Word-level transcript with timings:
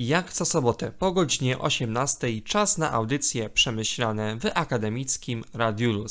Jak 0.00 0.32
co 0.32 0.44
sobotę 0.44 0.92
po 0.92 1.12
godzinie 1.12 1.58
18 1.58 2.42
czas 2.42 2.78
na 2.78 2.92
audycje 2.92 3.50
przemyślane 3.50 4.36
w 4.36 4.46
akademickim 4.54 5.44
Radiu. 5.54 6.06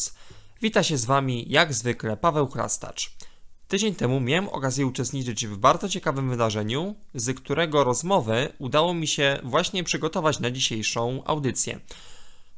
Wita 0.61 0.83
się 0.83 0.97
z 0.97 1.05
Wami 1.05 1.45
jak 1.49 1.73
zwykle 1.73 2.17
Paweł 2.17 2.47
Krastacz. 2.47 3.17
Tydzień 3.67 3.95
temu 3.95 4.19
miałem 4.19 4.50
okazję 4.50 4.87
uczestniczyć 4.87 5.47
w 5.47 5.58
bardzo 5.58 5.89
ciekawym 5.89 6.29
wydarzeniu, 6.29 6.95
z 7.13 7.37
którego 7.37 7.83
rozmowę 7.83 8.54
udało 8.59 8.93
mi 8.93 9.07
się 9.07 9.39
właśnie 9.43 9.84
przygotować 9.84 10.40
na 10.40 10.52
dzisiejszą 10.52 11.24
audycję. 11.26 11.80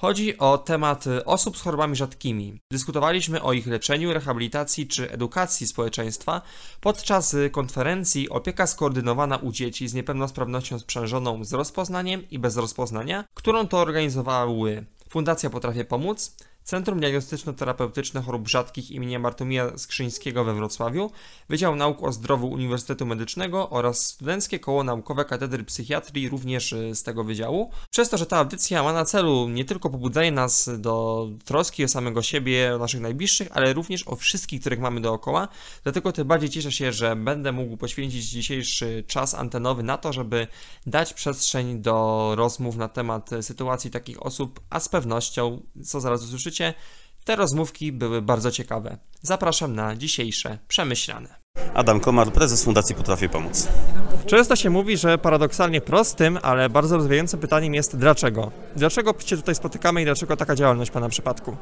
Chodzi 0.01 0.37
o 0.37 0.57
temat 0.57 1.05
osób 1.25 1.57
z 1.57 1.61
chorobami 1.61 1.95
rzadkimi. 1.95 2.59
Dyskutowaliśmy 2.71 3.41
o 3.41 3.53
ich 3.53 3.67
leczeniu, 3.67 4.13
rehabilitacji 4.13 4.87
czy 4.87 5.11
edukacji 5.11 5.67
społeczeństwa. 5.67 6.41
Podczas 6.81 7.35
konferencji 7.51 8.29
Opieka 8.29 8.67
skoordynowana 8.67 9.37
u 9.37 9.51
dzieci 9.51 9.87
z 9.87 9.93
niepełnosprawnością 9.93 10.79
sprzężoną 10.79 11.43
z 11.43 11.53
rozpoznaniem 11.53 12.29
i 12.31 12.39
bez 12.39 12.57
rozpoznania, 12.57 13.23
którą 13.33 13.67
to 13.67 13.77
organizowały. 13.77 14.85
Fundacja 15.09 15.49
Potrafię 15.49 15.85
Pomóc, 15.85 16.35
Centrum 16.69 16.99
Diagnostyczno-Terapeutyczne 16.99 18.21
Chorób 18.21 18.47
Rzadkich 18.47 18.91
im. 18.91 19.21
Bartłomieja 19.21 19.77
Skrzyńskiego 19.77 20.43
we 20.43 20.53
Wrocławiu, 20.53 21.11
Wydział 21.49 21.75
Nauk 21.75 22.03
o 22.03 22.11
Zdrowiu 22.11 22.47
Uniwersytetu 22.47 23.05
Medycznego 23.05 23.69
oraz 23.69 24.05
Studenckie 24.05 24.59
Koło 24.59 24.83
Naukowe 24.83 25.25
Katedry 25.25 25.63
Psychiatrii 25.63 26.29
również 26.29 26.73
y, 26.73 26.95
z 26.95 27.03
tego 27.03 27.23
wydziału. 27.23 27.71
Przez 27.89 28.09
to, 28.09 28.17
że 28.17 28.25
ta 28.25 28.37
audycja 28.37 28.83
ma 28.83 28.93
na 28.93 29.05
celu 29.05 29.49
nie 29.49 29.65
tylko 29.65 29.89
pobudzenie 29.89 30.31
nas 30.31 30.69
do 30.77 31.27
troski 31.45 31.83
o 31.83 31.87
samego 31.87 32.21
siebie, 32.21 32.75
o 32.75 32.77
naszych 32.77 33.01
najbliższych, 33.01 33.47
ale 33.51 33.73
również 33.73 34.07
o 34.07 34.15
wszystkich, 34.15 34.61
których 34.61 34.79
mamy 34.79 35.01
dookoła, 35.01 35.47
dlatego 35.83 36.11
tym 36.11 36.27
bardziej 36.27 36.49
cieszę 36.49 36.71
się, 36.71 36.91
że 36.91 37.15
będę 37.15 37.51
mógł 37.51 37.77
poświęcić 37.77 38.25
dzisiejszy 38.25 39.03
czas 39.07 39.33
antenowy 39.33 39.83
na 39.83 39.97
to, 39.97 40.13
żeby 40.13 40.47
dać 40.85 41.13
przestrzeń 41.13 41.81
do 41.81 42.31
rozmów 42.35 42.75
na 42.75 42.87
temat 42.87 43.29
sytuacji 43.41 43.91
takich 43.91 44.25
osób, 44.25 44.59
a 44.69 44.79
z 44.79 44.89
pewnością, 44.89 45.61
co 45.85 46.01
zaraz 46.01 46.23
usłyszycie, 46.23 46.58
te 47.23 47.35
rozmówki 47.35 47.91
były 47.91 48.21
bardzo 48.21 48.51
ciekawe. 48.51 48.97
Zapraszam 49.21 49.75
na 49.75 49.95
dzisiejsze 49.95 50.57
przemyślane. 50.67 51.38
Adam 51.73 51.99
Komar, 51.99 52.31
prezes 52.31 52.63
Fundacji 52.63 52.95
Potrafię 52.95 53.29
Pomóc. 53.29 53.67
Często 54.25 54.55
się 54.55 54.69
mówi, 54.69 54.97
że 54.97 55.17
paradoksalnie 55.17 55.81
prostym, 55.81 56.39
ale 56.41 56.69
bardzo 56.69 56.97
rozwijającym 56.97 57.39
pytaniem 57.39 57.73
jest 57.73 57.97
dlaczego? 57.97 58.51
Dlaczego 58.75 59.13
się 59.25 59.37
tutaj 59.37 59.55
spotykamy 59.55 60.01
i 60.01 60.05
dlaczego 60.05 60.37
taka 60.37 60.55
działalność 60.55 60.91
w 60.91 60.93
Pana 60.93 61.09
przypadku? 61.09 61.55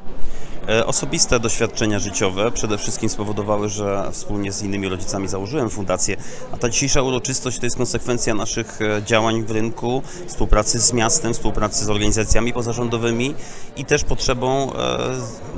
E, 0.68 0.86
Osobiste 0.86 1.40
doświadczenia 1.40 1.98
życiowe 1.98 2.50
przede 2.50 2.78
wszystkim 2.78 3.08
spowodowały, 3.08 3.68
że 3.68 4.08
wspólnie 4.12 4.52
z 4.52 4.62
innymi 4.62 4.88
rodzicami 4.88 5.28
założyłem 5.28 5.70
fundację, 5.70 6.16
a 6.52 6.56
ta 6.56 6.68
dzisiejsza 6.68 7.02
uroczystość 7.02 7.58
to 7.58 7.66
jest 7.66 7.76
konsekwencja 7.76 8.34
naszych 8.34 8.82
e, 8.82 9.02
działań 9.02 9.42
w 9.42 9.50
rynku, 9.50 10.02
współpracy 10.26 10.80
z 10.80 10.92
miastem, 10.92 11.34
współpracy 11.34 11.84
z 11.84 11.90
organizacjami 11.90 12.52
pozarządowymi 12.52 13.34
i 13.76 13.84
też 13.84 14.04
potrzebą 14.04 14.72
e, 14.72 14.98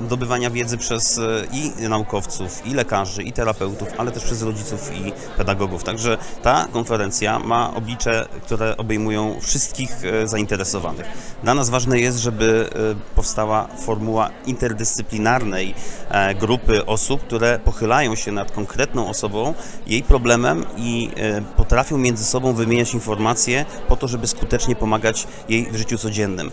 zdobywania 0.06 0.50
wiedzy 0.50 0.78
przez 0.78 1.20
i 1.52 1.88
naukowców, 1.88 2.66
i 2.66 2.74
lekarzy, 2.74 3.22
i 3.22 3.32
terapeutów, 3.32 3.88
ale 3.98 4.10
też 4.10 4.24
przez 4.30 4.42
rodziców 4.42 4.90
i 4.94 5.12
pedagogów. 5.36 5.84
Także 5.84 6.18
ta 6.42 6.68
konferencja 6.72 7.38
ma 7.38 7.74
oblicze, 7.74 8.28
które 8.42 8.76
obejmują 8.76 9.40
wszystkich 9.40 9.90
e, 10.04 10.28
zainteresowanych. 10.28 11.06
Dla 11.42 11.54
nas 11.54 11.70
ważne 11.70 12.00
jest, 12.00 12.18
żeby 12.18 12.70
e, 12.74 13.14
powstała 13.14 13.68
formuła 13.68 14.30
interdyscyplinarnej 14.46 15.74
e, 16.08 16.34
grupy 16.34 16.86
osób, 16.86 17.20
które 17.20 17.58
pochylają 17.64 18.14
się 18.14 18.32
nad 18.32 18.52
konkretną 18.52 19.08
osobą, 19.08 19.54
jej 19.86 20.02
problemem 20.02 20.64
i 20.76 21.10
potrafią 21.56 21.98
między 21.98 22.24
sobą 22.24 22.52
wymieniać 22.52 22.94
informacje 22.94 23.64
po 23.88 23.96
to, 23.96 24.08
żeby 24.08 24.26
skutecznie 24.26 24.76
pomagać 24.76 25.26
jej 25.48 25.72
w 25.72 25.76
życiu 25.76 25.98
codziennym. 25.98 26.50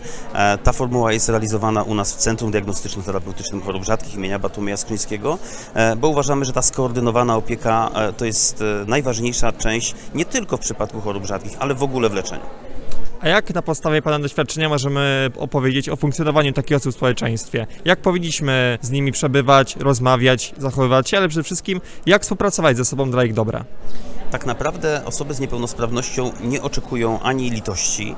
Ta 0.62 0.72
formuła 0.72 1.12
jest 1.12 1.28
realizowana 1.28 1.82
u 1.82 1.94
nas 1.94 2.14
w 2.14 2.16
Centrum 2.16 2.50
Diagnostyczno-Terapeutycznym 2.50 3.62
Chorób 3.62 3.84
Rzadkich 3.84 4.14
imienia 4.14 4.38
Bartłomieja 4.38 4.76
Skrzyńskiego, 4.76 5.38
e, 5.74 5.96
bo 5.96 6.08
uważamy, 6.08 6.44
że 6.44 6.52
ta 6.52 6.62
skoordynowana 6.62 7.36
opieka 7.36 7.67
e, 7.70 8.12
to 8.12 8.24
jest 8.24 8.62
e, 8.62 8.84
najważniejsza 8.86 9.52
część 9.52 9.94
nie 10.14 10.24
tylko 10.24 10.56
w 10.56 10.60
przypadku 10.60 11.00
chorób 11.00 11.26
rzadkich, 11.26 11.56
ale 11.58 11.74
w 11.74 11.82
ogóle 11.82 12.08
w 12.08 12.14
leczeniu. 12.14 12.42
A 13.20 13.28
jak 13.28 13.54
na 13.54 13.62
podstawie 13.62 14.02
Pana 14.02 14.18
doświadczenia 14.18 14.68
możemy 14.68 15.30
opowiedzieć 15.38 15.88
o 15.88 15.96
funkcjonowaniu 15.96 16.52
takich 16.52 16.76
osób 16.76 16.92
w 16.92 16.96
społeczeństwie? 16.96 17.66
Jak 17.84 18.00
powinniśmy 18.00 18.78
z 18.82 18.90
nimi 18.90 19.12
przebywać, 19.12 19.76
rozmawiać, 19.76 20.54
zachowywać 20.58 21.10
się, 21.10 21.16
ale 21.18 21.28
przede 21.28 21.42
wszystkim 21.42 21.80
jak 22.06 22.22
współpracować 22.22 22.76
ze 22.76 22.84
sobą 22.84 23.10
dla 23.10 23.24
ich 23.24 23.34
dobra? 23.34 23.64
Tak 24.30 24.46
naprawdę 24.46 25.02
osoby 25.04 25.34
z 25.34 25.40
niepełnosprawnością 25.40 26.32
nie 26.40 26.62
oczekują 26.62 27.20
ani 27.20 27.50
litości, 27.50 28.16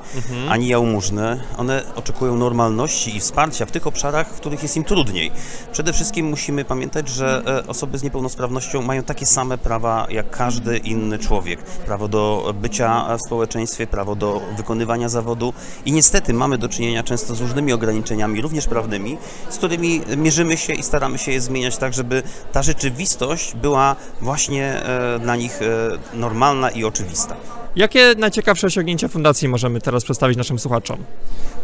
ani 0.48 0.68
jałmużny. 0.68 1.40
One 1.56 1.82
oczekują 1.96 2.36
normalności 2.36 3.16
i 3.16 3.20
wsparcia 3.20 3.66
w 3.66 3.70
tych 3.70 3.86
obszarach, 3.86 4.28
w 4.28 4.36
których 4.36 4.62
jest 4.62 4.76
im 4.76 4.84
trudniej. 4.84 5.30
Przede 5.72 5.92
wszystkim 5.92 6.26
musimy 6.26 6.64
pamiętać, 6.64 7.08
że 7.08 7.42
e, 7.46 7.66
osoby 7.66 7.98
z 7.98 8.02
niepełnosprawnością 8.02 8.82
mają 8.82 9.02
takie 9.02 9.26
same 9.26 9.58
prawa 9.58 10.06
jak 10.10 10.30
każdy 10.30 10.76
inny 10.78 11.18
człowiek. 11.18 11.62
Prawo 11.62 12.08
do 12.08 12.54
bycia 12.60 13.16
w 13.16 13.22
społeczeństwie, 13.22 13.86
prawo 13.86 14.16
do 14.16 14.40
wykonywania 14.56 15.08
zawodu 15.08 15.52
i 15.84 15.92
niestety 15.92 16.32
mamy 16.34 16.58
do 16.58 16.68
czynienia 16.68 17.02
często 17.02 17.34
z 17.34 17.40
różnymi 17.40 17.72
ograniczeniami, 17.72 18.40
również 18.40 18.66
prawnymi, 18.66 19.18
z 19.50 19.56
którymi 19.56 20.00
mierzymy 20.16 20.56
się 20.56 20.72
i 20.72 20.82
staramy 20.82 21.18
się 21.18 21.32
je 21.32 21.40
zmieniać 21.40 21.76
tak, 21.76 21.94
żeby 21.94 22.22
ta 22.52 22.62
rzeczywistość 22.62 23.54
była 23.54 23.96
właśnie 24.20 24.82
e, 24.82 25.18
dla 25.18 25.36
nich 25.36 25.62
e, 25.62 25.99
normalna 26.14 26.70
i 26.70 26.84
oczywista. 26.84 27.36
Jakie 27.76 28.14
najciekawsze 28.18 28.66
osiągnięcia 28.66 29.08
fundacji 29.08 29.48
możemy 29.48 29.80
teraz 29.80 30.04
przedstawić 30.04 30.38
naszym 30.38 30.58
słuchaczom? 30.58 30.98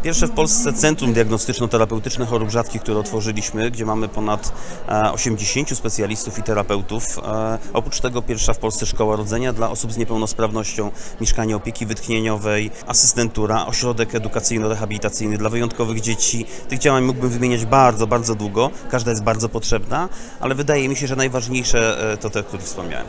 Pierwsze 0.03 0.27
w 0.27 0.31
Polsce 0.31 0.73
Centrum 0.73 1.13
Diagnostyczno-Terapeutyczne 1.13 2.25
Chorób 2.25 2.49
Rzadkich, 2.49 2.81
które 2.81 2.97
otworzyliśmy, 2.97 3.71
gdzie 3.71 3.85
mamy 3.85 4.07
ponad 4.07 4.53
e, 4.87 5.11
80 5.11 5.77
specjalistów 5.77 6.39
i 6.39 6.43
terapeutów. 6.43 7.19
E, 7.19 7.57
Oprócz 7.73 7.99
tego 7.99 8.21
pierwsza 8.21 8.53
w 8.53 8.57
Polsce 8.57 8.85
Szkoła 8.85 9.15
Rodzenia 9.15 9.53
dla 9.53 9.69
osób 9.69 9.93
z 9.93 9.97
niepełnosprawnością, 9.97 10.91
mieszkanie 11.21 11.55
opieki 11.55 11.85
wytchnieniowej, 11.85 12.71
asystentura, 12.87 13.65
ośrodek 13.65 14.13
edukacyjno-rehabilitacyjny 14.13 15.37
dla 15.37 15.49
wyjątkowych 15.49 16.01
dzieci. 16.01 16.45
Tych 16.69 16.79
działań 16.79 17.03
mógłbym 17.03 17.29
wymieniać 17.29 17.65
bardzo, 17.65 18.07
bardzo 18.07 18.35
długo. 18.35 18.71
Każda 18.91 19.11
jest 19.11 19.23
bardzo 19.23 19.49
potrzebna, 19.49 20.09
ale 20.39 20.55
wydaje 20.55 20.89
mi 20.89 20.95
się, 20.95 21.07
że 21.07 21.15
najważniejsze 21.15 22.11
e, 22.13 22.17
to 22.17 22.29
te, 22.29 22.39
o 22.39 22.43
których 22.43 22.65
wspomniałem. 22.65 23.07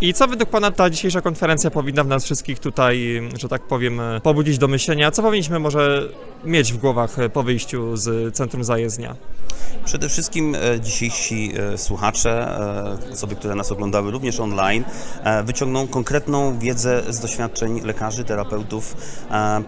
I 0.00 0.14
co 0.14 0.28
według 0.28 0.50
Pana 0.50 0.70
ta 0.70 0.90
dzisiejsza 0.90 1.20
konferencja 1.20 1.70
powinna 1.70 2.04
w 2.04 2.08
nas 2.08 2.24
wszystkich 2.24 2.58
tutaj, 2.58 3.22
że 3.38 3.48
tak 3.48 3.62
powiem, 3.62 4.00
pobudzić 4.22 4.58
do 4.58 4.68
myślenia? 4.68 5.10
Co 5.10 5.22
powinniśmy 5.22 5.58
może 5.58 6.08
mieć 6.44 6.72
w 6.72 6.76
głowach 6.76 7.16
po 7.32 7.42
wyjściu 7.42 7.96
z 7.96 8.34
Centrum 8.34 8.64
Zajezdnia? 8.64 9.16
Przede 9.86 10.08
wszystkim 10.08 10.54
e, 10.54 10.80
dzisiejsi 10.80 11.52
e, 11.74 11.78
słuchacze, 11.78 12.58
e, 13.08 13.12
osoby, 13.12 13.36
które 13.36 13.54
nas 13.54 13.72
oglądały 13.72 14.10
również 14.10 14.40
online, 14.40 14.84
wyciągną 15.44 15.88
konkretną 15.88 16.58
wiedzę 16.58 17.02
z 17.08 17.20
doświadczeń 17.20 17.80
lekarzy, 17.80 18.24
terapeutów, 18.24 18.96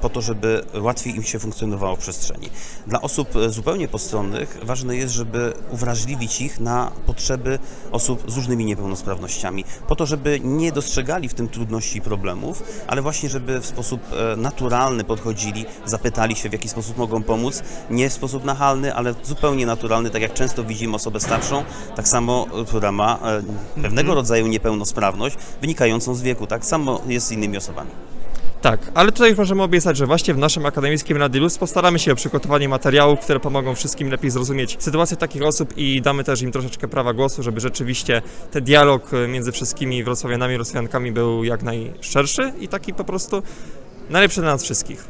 po 0.01 0.09
to, 0.09 0.21
żeby 0.21 0.65
łatwiej 0.81 1.17
im 1.17 1.23
się 1.23 1.39
funkcjonowało 1.39 1.97
w 1.97 1.99
przestrzeni. 1.99 2.51
Dla 2.87 3.01
osób 3.01 3.29
zupełnie 3.49 3.89
postronnych 3.89 4.59
ważne 4.63 4.97
jest, 4.97 5.15
żeby 5.15 5.53
uwrażliwić 5.71 6.41
ich 6.41 6.61
na 6.61 6.91
potrzeby 7.07 7.59
osób 7.93 8.31
z 8.31 8.37
różnymi 8.37 8.65
niepełnosprawnościami, 8.65 9.65
po 9.89 9.97
to, 9.97 10.07
żeby 10.07 10.41
nie 10.41 10.73
dostrzegali 10.73 11.29
w 11.29 11.35
tym 11.35 11.49
trudności 11.49 11.99
i 11.99 12.01
problemów, 12.01 12.63
ale 12.87 13.03
właśnie, 13.03 13.29
żeby 13.29 13.61
w 13.61 13.67
sposób 13.67 14.01
naturalny 14.37 15.05
podchodzili, 15.05 15.67
zapytali 15.85 16.37
się, 16.37 16.49
w 16.49 16.53
jaki 16.53 16.69
sposób 16.69 16.97
mogą 16.97 17.23
pomóc, 17.23 17.63
nie 17.91 18.11
w 18.11 18.13
sposób 18.13 18.45
nachalny, 18.45 18.95
ale 18.95 19.15
zupełnie 19.23 19.67
naturalny, 19.69 20.11
tak 20.11 20.23
jak 20.23 20.35
często 20.35 20.65
widzimy 20.65 20.95
osobę 20.95 21.21
starszą, 21.21 21.65
tak 21.97 22.09
samo, 22.09 22.47
e, 22.63 22.65
która 22.65 22.93
ma 22.93 23.19
e, 23.77 23.83
pewnego 23.83 24.15
rodzaju 24.15 24.47
niepełnosprawność 24.47 25.37
wynikającą 25.61 26.15
z 26.15 26.23
wieku, 26.23 26.47
tak 26.47 26.65
samo 26.65 27.01
jest 27.07 27.27
z 27.27 27.33
innymi 27.33 27.57
osobami. 27.57 27.91
Tak, 28.63 28.81
ale 28.95 29.13
tutaj 29.13 29.31
już 29.31 29.39
możemy 29.39 29.63
obiecać, 29.63 29.97
że 29.97 30.07
właśnie 30.07 30.35
w 30.35 30.39
naszym 30.39 30.67
akademickim 30.67 31.17
Radiu 31.17 31.41
Luz 31.41 31.59
postaramy 31.59 31.99
się 31.99 32.13
o 32.13 32.15
przygotowanie 32.15 32.69
materiałów, 32.69 33.21
które 33.21 33.41
pomogą 33.41 33.75
wszystkim 33.75 34.11
lepiej 34.11 34.31
zrozumieć 34.31 34.77
sytuację 34.79 35.17
takich 35.17 35.43
osób 35.43 35.77
i 35.77 36.03
damy 36.03 36.25
też 36.25 36.43
im 36.43 36.53
troszeczkę 36.53 36.89
prawa 36.89 37.13
głosu, 37.13 37.43
żeby 37.43 37.61
rzeczywiście 37.61 38.23
ten 38.51 38.65
dialog 38.65 39.15
e, 39.15 39.29
między 39.29 39.53
wszystkimi 39.53 40.05
wrocławianami 40.05 40.55
i 40.55 40.57
wrocławiankami 40.57 41.13
był 41.13 41.45
jak 41.45 41.63
najszerszy 41.63 42.53
i 42.61 42.69
taki 42.69 42.95
po 42.95 43.05
prostu 43.05 43.43
najlepszy 44.11 44.41
dla 44.41 44.53
nas 44.53 44.63
wszystkich. 44.63 45.09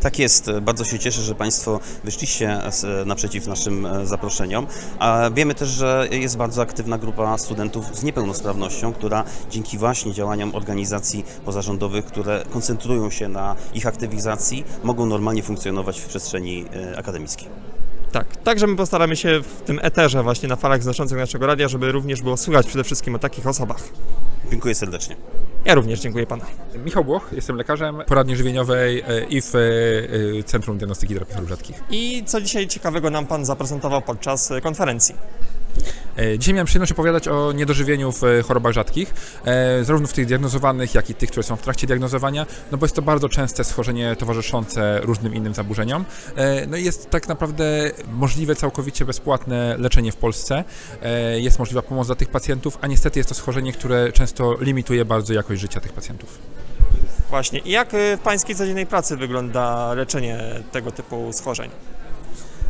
Tak 0.00 0.18
jest, 0.18 0.50
bardzo 0.62 0.84
się 0.84 0.98
cieszę, 0.98 1.22
że 1.22 1.34
Państwo 1.34 1.80
wyszliście 2.04 2.60
naprzeciw 3.06 3.46
naszym 3.46 3.86
e, 3.86 4.06
zaproszeniom. 4.06 4.66
A 4.98 5.30
wiemy 5.34 5.54
też, 5.54 5.68
że 5.68 6.08
jest 6.10 6.36
bardzo 6.36 6.62
aktywna 6.62 6.98
grupa 6.98 7.38
studentów 7.38 7.96
z 7.96 8.02
niepełnosprawnością, 8.02 8.92
która 8.92 9.24
dzięki 9.50 9.78
właśnie 9.78 10.12
działaniom 10.12 10.54
organizacji 10.54 11.24
pozarządowych, 11.44 12.04
które 12.04 12.44
koncentrują 12.50 13.10
się 13.10 13.28
na 13.28 13.56
ich 13.74 13.86
aktywizacji, 13.86 14.64
mogą 14.82 15.06
normalnie 15.06 15.42
funkcjonować 15.42 16.00
w 16.00 16.06
przestrzeni 16.06 16.64
e, 16.92 16.98
akademickiej. 16.98 17.48
Tak, 18.12 18.36
także 18.36 18.66
my 18.66 18.76
postaramy 18.76 19.16
się 19.16 19.40
w 19.40 19.62
tym 19.62 19.78
eterze 19.82 20.22
właśnie 20.22 20.48
na 20.48 20.56
falach 20.56 20.82
znaczących 20.82 21.18
naszego 21.18 21.46
radia, 21.46 21.68
żeby 21.68 21.92
również 21.92 22.22
było 22.22 22.36
słychać 22.36 22.66
przede 22.66 22.84
wszystkim 22.84 23.14
o 23.14 23.18
takich 23.18 23.46
osobach. 23.46 23.82
Dziękuję 24.50 24.74
serdecznie. 24.74 25.16
Ja 25.66 25.74
również 25.74 26.00
dziękuję 26.00 26.26
panu. 26.26 26.42
Michał 26.84 27.04
Błoch, 27.04 27.28
jestem 27.32 27.56
lekarzem 27.56 28.02
poradni 28.06 28.36
żywieniowej 28.36 29.02
e, 29.08 29.24
i 29.24 29.40
w 29.40 29.54
e, 29.54 30.42
Centrum 30.42 30.78
Diagnostyki 30.78 31.14
Terapii 31.14 31.34
Chorób 31.34 31.48
Rzadkich. 31.48 31.82
I 31.90 32.22
co 32.26 32.40
dzisiaj 32.40 32.68
ciekawego 32.68 33.10
nam 33.10 33.26
pan 33.26 33.44
zaprezentował 33.44 34.02
podczas 34.02 34.50
e, 34.50 34.60
konferencji? 34.60 35.14
E, 36.18 36.38
Dzisiaj 36.38 36.54
miałem 36.54 36.66
przyjemność 36.66 36.92
opowiadać 36.92 37.28
o 37.28 37.52
niedożywieniu 37.52 38.12
w 38.12 38.24
e, 38.24 38.42
chorobach 38.42 38.72
rzadkich, 38.72 39.14
e, 39.44 39.84
zarówno 39.84 40.08
w 40.08 40.12
tych 40.12 40.26
diagnozowanych, 40.26 40.94
jak 40.94 41.10
i 41.10 41.14
tych, 41.14 41.30
które 41.30 41.42
są 41.42 41.56
w 41.56 41.62
trakcie 41.62 41.86
diagnozowania, 41.86 42.46
no 42.72 42.78
bo 42.78 42.86
jest 42.86 42.96
to 42.96 43.02
bardzo 43.02 43.28
częste 43.28 43.64
schorzenie 43.64 44.16
towarzyszące 44.16 45.00
różnym 45.02 45.34
innym 45.34 45.54
zaburzeniom. 45.54 46.04
No 46.68 46.76
i 46.76 46.84
jest 46.84 47.10
tak 47.10 47.28
naprawdę 47.28 47.90
możliwe 48.12 48.56
całkowicie 48.56 49.04
bezpłatne 49.04 49.76
leczenie 49.78 50.12
w 50.12 50.16
Polsce, 50.16 50.64
jest 51.36 51.58
możliwa 51.58 51.82
pomoc 51.82 52.06
dla 52.06 52.16
tych 52.16 52.28
pacjentów, 52.28 52.78
a 52.80 52.86
niestety 52.86 53.18
jest 53.18 53.28
to 53.28 53.34
schorzenie, 53.34 53.72
które 53.72 54.12
często 54.12 54.56
limituje 54.60 55.04
bardzo 55.04 55.34
jakość 55.34 55.60
życia 55.60 55.80
tych 55.80 55.92
pacjentów. 55.92 56.38
Właśnie. 57.30 57.58
I 57.58 57.70
jak 57.70 57.88
w 57.92 58.18
pańskiej 58.22 58.56
codziennej 58.56 58.86
pracy 58.86 59.16
wygląda 59.16 59.94
leczenie 59.94 60.38
tego 60.72 60.92
typu 60.92 61.32
schorzeń? 61.32 61.70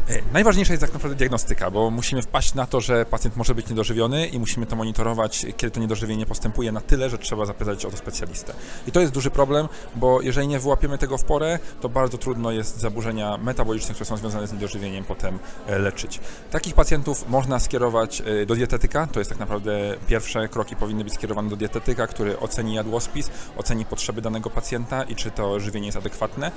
E, 0.08 0.22
Najważniejsza 0.32 0.72
jest 0.72 0.80
tak 0.80 0.92
naprawdę 0.92 1.16
diagnostyka, 1.16 1.70
bo 1.70 1.90
musimy 1.90 2.22
wpaść 2.22 2.54
na 2.54 2.66
to, 2.66 2.80
że 2.80 3.06
pacjent 3.06 3.36
może 3.36 3.54
być 3.54 3.68
niedożywiony 3.68 4.26
i 4.26 4.38
musimy 4.38 4.66
to 4.66 4.76
monitorować, 4.76 5.46
kiedy 5.56 5.70
to 5.70 5.80
niedożywienie 5.80 6.26
postępuje 6.26 6.72
na 6.72 6.80
tyle, 6.80 7.10
że 7.10 7.18
trzeba 7.18 7.46
zapytać 7.46 7.84
o 7.84 7.90
to 7.90 7.96
specjalistę. 7.96 8.52
I 8.86 8.92
to 8.92 9.00
jest 9.00 9.12
duży 9.12 9.30
problem, 9.30 9.68
bo 9.96 10.20
jeżeli 10.20 10.48
nie 10.48 10.58
wyłapiemy 10.58 10.98
tego 10.98 11.18
w 11.18 11.24
porę, 11.24 11.58
to 11.80 11.88
bardzo 11.88 12.18
trudno 12.18 12.50
jest 12.50 12.80
zaburzenia 12.80 13.38
metaboliczne, 13.38 13.94
które 13.94 14.06
są 14.06 14.16
związane 14.16 14.46
z 14.46 14.52
niedożywieniem, 14.52 15.04
potem 15.04 15.38
e, 15.66 15.78
leczyć. 15.78 16.20
Takich 16.50 16.74
pacjentów 16.74 17.28
można 17.28 17.58
skierować 17.58 18.22
e, 18.26 18.46
do 18.46 18.54
dietetyka, 18.54 19.06
to 19.06 19.18
jest 19.18 19.30
tak 19.30 19.38
naprawdę 19.38 19.94
pierwsze 20.06 20.48
kroki 20.48 20.76
powinny 20.76 21.04
być 21.04 21.14
skierowane 21.14 21.48
do 21.48 21.56
dietetyka, 21.56 22.06
który 22.06 22.38
oceni 22.38 22.74
jadłospis, 22.74 23.30
oceni 23.56 23.84
potrzeby 23.84 24.22
danego 24.22 24.50
pacjenta 24.50 25.02
i 25.02 25.14
czy 25.14 25.30
to 25.30 25.60
żywienie 25.60 25.86
jest 25.86 25.98
adekwatne. 25.98 26.52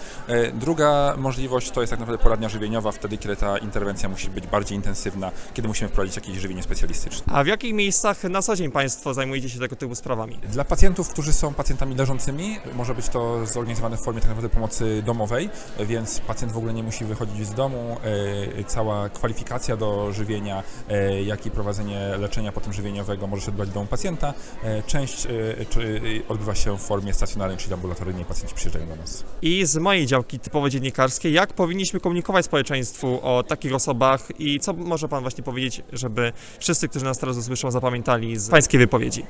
Druga 0.54 1.16
możliwość 1.18 1.72
to 1.72 1.82
jest 1.82 1.92
tak 1.92 2.00
naprawdę 2.00 2.24
poradnia 2.24 2.50
żywieniowa, 2.50 2.92
wtedy 2.92 3.18
kiedy 3.18 3.36
ta 3.40 3.58
interwencja 3.58 4.10
musi 4.10 4.30
być 4.30 4.48
bardziej 4.48 4.76
intensywna, 4.76 5.32
kiedy 5.54 5.68
musimy 5.68 5.90
wprowadzić 5.90 6.16
jakieś 6.16 6.38
żywienie 6.38 6.64
specjalistyczne. 6.64 7.34
A 7.34 7.44
w 7.44 7.48
jakich 7.48 7.74
miejscach 7.74 8.24
na 8.24 8.42
co 8.42 8.56
dzień 8.56 8.72
państwo 8.72 9.14
zajmujecie 9.14 9.50
się 9.50 9.60
tego 9.60 9.76
typu 9.76 9.96
sprawami? 9.96 10.38
Dla 10.52 10.64
pacjentów, 10.64 11.10
którzy 11.10 11.34
są 11.34 11.54
pacjentami 11.54 11.96
leżącymi, 11.96 12.58
może 12.74 12.96
być 12.96 13.10
to 13.10 13.46
zorganizowane 13.46 13.98
w 13.98 14.02
formie 14.02 14.22
tak 14.22 14.30
naprawdę 14.30 14.50
pomocy 14.50 15.04
domowej, 15.06 15.50
więc 15.80 16.20
pacjent 16.20 16.52
w 16.54 16.58
ogóle 16.58 16.74
nie 16.74 16.84
musi 16.84 17.06
wychodzić 17.06 17.48
z 17.48 17.54
domu. 17.54 17.98
E, 18.60 18.64
Cała 18.64 19.10
kwalifikacja 19.10 19.78
do 19.78 20.14
żywienia, 20.14 20.64
e, 20.90 21.24
jak 21.24 21.46
i 21.46 21.52
prowadzenie 21.52 22.00
leczenia 22.18 22.52
potem 22.52 22.74
żywieniowego 22.74 23.28
może 23.28 23.42
się 23.42 23.48
odbywać 23.48 23.70
w 23.70 23.74
domu 23.74 23.88
pacjenta. 23.88 24.34
E, 24.64 24.84
Część 24.84 25.28
odbywa 26.30 26.56
się 26.56 26.78
w 26.78 26.82
formie 26.82 27.14
stacjonarnej, 27.14 27.58
czyli 27.58 27.74
ambulatoryjnej, 27.74 28.26
pacjenci 28.26 28.56
przyjeżdżają 28.56 28.88
do 28.88 28.96
nas. 28.96 29.24
I 29.42 29.66
z 29.66 29.78
mojej 29.78 30.06
działki 30.06 30.40
typowo 30.40 30.70
dziennikarskiej, 30.70 31.34
jak 31.34 31.54
powinniśmy 31.54 32.00
komunikować 32.00 32.46
społeczeństwu 32.46 33.20
o 33.38 33.44
takich 33.44 33.74
osobach 33.76 34.28
i 34.40 34.60
co 34.60 34.74
może 34.74 35.08
pan 35.08 35.22
właśnie 35.22 35.44
powiedzieć, 35.44 35.82
żeby 35.94 36.34
wszyscy, 36.60 36.90
którzy 36.90 37.06
nas 37.06 37.20
teraz 37.20 37.38
usłyszą, 37.38 37.72
zapamiętali 37.72 38.38
z 38.38 38.50
pańskiej 38.50 38.80
wypowiedzi? 38.80 39.24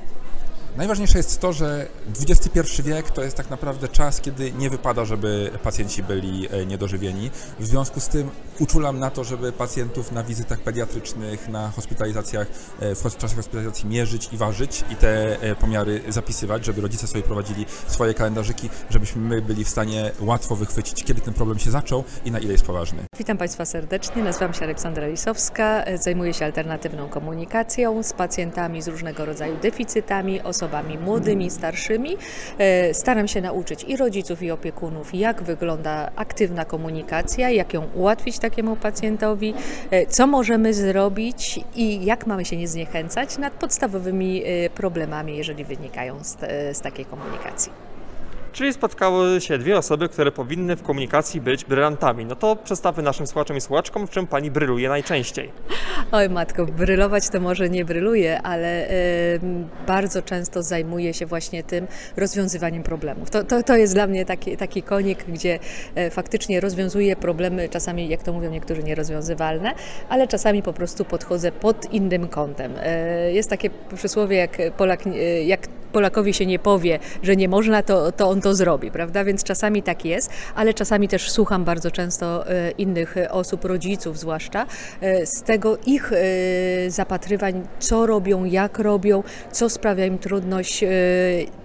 Najważniejsze 0.76 1.18
jest 1.18 1.40
to, 1.40 1.52
że 1.52 1.86
XXI 2.28 2.82
wiek 2.82 3.10
to 3.10 3.22
jest 3.22 3.36
tak 3.36 3.50
naprawdę 3.50 3.88
czas, 3.88 4.20
kiedy 4.20 4.52
nie 4.52 4.70
wypada, 4.70 5.04
żeby 5.04 5.50
pacjenci 5.62 6.02
byli 6.02 6.48
e, 6.50 6.66
niedożywieni. 6.66 7.30
W 7.58 7.66
związku 7.66 8.00
z 8.00 8.08
tym 8.08 8.30
uczulam 8.58 8.98
na 8.98 9.10
to, 9.10 9.24
żeby 9.24 9.52
pacjentów 9.52 10.12
na 10.12 10.22
wizytach 10.22 10.60
pediatrycznych, 10.60 11.48
na 11.48 11.70
hospitalizacjach, 11.70 12.46
e, 12.80 12.94
w 12.94 13.16
czasie 13.16 13.36
hospitalizacji 13.36 13.88
mierzyć 13.88 14.28
i 14.32 14.36
ważyć 14.36 14.84
i 14.90 14.96
te 14.96 15.40
e, 15.42 15.56
pomiary 15.56 16.02
zapisywać, 16.08 16.64
żeby 16.64 16.80
rodzice 16.80 17.06
sobie 17.06 17.22
prowadzili 17.22 17.66
swoje 17.86 18.14
kalendarzyki, 18.14 18.70
żebyśmy 18.90 19.22
my 19.22 19.42
byli 19.42 19.64
w 19.64 19.68
stanie 19.68 20.12
łatwo 20.20 20.56
wychwycić, 20.56 21.04
kiedy 21.04 21.20
ten 21.20 21.34
problem 21.34 21.58
się 21.58 21.70
zaczął 21.70 22.04
i 22.24 22.30
na 22.30 22.38
ile 22.38 22.52
jest 22.52 22.64
poważny. 22.64 23.02
Witam 23.18 23.38
Państwa 23.38 23.64
serdecznie, 23.64 24.22
nazywam 24.22 24.54
się 24.54 24.64
Aleksandra 24.64 25.06
Lisowska, 25.06 25.84
zajmuję 26.00 26.34
się 26.34 26.44
alternatywną 26.44 27.08
komunikacją 27.08 28.02
z 28.02 28.12
pacjentami 28.12 28.82
z 28.82 28.88
różnego 28.88 29.24
rodzaju 29.24 29.56
deficytami, 29.56 30.40
młodymi, 31.00 31.50
starszymi. 31.50 32.16
E, 32.58 32.94
Staram 32.94 33.28
się 33.28 33.40
nauczyć 33.40 33.84
i 33.84 33.96
rodziców, 33.96 34.42
i 34.42 34.50
opiekunów, 34.50 35.14
jak 35.14 35.42
wygląda 35.42 36.10
aktywna 36.16 36.64
komunikacja, 36.64 37.50
jak 37.50 37.74
ją 37.74 37.86
ułatwić 37.94 38.38
takiemu 38.38 38.76
pacjentowi, 38.76 39.54
e, 39.90 40.06
co 40.06 40.26
możemy 40.26 40.74
zrobić 40.74 41.60
i 41.76 42.04
jak 42.04 42.26
mamy 42.26 42.44
się 42.44 42.56
nie 42.56 42.68
zniechęcać 42.68 43.38
nad 43.38 43.52
podstawowymi 43.52 44.42
e, 44.44 44.70
problemami, 44.70 45.36
jeżeli 45.36 45.64
wynikają 45.64 46.24
z, 46.24 46.36
z 46.76 46.80
takiej 46.80 47.04
komunikacji. 47.04 47.89
Czyli 48.52 48.72
spotkały 48.72 49.40
się 49.40 49.58
dwie 49.58 49.78
osoby, 49.78 50.08
które 50.08 50.32
powinny 50.32 50.76
w 50.76 50.82
komunikacji 50.82 51.40
być 51.40 51.64
brylantami. 51.64 52.24
No 52.24 52.36
to 52.36 52.56
przedstawmy 52.56 53.02
naszym 53.02 53.26
słuchaczom 53.26 53.56
i 53.56 53.60
słuchaczkom, 53.60 54.06
w 54.06 54.10
czym 54.10 54.26
pani 54.26 54.50
bryluje 54.50 54.88
najczęściej. 54.88 55.50
Oj 56.12 56.28
matko, 56.28 56.66
brylować 56.66 57.28
to 57.28 57.40
może 57.40 57.70
nie 57.70 57.84
bryluję, 57.84 58.42
ale 58.42 58.88
bardzo 59.86 60.22
często 60.22 60.62
zajmuję 60.62 61.14
się 61.14 61.26
właśnie 61.26 61.62
tym 61.62 61.86
rozwiązywaniem 62.16 62.82
problemów. 62.82 63.30
To, 63.30 63.44
to, 63.44 63.62
to 63.62 63.76
jest 63.76 63.94
dla 63.94 64.06
mnie 64.06 64.24
taki, 64.24 64.56
taki 64.56 64.82
konik, 64.82 65.24
gdzie 65.28 65.58
e, 65.94 66.10
faktycznie 66.10 66.60
rozwiązuję 66.60 67.16
problemy, 67.16 67.68
czasami, 67.68 68.08
jak 68.08 68.22
to 68.22 68.32
mówią 68.32 68.50
niektórzy, 68.50 68.82
nierozwiązywalne, 68.82 69.74
ale 70.08 70.28
czasami 70.28 70.62
po 70.62 70.72
prostu 70.72 71.04
podchodzę 71.04 71.52
pod 71.52 71.92
innym 71.92 72.28
kątem. 72.28 72.72
E, 72.82 73.32
Jest 73.32 73.50
takie 73.50 73.70
przysłowie, 73.96 74.36
jak, 74.36 74.58
Polak, 74.76 75.06
e, 75.06 75.42
jak 75.44 75.68
Polakowi 75.92 76.34
się 76.34 76.46
nie 76.46 76.58
powie, 76.58 76.98
że 77.22 77.36
nie 77.36 77.48
można, 77.48 77.82
to, 77.82 78.12
to 78.12 78.28
on 78.28 78.40
to 78.40 78.54
zrobi, 78.54 78.90
prawda? 78.90 79.24
Więc 79.24 79.44
czasami 79.44 79.82
tak 79.82 80.04
jest, 80.04 80.30
ale 80.54 80.74
czasami 80.74 81.08
też 81.08 81.30
słucham 81.30 81.64
bardzo 81.64 81.90
często 81.90 82.48
e, 82.48 82.70
innych 82.70 83.16
e, 83.16 83.30
osób, 83.30 83.64
rodziców 83.64 84.18
zwłaszcza, 84.18 84.66
e, 85.00 85.26
z 85.26 85.42
tego 85.42 85.78
ich 85.86 86.12
zapatrywań, 86.88 87.66
co 87.78 88.06
robią, 88.06 88.44
jak 88.44 88.78
robią, 88.78 89.22
co 89.52 89.70
sprawia 89.70 90.06
im 90.06 90.18
trudność, 90.18 90.84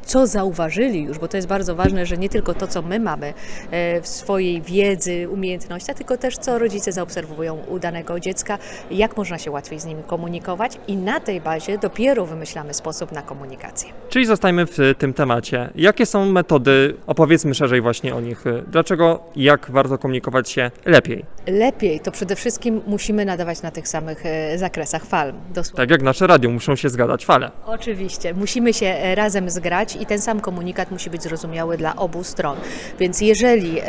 co 0.05 0.27
zauważyli 0.27 1.03
już, 1.03 1.19
bo 1.19 1.27
to 1.27 1.37
jest 1.37 1.47
bardzo 1.47 1.75
ważne, 1.75 2.05
że 2.05 2.17
nie 2.17 2.29
tylko 2.29 2.53
to, 2.53 2.67
co 2.67 2.81
my 2.81 2.99
mamy 2.99 3.33
e, 3.71 4.01
w 4.01 4.07
swojej 4.07 4.61
wiedzy, 4.61 5.29
umiejętnościach, 5.29 5.95
tylko 5.95 6.17
też 6.17 6.37
co 6.37 6.59
rodzice 6.59 6.91
zaobserwują 6.91 7.57
u 7.67 7.79
danego 7.79 8.19
dziecka, 8.19 8.57
jak 8.91 9.17
można 9.17 9.37
się 9.37 9.51
łatwiej 9.51 9.79
z 9.79 9.85
nimi 9.85 10.03
komunikować 10.03 10.77
i 10.87 10.97
na 10.97 11.19
tej 11.19 11.41
bazie 11.41 11.77
dopiero 11.77 12.25
wymyślamy 12.25 12.73
sposób 12.73 13.11
na 13.11 13.21
komunikację. 13.21 13.89
Czyli 14.09 14.25
zostajmy 14.25 14.65
w 14.65 14.77
tym 14.97 15.13
temacie. 15.13 15.69
Jakie 15.75 16.05
są 16.05 16.25
metody, 16.25 16.95
opowiedzmy 17.07 17.55
szerzej 17.55 17.81
właśnie 17.81 18.15
o 18.15 18.21
nich. 18.21 18.43
Dlaczego 18.67 19.19
i 19.35 19.43
jak 19.43 19.71
warto 19.71 19.97
komunikować 19.97 20.49
się 20.49 20.71
lepiej? 20.85 21.25
Lepiej 21.47 21.99
to 21.99 22.11
przede 22.11 22.35
wszystkim 22.35 22.81
musimy 22.87 23.25
nadawać 23.25 23.61
na 23.61 23.71
tych 23.71 23.87
samych 23.87 24.25
e, 24.25 24.57
zakresach 24.57 25.05
fal. 25.05 25.33
Dosłownie. 25.53 25.77
Tak 25.77 25.89
jak 25.91 26.01
nasze 26.01 26.27
radio, 26.27 26.49
muszą 26.49 26.75
się 26.75 26.89
zgadzać 26.89 27.25
fale. 27.25 27.51
Oczywiście, 27.65 28.33
musimy 28.33 28.73
się 28.73 28.85
e, 28.85 29.15
razem 29.15 29.49
zgrać 29.49 29.94
i 30.01 30.05
ten 30.05 30.21
sam 30.21 30.39
komunikat 30.39 30.91
musi 30.91 31.09
być 31.09 31.23
zrozumiały 31.23 31.77
dla 31.77 31.95
obu 31.95 32.23
stron. 32.23 32.57
Więc 32.99 33.21
jeżeli 33.21 33.79
e, 33.79 33.83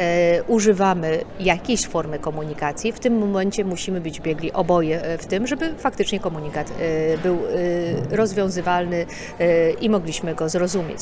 używamy 0.48 1.20
jakiejś 1.40 1.86
formy 1.86 2.18
komunikacji, 2.18 2.92
w 2.92 2.98
tym 3.00 3.18
momencie 3.18 3.64
musimy 3.64 4.00
być 4.00 4.20
biegli 4.20 4.52
oboje 4.52 5.02
e, 5.02 5.18
w 5.18 5.26
tym, 5.26 5.46
żeby 5.46 5.74
faktycznie 5.78 6.20
komunikat 6.20 6.70
e, 6.70 7.18
był 7.18 7.38
rozwiązywalny 8.10 9.06
i 9.80 9.90
mogliśmy 9.90 10.34
go 10.34 10.48
zrozumieć. 10.48 11.00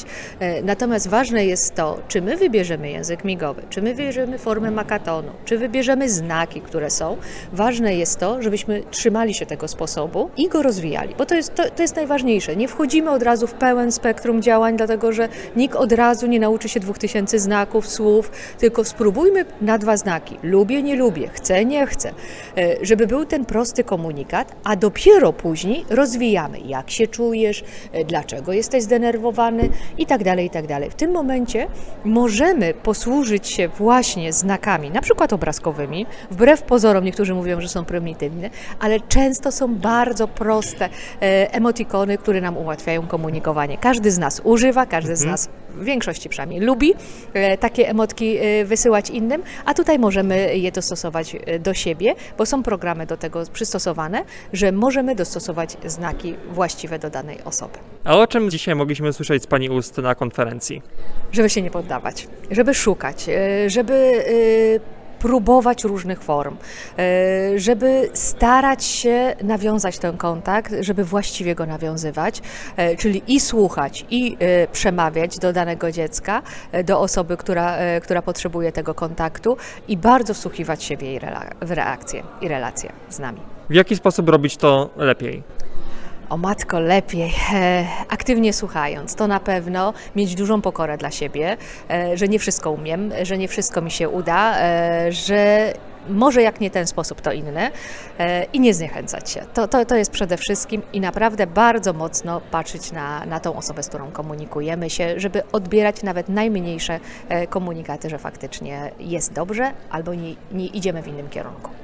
Natomiast 0.63 1.09
ważne 1.09 1.47
jest 1.47 1.75
to, 1.75 1.99
czy 2.09 2.23
my 2.23 2.37
wybierzemy 2.37 2.91
język 2.91 3.25
migowy, 3.25 3.63
czy 3.71 3.83
my 3.83 3.95
wybierzemy 3.95 4.39
formę 4.39 4.71
makatonu, 4.71 5.29
czy 5.45 5.59
wybierzemy 5.59 6.11
znaki, 6.11 6.61
które 6.61 6.91
są. 6.91 7.17
Ważne 7.53 7.95
jest 7.95 8.19
to, 8.19 8.43
żebyśmy 8.43 8.83
trzymali 8.91 9.35
się 9.35 9.47
tego 9.47 9.69
sposobu 9.69 10.31
i 10.37 10.49
go 10.49 10.63
rozwijali, 10.63 11.15
bo 11.19 11.27
to 11.27 11.35
jest, 11.35 11.55
to, 11.55 11.71
to 11.71 11.83
jest 11.83 11.97
najważniejsze. 11.97 12.57
Nie 12.57 12.69
wchodzimy 12.69 13.11
od 13.11 13.23
razu 13.23 13.47
w 13.47 13.55
pełen 13.55 13.93
spektrum 13.93 14.43
działań, 14.43 14.77
dlatego 14.77 14.94
że 15.11 15.29
nikt 15.57 15.77
od 15.77 15.93
razu 15.93 16.27
nie 16.27 16.41
nauczy 16.41 16.69
się 16.69 16.81
dwóch 16.81 16.99
tysięcy 16.99 17.39
znaków, 17.39 17.89
słów, 17.89 18.31
tylko 18.59 18.85
spróbujmy 18.85 19.45
na 19.61 19.79
dwa 19.79 19.97
znaki. 19.97 20.39
Lubię, 20.43 20.83
nie 20.83 20.97
lubię, 20.97 21.29
chcę, 21.29 21.65
nie 21.65 21.87
chcę. 21.87 22.13
E, 22.57 22.77
Żeby 22.83 23.07
był 23.07 23.25
ten 23.25 23.45
prosty 23.45 23.85
komunikat, 23.85 24.53
a 24.65 24.77
dopiero 24.77 25.33
później 25.33 25.85
rozwijamy, 25.91 26.59
jak 26.61 26.91
się 26.91 27.07
czujesz, 27.07 27.65
e, 27.93 28.05
dlaczego 28.05 28.53
jesteś 28.53 28.83
zdenerwowany 28.83 29.69
i 29.99 30.07
tak 30.07 30.25
dalej, 30.25 30.47
i 30.47 30.51
tak 30.51 30.67
dalej. 30.67 30.91
W 30.91 30.95
tym 30.95 31.11
momencie 31.11 31.67
możemy 32.05 32.75
posłużyć 32.75 33.49
się 33.49 33.69
właśnie 33.69 34.33
znakami, 34.33 34.91
na 34.91 35.01
przykład 35.01 35.33
obrazkowymi, 35.33 36.07
wbrew 36.31 36.63
pozorom 36.63 37.05
niektórzy 37.05 37.35
mówią, 37.35 37.61
że 37.61 37.69
są 37.69 37.85
prymitywne, 37.85 38.51
ale 38.81 39.01
często 39.01 39.53
są 39.53 39.75
bardzo 39.75 40.29
proste 40.29 40.89
e, 41.23 41.55
emotikony, 41.55 42.19
które 42.19 42.41
nam 42.41 42.57
ułatwiają 42.57 43.07
komunikowanie. 43.07 43.79
Każdy 43.79 44.11
z 44.11 44.19
nas 44.19 44.41
używa 44.45 44.84
każdy 44.87 45.17
z 45.17 45.25
nas 45.25 45.49
w 45.75 45.85
większości 45.85 46.29
przynajmniej 46.29 46.61
lubi 46.61 46.95
e, 47.33 47.59
takie 47.59 47.89
emotki 47.89 48.37
e, 48.37 48.65
wysyłać 48.65 49.11
innym, 49.11 49.43
a 49.65 49.75
tutaj 49.75 49.99
możemy 49.99 50.59
je 50.59 50.73
dostosować 50.73 51.37
e, 51.47 51.59
do 51.59 51.75
siebie, 51.75 52.15
bo 52.39 52.47
są 52.47 52.63
programy 52.63 53.07
do 53.07 53.17
tego 53.17 53.43
przystosowane, 53.53 54.25
że 54.53 54.73
możemy 54.73 55.15
dostosować 55.15 55.77
znaki 55.85 56.35
właściwe 56.51 56.99
do 56.99 57.11
danej 57.11 57.39
osoby. 57.45 57.79
A 58.05 58.17
o 58.17 58.27
czym 58.27 58.51
dzisiaj 58.51 58.75
mogliśmy 58.75 59.13
słyszeć 59.13 59.43
z 59.43 59.47
Pani 59.47 59.71
ust 59.71 59.99
na 59.99 60.15
konferencji? 60.15 60.83
Żeby 61.33 61.51
się 61.51 61.63
nie 61.63 61.71
poddawać, 61.71 62.29
żeby 62.51 62.75
szukać, 62.75 63.27
żeby 63.67 64.25
próbować 65.25 65.85
różnych 65.85 66.23
form, 66.23 66.57
e, 66.99 67.59
żeby 67.59 68.11
starać 68.13 68.85
się 68.85 69.37
nawiązać 69.43 69.99
ten 69.99 70.17
kontakt, 70.17 70.75
żeby 70.81 71.05
właściwie 71.05 71.55
go 71.55 71.67
nawiązywać, 71.67 72.43
e, 72.77 72.97
czyli 72.97 73.23
i 73.27 73.41
słuchać, 73.41 74.05
i 74.11 74.37
e, 74.39 74.67
przemawiać 74.69 75.39
do 75.39 75.53
danego 75.53 75.93
dziecka, 75.93 76.43
do 76.85 77.01
osoby, 77.01 77.37
która, 77.37 77.77
która 78.03 78.23
potrzebuje 78.23 78.73
tego 78.73 78.95
kontaktu 78.95 79.57
i 79.89 79.97
bardzo 79.97 80.35
wsłuchiwać 80.35 80.83
się 80.83 80.97
w 80.97 81.03
jej 81.03 81.21
reakcje 81.61 82.23
i 82.41 82.49
relacje 82.49 82.93
z 83.09 83.19
nami. 83.19 83.41
W 83.71 83.75
jaki 83.75 83.97
sposób 83.97 84.29
robić 84.29 84.57
to 84.57 84.91
lepiej? 84.97 85.54
O 86.31 86.37
matko, 86.37 86.81
lepiej. 86.81 87.35
E, 87.55 87.87
aktywnie 88.09 88.53
słuchając, 88.53 89.15
to 89.15 89.27
na 89.27 89.41
pewno 89.41 89.93
mieć 90.17 90.35
dużą 90.35 90.61
pokorę 90.61 90.99
dla 90.99 91.11
siebie, 91.11 91.57
e, 91.91 92.17
że 92.17 92.29
nie 92.29 92.39
wszystko 92.39 92.71
umiem, 92.71 93.13
że 93.23 93.39
nie 93.39 93.49
wszystko 93.49 93.83
mi 93.83 93.91
się 93.91 94.09
uda, 94.09 94.59
e, 94.59 95.13
że 95.13 95.73
może 96.09 96.43
jak 96.43 96.61
nie 96.61 96.71
ten 96.71 96.87
sposób, 96.87 97.21
to 97.21 97.33
inny 97.33 97.71
e, 98.19 98.45
i 98.45 98.61
nie 98.61 98.75
zniechęcać 98.75 99.31
się. 99.31 99.43
To, 99.55 99.69
to, 99.69 99.85
to 99.85 99.97
jest 99.97 100.11
przede 100.11 100.37
wszystkim 100.37 100.83
i 100.93 101.01
naprawdę 101.01 101.47
bardzo 101.47 101.93
mocno 101.93 102.41
patrzeć 102.41 102.93
na, 102.93 103.27
na 103.27 103.41
tą 103.41 103.57
osobę, 103.57 103.83
z 103.83 103.89
którą 103.89 104.11
komunikujemy 104.11 104.91
się, 104.91 105.21
żeby 105.21 105.43
odbierać 105.53 106.03
nawet 106.03 106.29
najmniejsze 106.29 107.01
e, 107.29 107.47
komunikaty, 107.47 108.11
że 108.11 108.19
faktycznie 108.19 108.91
jest 109.01 109.33
dobrze 109.33 109.73
albo 109.91 110.15
nie, 110.15 110.35
nie 110.53 110.67
idziemy 110.67 111.03
w 111.03 111.09
innym 111.09 111.29
kierunku. 111.29 111.84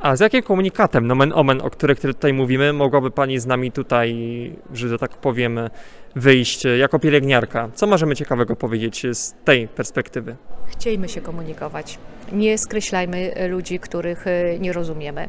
A 0.00 0.16
z 0.16 0.20
jakim 0.20 0.42
komunikatem, 0.42 1.06
nomen 1.06 1.32
omen, 1.34 1.60
o 1.60 1.70
których 1.70 2.00
tutaj 2.00 2.32
mówimy, 2.32 2.72
mogłaby 2.72 3.10
Pani 3.10 3.38
z 3.38 3.46
nami 3.46 3.72
tutaj, 3.72 4.16
że 4.72 4.98
tak 4.98 5.10
powiem, 5.10 5.60
wyjść 6.16 6.64
jako 6.78 6.98
pielęgniarka? 6.98 7.68
Co 7.74 7.86
możemy 7.86 8.16
ciekawego 8.16 8.56
powiedzieć 8.56 9.06
z 9.12 9.34
tej 9.44 9.68
perspektywy? 9.68 10.36
Chciejmy 10.66 11.08
się 11.08 11.20
komunikować. 11.20 11.98
Nie 12.32 12.58
skreślajmy 12.58 13.32
ludzi, 13.48 13.78
których 13.78 14.26
e, 14.26 14.58
nie 14.58 14.72
rozumiemy. 14.72 15.28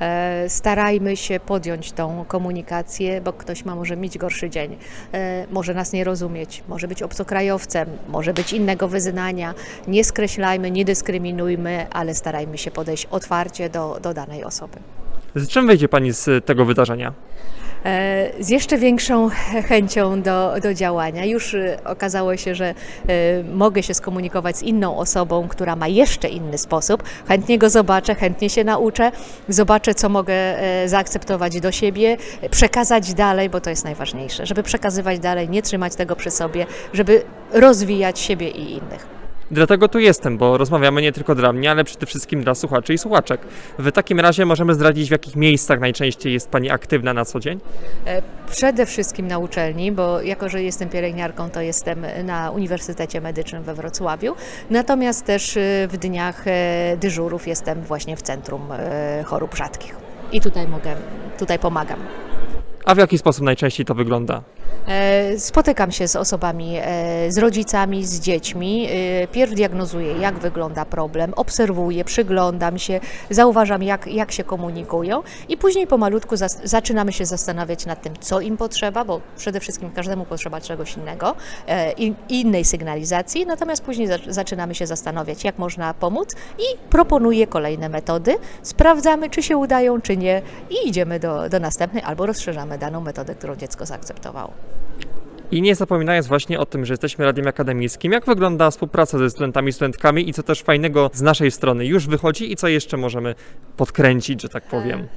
E, 0.00 0.44
Starajmy 0.48 1.16
się 1.16 1.40
podjąć 1.40 1.92
tą 1.92 2.24
komunikację, 2.28 3.20
bo 3.20 3.32
ktoś 3.32 3.64
ma 3.64 3.74
może 3.74 3.96
mieć 3.96 4.18
gorszy 4.18 4.50
dzień, 4.50 4.76
E, 5.12 5.46
może 5.50 5.74
nas 5.74 5.92
nie 5.92 6.04
rozumieć, 6.04 6.62
może 6.68 6.88
być 6.88 7.02
obcokrajowcem, 7.02 7.88
może 8.08 8.34
być 8.34 8.52
innego 8.52 8.88
wyznania. 8.88 9.54
Nie 9.88 10.04
skreślajmy, 10.04 10.70
nie 10.70 10.84
dyskryminujmy, 10.84 11.86
ale 11.92 12.14
starajmy 12.14 12.58
się 12.58 12.70
podejść 12.70 13.06
otwarcie 13.06 13.70
do, 13.70 13.98
do 14.02 14.14
danej 14.14 14.44
osoby. 14.44 14.78
Z 15.34 15.48
czym 15.48 15.66
wyjdzie 15.66 15.88
Pani 15.88 16.12
z 16.12 16.44
tego 16.44 16.64
wydarzenia? 16.64 17.12
E, 17.86 18.30
z 18.40 18.48
jeszcze 18.48 18.78
większą 18.78 19.28
chęcią 19.68 20.22
do, 20.22 20.54
do 20.62 20.74
działania. 20.74 21.24
Już 21.24 21.54
e, 21.54 21.78
okazało 21.84 22.36
się, 22.36 22.54
że 22.54 22.66
e, 22.66 22.74
mogę 23.42 23.82
się 23.82 23.94
skomunikować 23.94 24.56
z 24.56 24.62
inną 24.62 24.96
osobą, 24.96 25.48
która 25.48 25.76
ma 25.76 25.88
jeszcze 25.88 26.28
inny 26.28 26.58
sposób. 26.58 27.02
Chętnie 27.28 27.58
go 27.58 27.70
zobaczę, 27.70 28.14
chętnie 28.14 28.50
się 28.50 28.64
nauczę, 28.64 29.12
zobaczę, 29.48 29.94
co 29.94 30.08
mogę 30.08 30.34
e, 30.34 30.88
zaakceptować 30.88 31.60
do 31.60 31.72
siebie, 31.72 32.16
przekazać 32.50 33.14
dalej, 33.14 33.50
bo 33.50 33.60
to 33.60 33.70
jest 33.70 33.84
najważniejsze, 33.84 34.46
żeby 34.46 34.62
przekazywać 34.62 35.18
dalej, 35.18 35.48
nie 35.48 35.62
trzymać 35.62 35.94
tego 35.94 36.16
przy 36.16 36.30
sobie, 36.30 36.66
żeby 36.92 37.22
rozwijać 37.52 38.20
siebie 38.20 38.48
i 38.48 38.72
innych. 38.72 39.15
Dlatego 39.50 39.88
tu 39.88 39.98
jestem, 39.98 40.38
bo 40.38 40.58
rozmawiamy 40.58 41.02
nie 41.02 41.12
tylko 41.12 41.34
dla 41.34 41.52
mnie, 41.52 41.70
ale 41.70 41.84
przede 41.84 42.06
wszystkim 42.06 42.42
dla 42.44 42.54
słuchaczy 42.54 42.94
i 42.94 42.98
słuchaczek. 42.98 43.40
W 43.78 43.92
takim 43.92 44.20
razie 44.20 44.46
możemy 44.46 44.74
zdradzić, 44.74 45.08
w 45.08 45.12
jakich 45.12 45.36
miejscach 45.36 45.80
najczęściej 45.80 46.32
jest 46.32 46.50
Pani 46.50 46.70
aktywna 46.70 47.14
na 47.14 47.24
co 47.24 47.40
dzień? 47.40 47.60
E, 48.06 48.22
Przede 48.50 48.86
wszystkim 48.86 49.26
na 49.26 49.38
uczelni, 49.38 49.92
bo 49.92 50.22
jako, 50.22 50.48
że 50.48 50.62
jestem 50.62 50.88
pielęgniarką, 50.88 51.50
to 51.50 51.60
jestem 51.60 52.06
na 52.24 52.50
Uniwersytecie 52.50 53.20
Medycznym 53.20 53.62
we 53.62 53.74
Wrocławiu. 53.74 54.34
Natomiast 54.70 55.24
też 55.24 55.56
e, 55.56 55.60
w 55.90 55.96
dniach 55.96 56.42
e, 56.46 56.96
dyżurów 57.00 57.46
jestem 57.46 57.82
właśnie 57.82 58.16
w 58.16 58.22
Centrum 58.22 58.62
Chorób 59.24 59.54
Rzadkich. 59.56 59.96
I 60.32 60.40
tutaj 60.40 60.68
mogę, 60.68 60.94
tutaj 61.38 61.58
pomagam. 61.58 61.98
A 62.86 62.94
w 62.94 62.98
jaki 62.98 63.18
sposób 63.18 63.44
najczęściej 63.44 63.86
to 63.86 63.94
wygląda? 63.94 64.42
E, 64.88 65.38
Spotykam 65.38 65.92
się 65.92 66.08
z 66.08 66.16
osobami, 66.16 66.76
e, 66.80 67.32
z 67.32 67.38
rodzicami, 67.38 68.04
z 68.04 68.20
dziećmi. 68.20 68.88
E, 69.22 69.26
Pierw 69.28 69.54
diagnozuję, 69.54 70.12
jak 70.18 70.38
wygląda 70.38 70.84
problem, 70.84 71.32
obserwuję, 71.36 72.04
przyglądam 72.04 72.78
się, 72.78 73.00
zauważam, 73.30 73.82
jak, 73.82 74.06
jak 74.06 74.32
się 74.32 74.44
komunikują, 74.44 75.22
i 75.48 75.56
później 75.56 75.86
pomalutku 75.86 76.34
zas- 76.34 76.58
zaczynamy 76.64 77.12
się 77.12 77.26
zastanawiać 77.26 77.86
nad 77.86 78.02
tym, 78.02 78.14
co 78.20 78.40
im 78.40 78.56
potrzeba, 78.56 79.04
bo 79.04 79.20
przede 79.36 79.60
wszystkim 79.60 79.90
każdemu 79.90 80.24
potrzeba 80.24 80.60
czegoś 80.60 80.96
innego 80.96 81.34
innej 82.28 82.64
sygnalizacji. 82.64 83.46
Natomiast 83.46 83.82
później 83.84 84.08
za- 84.08 84.18
zaczynamy 84.28 84.74
się 84.74 84.86
zastanawiać, 84.86 85.44
jak 85.44 85.58
można 85.58 85.94
pomóc, 85.94 86.34
i 86.58 86.78
proponuję 86.90 87.46
kolejne 87.46 87.88
metody. 87.88 88.36
Sprawdzamy, 88.62 89.30
czy 89.30 89.42
się 89.42 89.56
udają, 89.56 90.00
czy 90.00 90.16
nie, 90.16 90.42
i 90.70 90.88
idziemy 90.88 91.20
do, 91.20 91.48
do 91.48 91.60
następnej 91.60 92.02
albo 92.02 92.26
rozszerzamy 92.26 92.75
daną 92.78 93.00
metodę, 93.00 93.34
którą 93.34 93.56
dziecko 93.56 93.86
zaakceptowało. 93.86 94.52
I 95.50 95.62
nie 95.62 95.74
zapominając 95.74 96.26
właśnie 96.26 96.60
o 96.60 96.66
tym, 96.66 96.84
że 96.84 96.92
jesteśmy 96.92 97.24
radiem 97.24 97.46
akademickim, 97.46 98.12
jak 98.12 98.26
wygląda 98.26 98.70
współpraca 98.70 99.18
ze 99.18 99.30
studentami, 99.30 99.72
studentkami 99.72 100.28
i 100.28 100.32
co 100.32 100.42
też 100.42 100.62
fajnego 100.62 101.10
z 101.14 101.22
naszej 101.22 101.50
strony 101.50 101.86
już 101.86 102.06
wychodzi 102.06 102.52
i 102.52 102.56
co 102.56 102.68
jeszcze 102.68 102.96
możemy 102.96 103.34
podkręcić, 103.76 104.42
że 104.42 104.48
tak 104.48 104.64
powiem. 104.64 105.08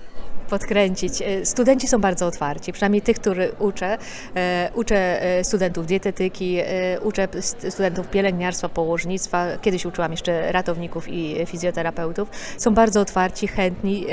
Podkręcić. 0.50 1.22
E, 1.22 1.46
Studenci 1.46 1.88
są 1.88 2.02
bardzo 2.02 2.28
otwarci, 2.28 2.74
przynajmniej 2.74 3.02
tych, 3.02 3.20
których 3.20 3.62
uczę. 3.62 3.98
E, 4.36 4.70
Uczę 4.74 5.22
e, 5.24 5.44
studentów 5.44 5.86
dietetyki, 5.86 6.58
uczę 7.04 7.28
st- 7.42 7.66
studentów 7.70 8.08
pielęgniarstwa, 8.08 8.70
położnictwa, 8.70 9.48
kiedyś 9.62 9.86
uczyłam 9.86 10.12
jeszcze 10.12 10.52
ratowników 10.52 11.10
i 11.10 11.46
fizjoterapeutów. 11.46 12.30
Są 12.58 12.74
bardzo 12.74 13.02
otwarci, 13.02 13.48
chętni, 13.48 14.06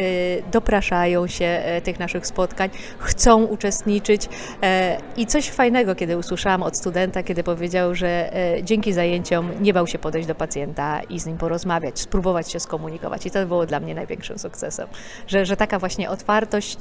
dopraszają 0.52 1.26
się 1.26 1.62
tych 1.84 1.98
naszych 1.98 2.26
spotkań, 2.26 2.70
chcą 2.98 3.44
uczestniczyć 3.44 4.28
i 5.16 5.26
coś 5.26 5.50
fajnego, 5.50 5.94
kiedy 5.94 6.18
usłyszałam 6.18 6.62
od 6.62 6.76
studenta, 6.76 7.22
kiedy 7.22 7.42
powiedział, 7.42 7.94
że 7.94 8.30
dzięki 8.62 8.92
zajęciom 8.92 9.50
nie 9.60 9.74
bał 9.74 9.86
się 9.86 9.98
podejść 9.98 10.28
do 10.28 10.34
pacjenta 10.34 11.00
i 11.02 11.20
z 11.20 11.26
nim 11.26 11.38
porozmawiać, 11.38 12.00
spróbować 12.00 12.52
się 12.52 12.60
skomunikować 12.60 13.26
i 13.26 13.30
to 13.30 13.46
było 13.46 13.66
dla 13.66 13.80
mnie 13.80 13.94
największym 13.94 14.38
sukcesem, 14.38 14.88
że, 15.26 15.46
że 15.46 15.56
taka 15.56 15.78
właśnie 15.78 16.10
otwartość 16.10 16.25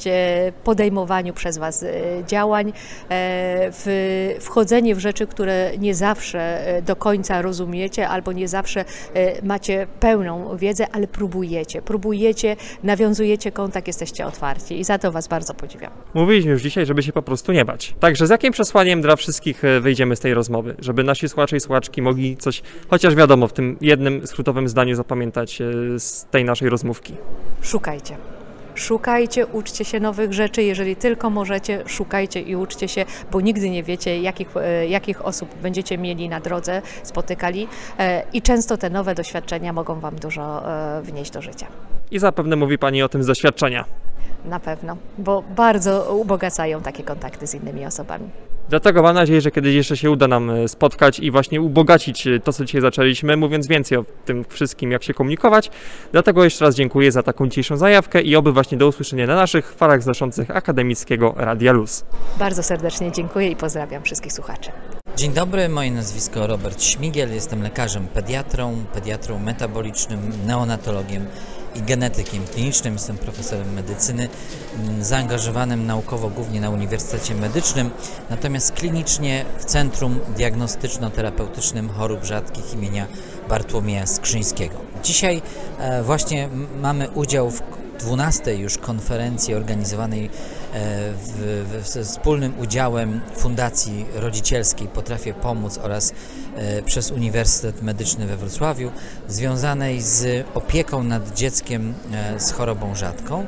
e, 0.06 0.52
podejmowaniu 0.64 1.34
przez 1.34 1.58
Was 1.58 1.84
e, 1.84 1.94
działań, 2.28 2.70
e, 2.70 2.74
w 3.72 4.36
wchodzenie 4.40 4.96
w 4.96 5.00
rzeczy, 5.00 5.28
które 5.28 5.72
nie 5.78 5.96
zawsze 5.96 6.66
do 6.86 6.96
końca 6.96 7.42
rozumiecie 7.42 8.10
albo 8.10 8.32
nie 8.32 8.48
zawsze 8.48 8.86
macie 9.44 9.88
pełną 10.00 10.58
wiedzę, 10.58 10.88
ale 10.92 11.08
próbujecie, 11.08 11.82
próbujecie, 11.82 12.56
nawiązujecie 12.84 13.52
kontakt, 13.52 13.88
jesteście 13.88 14.25
otwarci 14.25 14.80
i 14.80 14.84
za 14.84 14.98
to 14.98 15.12
Was 15.12 15.28
bardzo 15.28 15.54
podziwiam. 15.54 15.92
Mówiliśmy 16.14 16.52
już 16.52 16.62
dzisiaj, 16.62 16.86
żeby 16.86 17.04
się 17.04 17.12
po 17.12 17.22
prostu 17.22 17.52
nie 17.52 17.66
bać. 17.66 17.96
Także 18.00 18.28
z 18.28 18.30
jakim 18.30 18.54
przesłaniem 18.54 19.02
dla 19.02 19.16
wszystkich 19.16 19.62
wyjdziemy 19.82 20.16
z 20.16 20.20
tej 20.20 20.34
rozmowy? 20.34 20.75
Żeby 20.80 21.04
nasi 21.04 21.30
słuchacze 21.30 21.58
i 21.58 21.60
słuchaczki 21.60 22.02
mogli 22.02 22.38
coś, 22.38 22.62
chociaż 22.90 23.16
wiadomo, 23.16 23.48
w 23.48 23.54
tym 23.54 23.78
jednym 23.82 24.28
skrótowym 24.28 24.70
zdaniu 24.70 24.96
zapamiętać 24.96 25.60
z 25.98 26.25
tej 26.25 26.46
naszej 26.46 26.70
rozmówki. 26.70 27.14
Szukajcie. 27.62 28.35
Szukajcie, 28.75 29.48
uczcie 29.48 29.86
się 29.86 30.00
nowych 30.00 30.34
rzeczy, 30.34 30.63
jeżeli 30.63 30.96
tylko 30.96 31.29
możecie, 31.29 31.84
szukajcie 31.86 32.41
i 32.41 32.55
uczcie 32.55 32.88
się, 32.88 33.05
bo 33.32 33.41
nigdy 33.41 33.70
nie 33.70 33.84
wiecie, 33.84 34.22
jakich, 34.22 34.58
e, 34.58 34.88
jakich 34.88 35.25
osób 35.25 35.55
będziecie 35.62 35.98
mieli 35.98 36.29
na 36.29 36.39
drodze, 36.39 36.82
spotykali 37.03 37.67
e, 38.00 38.24
i 38.34 38.41
często 38.41 38.77
te 38.77 38.89
nowe 38.89 39.15
doświadczenia 39.15 39.74
mogą 39.74 40.00
Wam 40.00 40.15
dużo 40.15 40.72
e, 40.72 41.01
wnieść 41.01 41.32
do 41.32 41.41
życia. 41.41 41.67
I 42.12 42.20
zapewne 42.20 42.55
mówi 42.55 42.77
Pani 42.77 43.03
o 43.03 43.10
tym 43.10 43.24
z 43.24 43.27
doświadczenia. 43.27 43.86
Na 44.46 44.60
pewno, 44.60 44.98
bo 45.17 45.41
bardzo 45.41 46.15
ubogacają 46.15 46.82
takie 46.82 47.03
kontakty 47.03 47.48
z 47.48 47.55
innymi 47.55 47.86
osobami. 47.86 48.29
Dlatego 48.70 49.02
mam 49.02 49.16
nadzieję, 49.16 49.42
że 49.42 49.52
kiedyś 49.52 49.76
jeszcze 49.76 49.98
się 49.98 50.12
uda 50.12 50.28
nam 50.28 50.50
e, 50.50 50.68
spotkać 50.68 51.20
i 51.20 51.32
właśnie 51.32 51.62
ubogacić 51.62 52.28
e, 52.28 52.40
to, 52.40 52.54
co 52.54 52.66
dzisiaj 52.66 52.82
zaczęliśmy, 52.82 53.38
mówiąc 53.38 53.68
więcej 53.68 53.98
o 53.98 54.06
tym 54.26 54.46
wszystkim, 54.50 54.92
jak 54.92 55.04
się 55.04 55.14
komunikować. 55.14 55.72
Dlatego 56.12 56.44
jeszcze 56.44 56.66
raz 56.66 56.76
dziękuję 56.76 57.12
za 57.12 57.24
taką 57.24 57.48
dzisiejszą 57.48 57.78
zajawkę 57.78 58.22
i 58.22 58.36
oby 58.36 58.52
właśnie 58.52 58.78
do 58.78 58.88
usłyszenia 58.88 59.28
na 59.28 59.36
naszych 59.36 59.74
falach 59.74 60.04
znoszących 60.04 60.52
akademickiego 60.52 61.34
Radia 61.38 61.72
Luz. 61.72 62.06
Bardzo 62.40 62.64
serdecznie 62.64 63.12
dziękuję 63.12 63.50
i 63.50 63.56
pozdrawiam 63.56 64.04
wszystkich 64.04 64.34
słuchaczy. 64.34 64.72
Dzień 65.16 65.34
dobry, 65.34 65.70
moje 65.70 65.92
nazwisko 65.92 66.48
Robert 66.48 66.84
Śmigiel, 66.84 67.34
jestem 67.34 67.62
lekarzem 67.62 68.08
pediatrą, 68.08 68.86
pediatrą 68.94 69.40
metabolicznym, 69.40 70.20
neonatologiem 70.48 71.26
i 71.75 71.82
genetykiem 71.82 72.48
klinicznym, 72.48 72.94
jestem 72.94 73.17
profesorem 73.17 73.74
medycyny, 73.74 74.29
mm, 74.75 75.03
zaangażowanym 75.03 75.86
naukowo 75.86 76.29
głównie 76.29 76.62
na 76.62 76.70
Uniwersytecie 76.70 77.36
Medycznym, 77.36 77.89
natomiast 78.29 78.74
klinicznie 78.74 79.46
w 79.60 79.65
Centrum 79.65 80.20
Diagnostyczno-Terapeutycznym 80.38 81.89
Chorób 81.89 82.24
Rzadkich 82.24 82.74
imienia 82.74 83.08
Bartłomieja 83.50 84.05
Skrzyńskiego. 84.05 84.75
Dzisiaj 85.03 85.41
e, 85.79 86.03
właśnie 86.03 86.50
mamy 86.82 87.10
udział 87.10 87.51
w 87.51 87.62
12 88.00 88.55
już 88.55 88.77
konferencji 88.77 89.53
organizowanej 89.53 90.29
w, 90.75 91.65
w, 91.84 91.88
ze 91.88 92.03
wspólnym 92.03 92.60
udziałem 92.60 93.22
Fundacji 93.36 94.05
Rodzicielskiej 94.15 94.88
Potrafię 94.88 95.34
Pomóc 95.34 95.77
oraz 95.77 96.13
e, 96.55 96.82
przez 96.82 97.12
Uniwersytet 97.12 97.82
Medyczny 97.82 98.27
we 98.27 98.38
Wrocławiu, 98.38 98.91
związanej 99.27 100.01
z 100.01 100.48
opieką 100.53 101.03
nad 101.03 101.36
dzieckiem 101.36 101.94
e, 102.12 102.39
z 102.39 102.51
chorobą 102.51 102.96
rzadką. 102.96 103.46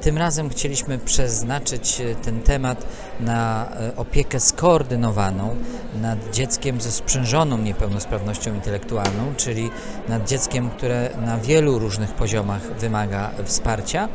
Tym 0.00 0.18
razem 0.18 0.50
chcieliśmy 0.50 0.98
przeznaczyć 0.98 2.00
e, 2.00 2.14
ten 2.14 2.40
temat 2.42 2.86
na 3.20 3.68
e, 3.70 3.96
opiekę 3.96 4.40
skoordynowaną 4.40 5.56
nad 6.00 6.30
dzieckiem 6.30 6.80
ze 6.80 6.92
sprzężoną 6.92 7.58
niepełnosprawnością 7.58 8.54
intelektualną, 8.54 9.34
czyli 9.36 9.70
nad 10.08 10.28
dzieckiem, 10.28 10.70
które 10.70 11.10
na 11.26 11.38
wielu 11.38 11.78
różnych 11.78 12.12
poziomach 12.12 12.62
wymaga 12.62 13.30
wsparcia. 13.44 14.08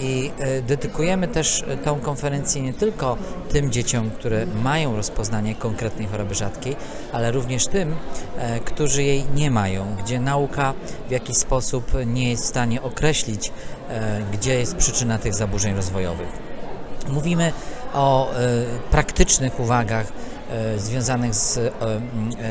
I 0.00 0.30
e, 0.38 0.62
dedykujemy 0.62 1.28
też 1.28 1.64
tą 1.84 2.00
konferencję 2.00 2.62
nie 2.62 2.74
tylko 2.74 3.16
tym 3.48 3.70
dzieciom, 3.70 4.10
które 4.10 4.46
mają 4.46 4.96
rozpoznanie 4.96 5.54
konkretnej 5.54 6.08
choroby 6.08 6.34
rzadkiej, 6.34 6.76
ale 7.12 7.32
również 7.32 7.66
tym, 7.66 7.96
którzy 8.64 9.02
jej 9.02 9.24
nie 9.34 9.50
mają, 9.50 9.96
gdzie 10.04 10.20
nauka 10.20 10.74
w 11.08 11.10
jakiś 11.10 11.36
sposób 11.36 11.92
nie 12.06 12.30
jest 12.30 12.44
w 12.44 12.46
stanie 12.46 12.82
określić, 12.82 13.52
gdzie 14.32 14.54
jest 14.54 14.76
przyczyna 14.76 15.18
tych 15.18 15.34
zaburzeń 15.34 15.74
rozwojowych. 15.74 16.28
Mówimy 17.08 17.52
o 17.94 18.30
e, 18.30 18.34
praktycznych 18.90 19.60
uwagach 19.60 20.06
e, 20.50 20.78
związanych 20.78 21.34
z, 21.34 21.56
e, 21.58 21.70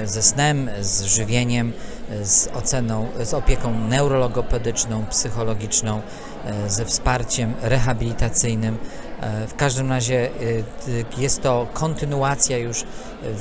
e, 0.02 0.08
ze 0.08 0.22
snem, 0.22 0.70
z 0.82 1.04
żywieniem, 1.04 1.74
e, 2.12 2.26
z 2.26 2.48
oceną, 2.54 3.08
z 3.24 3.34
opieką 3.34 3.74
neurologopedyczną, 3.80 5.06
psychologiczną, 5.10 6.02
e, 6.46 6.70
ze 6.70 6.86
wsparciem 6.86 7.54
rehabilitacyjnym. 7.62 8.78
E, 9.22 9.48
W 9.48 9.56
każdym 9.56 9.90
razie 9.90 10.30
e, 11.18 11.22
jest 11.22 11.42
to 11.42 11.68
kontynuacja 11.74 12.58
już 12.58 12.84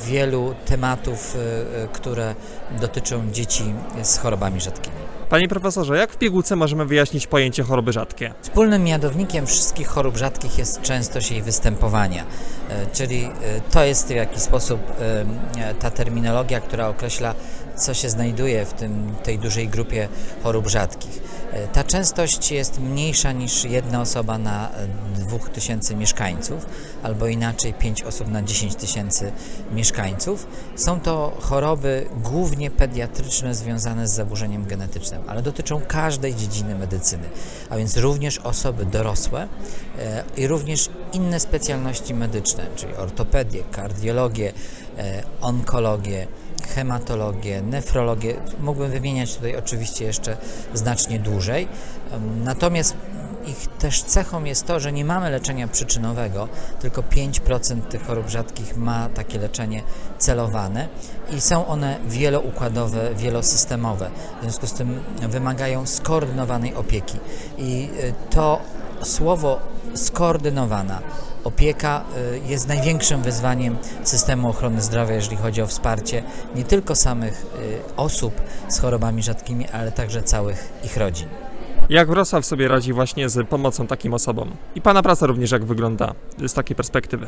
wielu 0.07 0.54
tematów, 0.64 1.37
e, 1.37 1.83
e, 1.85 1.88
które 1.88 2.35
dotyczą 2.80 3.30
dzieci 3.33 3.75
z 4.02 4.19
chorobami 4.19 4.61
rzadkimi. 4.61 5.10
Panie 5.31 5.49
profesorze, 5.49 5.97
jak 5.97 6.13
w 6.13 6.17
pigułce 6.17 6.57
możemy 6.57 6.85
wyjaśnić 6.87 7.27
pojęcie 7.27 7.63
choroby 7.63 7.93
rzadkie? 7.93 8.35
Wspólnym 8.43 8.85
mianownikiem 8.85 9.47
wszystkich 9.47 9.89
chorób 9.89 10.17
rzadkich 10.17 10.59
jest 10.59 10.83
częstość 10.83 11.31
jej 11.31 11.43
występowania, 11.43 12.25
e, 12.69 12.87
czyli 12.93 13.25
e, 13.25 13.31
to 13.71 13.85
jest 13.85 14.07
w 14.07 14.11
jakiś 14.11 14.43
sposób 14.43 14.81
e, 15.01 15.75
ta 15.75 15.91
terminologia, 15.91 16.61
która 16.61 16.89
określa, 16.89 17.35
co 17.77 17.95
się 17.95 18.11
znajduje 18.11 18.67
w 18.67 18.73
tym, 18.73 19.15
tej 19.23 19.39
dużej 19.39 19.69
grupie 19.69 20.09
chorób 20.43 20.69
rzadkich. 20.69 21.23
E, 21.52 21.69
Ta 21.69 21.85
częstość 21.85 22.50
jest 22.50 22.80
mniejsza 22.80 23.33
niż 23.33 23.64
jedna 23.64 24.00
osoba 24.00 24.38
na 24.38 24.71
e, 24.71 24.87
2000 25.14 25.97
mieszkańców, 25.97 26.66
albo 27.02 27.26
inaczej 27.26 27.75
5 27.75 28.02
osób 28.02 28.28
na 28.28 28.42
10 28.42 28.75
tysięcy 28.75 29.33
mieszkańców. 29.73 30.47
Są 30.76 31.00
to 31.00 31.37
choroby 31.40 32.07
głównie 32.23 32.71
pediatryczne 32.71 33.54
związane 33.54 34.09
z 34.09 34.12
zaburzeniem 34.12 34.66
genetycznym, 34.66 35.23
ale 35.26 35.42
dotyczą 35.42 35.80
każdej 35.88 36.35
dziedziny 36.35 36.75
medycyny, 36.75 37.28
a 37.71 37.76
więc 37.76 37.97
również 37.97 38.38
osoby 38.38 38.87
dorosłe 38.87 39.49
e, 39.99 40.25
i 40.37 40.47
również 40.47 40.88
inne 41.12 41.40
specjalności 41.40 42.14
medyczne, 42.14 42.66
czyli 42.76 42.95
ortopedię, 42.95 43.62
kardiologię, 43.73 44.52
e, 44.99 45.23
onkologię, 45.40 46.26
hematologię, 46.75 47.62
nefrologię. 47.62 48.37
Mógłbym 48.61 48.91
wymieniać 48.91 49.35
tutaj 49.35 49.57
oczywiście 49.57 50.05
jeszcze 50.05 50.37
znacznie 50.75 51.19
dłużej. 51.19 51.69
Natomiast 52.45 52.97
ich 53.47 53.69
też 53.79 54.03
cechą 54.03 54.45
jest 54.45 54.67
to, 54.67 54.81
że 54.81 54.93
nie 54.93 55.05
mamy 55.05 55.31
leczenia 55.31 55.69
przyczynowego, 55.69 56.49
tylko 56.81 57.03
5% 57.03 57.83
tych 57.83 58.07
chorób 58.07 58.29
rzadkich 58.29 58.77
ma 58.77 59.09
takie 59.09 59.39
leczenie 59.39 59.83
celowane 60.19 60.89
i 61.37 61.41
są 61.41 61.67
one 61.67 61.99
wieloukładowe, 62.07 63.15
wielosystemowe. 63.15 64.11
W 64.39 64.43
związku 64.43 64.67
z 64.67 64.73
tym 64.73 65.00
wymagają 65.29 65.87
skoordynowanej 65.87 66.75
opieki. 66.75 67.19
I 67.59 67.89
y, 68.00 68.15
to 68.30 68.61
słowo 69.02 69.59
skoordynowana 69.95 71.00
opieka 71.45 72.05
y, 72.35 72.41
jest 72.49 72.69
największym 72.69 73.23
wyzwaniem 73.23 73.76
systemu 74.05 74.49
ochrony 74.49 74.83
zdrowia, 74.83 75.15
jeżeli 75.15 75.37
chodzi 75.37 75.63
o 75.63 75.67
wsparcie 75.67 76.23
nie 76.55 76.65
tylko 76.65 76.95
samych 76.95 77.47
y, 77.91 77.97
osób 77.97 78.41
z 78.69 78.79
chorobami 78.79 79.23
rzadkimi, 79.23 79.69
ale 79.69 79.93
także 79.93 80.23
całych 80.23 80.73
ich 80.85 80.97
rodzin. 80.97 81.29
Jak 81.91 82.09
Wrocław 82.09 82.47
sobie 82.47 82.69
radzi 82.69 82.93
właśnie 82.93 83.29
z 83.29 83.49
pomocą 83.49 83.87
takim 83.87 84.15
osobom? 84.15 84.50
I 84.75 84.81
Pana 84.81 85.03
praca 85.03 85.26
również 85.26 85.50
jak 85.50 85.65
wygląda 85.65 86.15
z 86.47 86.53
takiej 86.53 86.76
perspektywy? 86.76 87.26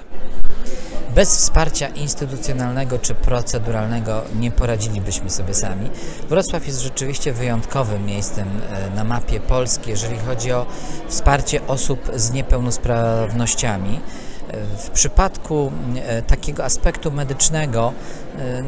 Bez 1.15 1.37
wsparcia 1.37 1.89
instytucjonalnego 1.89 2.99
czy 2.99 3.15
proceduralnego 3.15 4.23
nie 4.39 4.51
poradzilibyśmy 4.51 5.31
sobie 5.31 5.55
sami. 5.55 5.91
Wrocław 6.29 6.67
jest 6.67 6.81
rzeczywiście 6.81 7.33
wyjątkowym 7.33 8.07
miejscem 8.07 8.49
e, 8.49 8.91
na 8.97 9.05
mapie 9.05 9.41
Polski, 9.41 9.91
jeżeli 9.91 10.19
chodzi 10.19 10.53
o 10.53 10.67
wsparcie 11.09 11.67
osób 11.67 12.11
z 12.15 12.31
niepełnosprawnościami. 12.33 14.01
E, 14.49 14.57
W 14.77 14.91
przypadku 14.91 15.73
e, 15.97 16.23
takiego 16.23 16.65
aspektu 16.65 17.11
medycznego, 17.13 17.93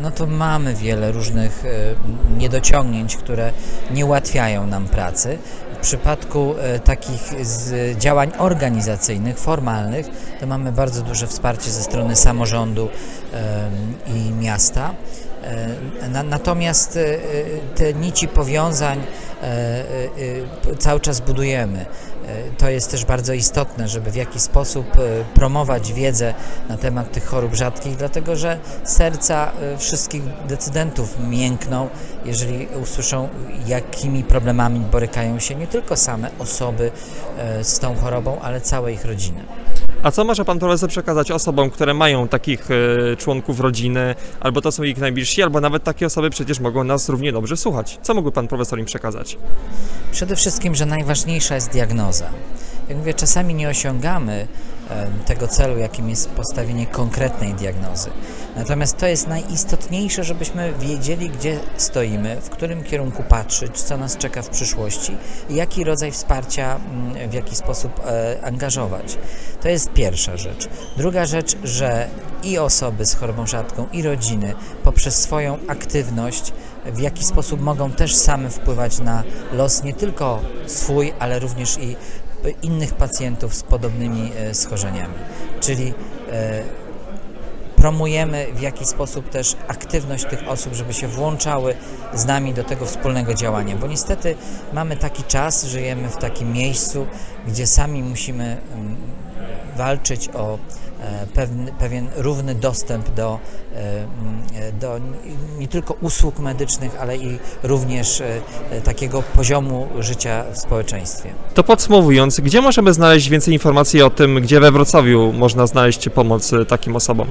no 0.03 0.11
to 0.11 0.27
mamy 0.27 0.75
wiele 0.75 1.13
różnych 1.13 1.65
niedociągnięć, 2.39 3.17
które 3.17 3.53
nie 3.91 4.07
ułatwiają 4.07 4.67
nam 4.67 4.89
pracy. 4.89 5.39
Przypadku 5.85 6.55
e, 6.61 6.79
takich 6.79 7.33
działań 7.99 8.33
organizacyjnych, 8.39 9.39
formalnych, 9.39 10.07
to 10.41 10.47
mamy 10.47 10.73
bardzo 10.73 11.03
duże 11.03 11.27
wsparcie 11.27 11.71
ze 11.71 11.83
strony 11.83 12.17
samorządu 12.17 12.89
i 14.07 14.31
miasta. 14.33 14.95
E, 16.03 16.09
na- 16.09 16.23
Natomiast 16.23 16.97
e, 16.97 17.19
te 17.77 17.95
nici 17.95 18.29
powiązań 18.29 19.01
cały 20.79 21.01
czas 21.01 21.21
budujemy. 21.21 21.87
E, 22.29 22.51
To 22.59 22.71
jest 22.71 22.91
też 22.91 23.05
bardzo 23.05 23.33
istotne, 23.33 23.89
żeby 23.89 24.11
w 24.11 24.15
jakiś 24.15 24.43
sposób 24.43 24.87
e, 24.97 25.25
promować 25.35 25.93
wiedzę 25.93 26.35
na 26.69 26.77
temat 26.77 27.13
tych 27.13 27.27
chorób 27.27 27.55
rzadkich, 27.55 27.97
dlatego 27.97 28.37
że 28.37 28.59
serca 28.85 29.53
e, 29.53 29.79
wszystkich 29.79 30.23
decydentów 30.49 31.17
miękną, 31.29 31.89
jeżeli 32.25 32.69
usłyszą, 32.83 33.29
jakimi 33.67 34.25
problemami 34.25 34.81
borykają 34.81 35.39
się 35.39 35.55
nie 35.55 35.67
tylko 35.67 35.97
same 35.97 36.31
osoby 36.39 36.91
z 37.63 37.79
tą 37.79 37.95
chorobą, 37.95 38.41
ale 38.41 38.61
całe 38.61 38.93
ich 38.93 39.05
rodziny. 39.05 39.45
A 40.05 40.11
co 40.11 40.25
może 40.25 40.45
Pan 40.45 40.59
profesor 40.59 40.89
przekazać 40.91 41.31
osobom, 41.31 41.71
które 41.71 41.95
mają 41.95 42.29
takich 42.29 42.69
e, 42.71 43.17
członków 43.17 43.61
rodziny, 43.61 44.15
albo 44.41 44.61
to 44.61 44.73
są 44.73 44.83
ich 44.83 44.99
najbliżsi, 44.99 45.43
albo 45.43 45.61
nawet 45.61 45.85
takie 45.85 46.07
osoby 46.07 46.31
przecież 46.31 46.61
mogą 46.61 46.85
nas 46.85 47.09
równie 47.09 47.33
dobrze 47.33 47.57
słuchać? 47.57 47.99
Co 48.03 48.15
mógłby 48.15 48.33
Pan 48.33 48.49
profesor 48.49 48.79
im 48.79 48.85
przekazać? 48.85 49.39
Przede 50.13 50.37
wszystkim, 50.37 50.75
że 50.75 50.87
najważniejsza 50.87 51.55
jest 51.55 51.71
diagnoza. 51.71 52.31
Jak 52.89 52.99
mówię, 52.99 53.15
czasami 53.15 53.55
nie 53.55 53.69
osiągamy 53.69 54.47
tego 55.27 55.49
celu, 55.49 55.79
jakim 55.79 56.11
jest 56.11 56.31
postawienie 56.31 56.87
konkretnej 56.87 57.55
diagnozy. 57.55 58.11
Natomiast 58.57 58.97
to 58.97 59.07
jest 59.07 59.29
najistotniejsze, 59.29 60.25
żebyśmy 60.25 60.73
wiedzieli, 60.81 61.31
gdzie 61.31 61.61
stoimy, 61.77 62.41
w 62.41 62.51
którym 62.51 62.85
kierunku 62.85 63.23
patrzeć, 63.23 63.83
co 63.83 63.97
nas 63.97 64.17
czeka 64.17 64.43
w 64.43 64.49
przyszłości 64.49 65.17
i 65.51 65.55
jaki 65.55 65.85
rodzaj 65.85 66.13
wsparcia 66.13 66.77
mm, 66.77 67.31
w 67.31 67.35
jaki 67.35 67.57
sposób 67.57 68.01
e, 68.07 68.39
angażować. 68.45 69.19
To 69.63 69.69
jest 69.69 69.93
pierwsza 69.93 70.37
rzecz. 70.37 70.69
Druga 70.97 71.27
rzecz, 71.27 71.57
że 71.65 72.09
i 72.43 72.59
osoby 72.59 73.07
z 73.07 73.15
chorobą 73.15 73.47
rzadką, 73.47 73.87
i 73.93 74.03
rodziny 74.03 74.55
poprzez 74.83 75.23
swoją 75.23 75.59
aktywność 75.69 76.53
w 76.87 77.01
jaki 77.01 77.25
sposób 77.25 77.61
mogą 77.61 77.91
też 77.91 78.15
same 78.15 78.51
wpływać 78.51 78.99
na 78.99 79.23
los 79.53 79.83
nie 79.83 79.95
tylko 79.95 80.41
swój, 80.67 81.13
ale 81.19 81.39
również 81.39 81.79
i 81.79 81.97
innych 82.51 82.95
pacjentów 82.95 83.55
z 83.55 83.63
podobnymi 83.63 84.33
e, 84.37 84.55
schorzeniami. 84.55 85.15
Czyli 85.61 85.95
e, 86.33 86.63
promujemy 87.77 88.47
w 88.55 88.61
jakiś 88.61 88.89
sposób 88.89 89.31
też 89.31 89.57
aktywność 89.69 90.25
tych 90.25 90.49
osób, 90.49 90.75
żeby 90.75 90.93
się 90.93 91.09
włączały 91.09 91.75
z 92.15 92.25
nami 92.25 92.55
do 92.55 92.65
tego 92.65 92.87
wspólnego 92.87 93.35
działania, 93.35 93.77
bo 93.77 93.87
niestety 93.87 94.37
mamy 94.73 94.97
taki 94.97 95.23
czas, 95.23 95.65
żyjemy 95.65 96.09
w 96.09 96.17
takim 96.17 96.53
miejscu, 96.53 97.07
gdzie 97.47 97.67
sami 97.67 98.03
musimy 98.03 98.57
mm, 98.75 98.97
walczyć 99.77 100.29
o 100.29 100.59
pewien, 101.35 101.71
pewien 101.79 102.09
równy 102.17 102.55
dostęp 102.55 103.11
do, 103.11 103.39
e, 103.75 103.97
mm, 103.97 104.79
do 104.81 105.01
nie 105.59 105.69
tylko 105.69 105.95
usług 106.01 106.39
medycznych, 106.39 107.01
ale 107.01 107.17
i 107.17 107.39
również 107.63 108.21
e, 108.21 108.81
takiego 108.81 109.23
poziomu 109.23 109.89
życia 109.99 110.45
w 110.53 110.59
społeczeństwie. 110.59 111.31
To 111.55 111.65
podsumowując, 111.65 112.41
gdzie 112.41 112.61
możemy 112.61 112.93
znaleźć 112.93 113.29
więcej 113.29 113.55
informacji 113.55 114.03
o 114.03 114.11
tym, 114.11 114.41
gdzie 114.41 114.61
we 114.61 114.73
Wrocławiu 114.73 115.33
można 115.33 115.67
znaleźć 115.67 116.09
pomoc 116.09 116.51
takim 116.69 116.97
osobom? 116.97 117.29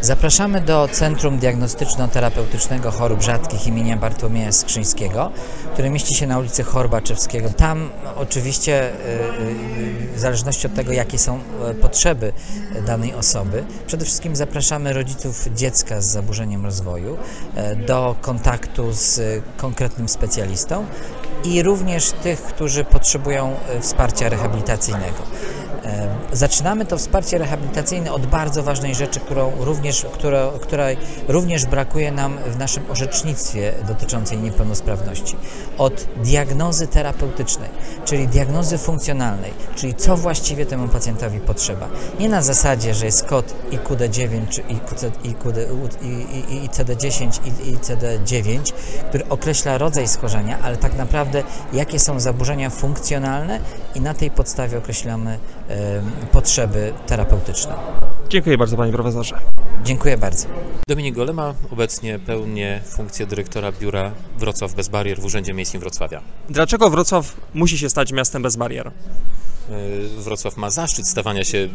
Zapraszamy 0.00 0.60
do 0.60 0.88
Centrum 0.92 1.38
Diagnostyczno-Terapeutycznego 1.38 2.90
Chorób 2.90 3.22
Rzadkich 3.22 3.66
imienia 3.66 3.96
Bartłomieja 3.96 4.52
Skrzyńskiego, 4.52 5.30
które 5.72 5.90
mieści 5.90 6.14
się 6.14 6.26
na 6.26 6.38
ulicy 6.38 6.64
Chorbaczewskiego. 6.64 7.50
Tam 7.50 7.90
oczywiście 8.16 8.90
y, 8.90 8.92
y, 10.12 10.16
w 10.16 10.18
zależności 10.18 10.66
od 10.66 10.74
tego, 10.74 10.92
jakie 10.92 11.18
są 11.18 11.40
e, 11.64 11.74
potrzeby 11.74 12.32
danej 12.86 13.14
osoby, 13.14 13.64
przede 13.86 14.04
wszystkim 14.04 14.36
zapraszamy 14.36 14.92
rodziców 14.92 15.48
dziecka 15.54 16.00
z 16.00 16.06
zaburzeniem 16.06 16.64
rozwoju 16.64 17.16
e, 17.54 17.76
do 17.76 18.16
kontaktu 18.20 18.92
z 18.92 19.20
konkretnym 19.56 20.08
specjalistą 20.08 20.86
i 21.44 21.62
również 21.62 22.10
tych, 22.10 22.42
którzy 22.42 22.84
potrzebują 22.84 23.54
e, 23.68 23.80
wsparcia 23.80 24.28
rehabilitacyjnego. 24.28 25.22
E, 25.84 26.08
Zaczynamy 26.32 26.86
to 26.86 26.98
wsparcie 26.98 27.38
rehabilitacyjne 27.38 28.12
od 28.12 28.26
bardzo 28.26 28.62
ważnej 28.62 28.94
rzeczy, 28.94 29.20
którą 29.20 29.52
również, 29.58 30.06
która, 30.12 30.50
której 30.60 30.96
również 31.28 31.66
brakuje 31.66 32.12
nam 32.12 32.38
w 32.46 32.58
naszym 32.58 32.90
orzecznictwie 32.90 33.72
dotyczącej 33.88 34.38
niepełnosprawności. 34.38 35.36
Od 35.78 36.06
diagnozy 36.16 36.86
terapeutycznej, 36.86 37.68
czyli 38.04 38.28
diagnozy 38.28 38.78
funkcjonalnej, 38.78 39.52
czyli 39.76 39.94
co 39.94 40.16
właściwie 40.16 40.66
temu 40.66 40.88
pacjentowi 40.88 41.40
potrzeba. 41.40 41.88
Nie 42.20 42.28
na 42.28 42.42
zasadzie, 42.42 42.94
że 42.94 43.06
jest 43.06 43.24
kod 43.24 43.54
IQD9 43.70 44.48
czy 44.48 44.60
IQC, 44.60 45.04
IQD, 45.24 45.58
i, 46.02 46.06
i, 46.06 46.64
i 46.64 46.68
CD10 46.68 47.40
i, 47.44 47.70
i 47.70 47.76
CD9, 47.76 48.72
który 49.08 49.28
określa 49.28 49.78
rodzaj 49.78 50.08
schorzenia, 50.08 50.58
ale 50.62 50.76
tak 50.76 50.96
naprawdę 50.96 51.27
jakie 51.72 51.98
są 51.98 52.20
zaburzenia 52.20 52.70
funkcjonalne 52.70 53.60
i 53.94 54.00
na 54.00 54.14
tej 54.14 54.30
podstawie 54.30 54.78
określamy 54.78 55.38
potrzeby 56.32 56.92
terapeutyczne. 57.06 57.74
Dziękuję 58.28 58.58
bardzo 58.58 58.76
panie 58.76 58.92
profesorze. 58.92 59.38
Dziękuję 59.84 60.18
bardzo. 60.18 60.48
Dominik 60.88 61.14
Golema 61.14 61.54
obecnie 61.72 62.18
pełnię 62.18 62.80
funkcję 62.84 63.26
dyrektora 63.26 63.72
biura 63.72 64.12
Wrocław 64.38 64.74
Bez 64.74 64.88
Barier 64.88 65.20
w 65.20 65.24
Urzędzie 65.24 65.54
Miejskim 65.54 65.80
Wrocławia. 65.80 66.20
Dlaczego 66.50 66.90
Wrocław 66.90 67.36
musi 67.54 67.78
się 67.78 67.90
stać 67.90 68.12
miastem 68.12 68.42
bez 68.42 68.56
barier? 68.56 68.90
E, 69.70 70.20
Wrocław 70.22 70.56
ma 70.56 70.70
zaszczyt 70.70 71.08
stawania 71.08 71.44
się 71.44 71.58
e, 71.58 71.68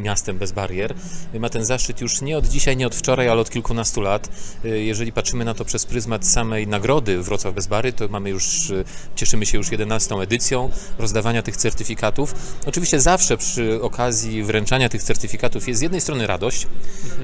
miastem 0.00 0.38
bez 0.38 0.52
barier. 0.52 0.94
Ma 1.40 1.48
ten 1.48 1.64
zaszczyt 1.64 2.00
już 2.00 2.20
nie 2.20 2.38
od 2.38 2.46
dzisiaj, 2.48 2.76
nie 2.76 2.86
od 2.86 2.94
wczoraj, 2.94 3.28
ale 3.28 3.40
od 3.40 3.50
kilkunastu 3.50 4.00
lat. 4.00 4.28
E, 4.64 4.68
Jeżeli 4.68 5.12
patrzymy 5.12 5.44
na 5.44 5.54
to 5.54 5.64
przez 5.64 5.86
pryzmat 5.86 6.26
samej 6.26 6.66
nagrody 6.66 7.22
Wrocław 7.22 7.54
bez 7.54 7.66
barier, 7.66 7.94
to 7.94 8.08
mamy 8.08 8.30
już, 8.30 8.72
cieszymy 9.16 9.46
się 9.46 9.58
już 9.58 9.70
11 9.70 10.14
edycją 10.14 10.70
rozdawania 10.98 11.42
tych 11.42 11.56
certyfikatów. 11.56 12.34
Oczywiście 12.66 13.00
zawsze 13.00 13.36
przy 13.36 13.82
okazji 13.82 14.42
wręczania 14.42 14.88
tych 14.88 15.02
certyfikatów 15.02 15.68
jest 15.68 15.78
z 15.78 15.82
jednej 15.82 16.00
strony 16.00 16.26
radość, 16.26 16.66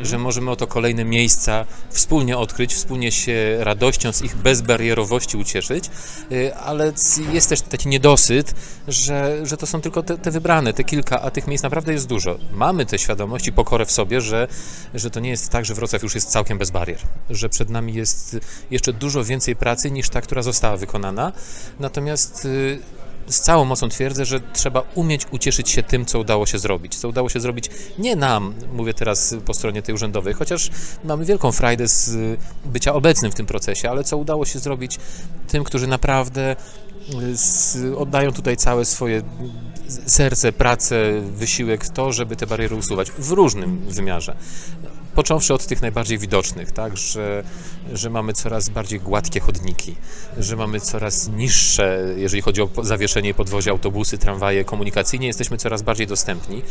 że 0.02 0.18
możemy 0.18 0.50
oto 0.50 0.66
kolejne 0.66 1.04
miejsca 1.04 1.64
wspólnie 1.90 2.38
odkryć, 2.38 2.74
wspólnie 2.74 3.12
się 3.12 3.56
radością 3.60 4.12
z 4.12 4.22
ich 4.22 4.36
bezbarierowości 4.36 5.36
ucieszyć, 5.36 5.90
ale 6.64 6.92
jest 7.32 7.48
też 7.48 7.60
taki 7.60 7.88
niedosyt, 7.88 8.54
że, 8.88 9.46
że 9.46 9.56
to 9.56 9.66
są 9.66 9.80
tylko 9.80 9.95
te, 10.02 10.18
te 10.18 10.30
wybrane, 10.30 10.72
te 10.72 10.84
kilka, 10.84 11.22
a 11.22 11.30
tych 11.30 11.46
miejsc 11.46 11.64
naprawdę 11.64 11.92
jest 11.92 12.06
dużo. 12.06 12.38
Mamy 12.52 12.86
tę 12.86 12.98
świadomość 12.98 13.46
i 13.46 13.52
pokorę 13.52 13.86
w 13.86 13.92
sobie, 13.92 14.20
że, 14.20 14.48
że 14.94 15.10
to 15.10 15.20
nie 15.20 15.30
jest 15.30 15.50
tak, 15.50 15.64
że 15.64 15.74
Wrocław 15.74 16.02
już 16.02 16.14
jest 16.14 16.30
całkiem 16.30 16.58
bez 16.58 16.70
barier, 16.70 16.98
że 17.30 17.48
przed 17.48 17.70
nami 17.70 17.94
jest 17.94 18.36
jeszcze 18.70 18.92
dużo 18.92 19.24
więcej 19.24 19.56
pracy 19.56 19.90
niż 19.90 20.08
ta, 20.08 20.20
która 20.20 20.42
została 20.42 20.76
wykonana. 20.76 21.32
Natomiast 21.80 22.44
y, 22.44 22.78
z 23.28 23.40
całą 23.40 23.64
mocą 23.64 23.88
twierdzę, 23.88 24.24
że 24.24 24.40
trzeba 24.52 24.82
umieć 24.94 25.22
ucieszyć 25.30 25.70
się 25.70 25.82
tym, 25.82 26.06
co 26.06 26.18
udało 26.18 26.46
się 26.46 26.58
zrobić. 26.58 26.94
Co 26.96 27.08
udało 27.08 27.28
się 27.28 27.40
zrobić 27.40 27.70
nie 27.98 28.16
nam, 28.16 28.54
mówię 28.72 28.94
teraz 28.94 29.34
po 29.44 29.54
stronie 29.54 29.82
tej 29.82 29.94
urzędowej, 29.94 30.34
chociaż 30.34 30.70
mamy 31.04 31.24
wielką 31.24 31.52
frajdę 31.52 31.88
z 31.88 32.08
y, 32.08 32.36
bycia 32.64 32.94
obecnym 32.94 33.32
w 33.32 33.34
tym 33.34 33.46
procesie, 33.46 33.90
ale 33.90 34.04
co 34.04 34.16
udało 34.16 34.44
się 34.44 34.58
zrobić 34.58 34.98
tym, 35.48 35.64
którzy 35.64 35.86
naprawdę 35.86 36.56
y, 37.76 37.96
oddają 37.98 38.32
tutaj 38.32 38.56
całe 38.56 38.84
swoje 38.84 39.22
serce, 40.06 40.52
pracę, 40.52 41.20
wysiłek 41.20 41.84
w 41.84 41.90
to, 41.90 42.12
żeby 42.12 42.36
te 42.36 42.46
bariery 42.46 42.76
usuwać 42.76 43.10
w 43.10 43.30
różnym 43.30 43.78
wymiarze. 43.78 44.36
Począwszy 45.14 45.54
od 45.54 45.66
tych 45.66 45.82
najbardziej 45.82 46.18
widocznych, 46.18 46.72
tak, 46.72 46.96
że, 46.96 47.44
że 47.92 48.10
mamy 48.10 48.32
coraz 48.32 48.68
bardziej 48.68 49.00
gładkie 49.00 49.40
chodniki, 49.40 49.94
że 50.38 50.56
mamy 50.56 50.80
coraz 50.80 51.28
niższe, 51.28 52.14
jeżeli 52.16 52.42
chodzi 52.42 52.62
o 52.62 52.68
zawieszenie 52.82 53.30
i 53.30 53.34
podwozie 53.34 53.70
autobusy, 53.70 54.18
tramwaje, 54.18 54.64
komunikacyjnie 54.64 55.26
jesteśmy 55.26 55.58
coraz 55.58 55.82
bardziej 55.82 56.06
dostępni, 56.06 56.62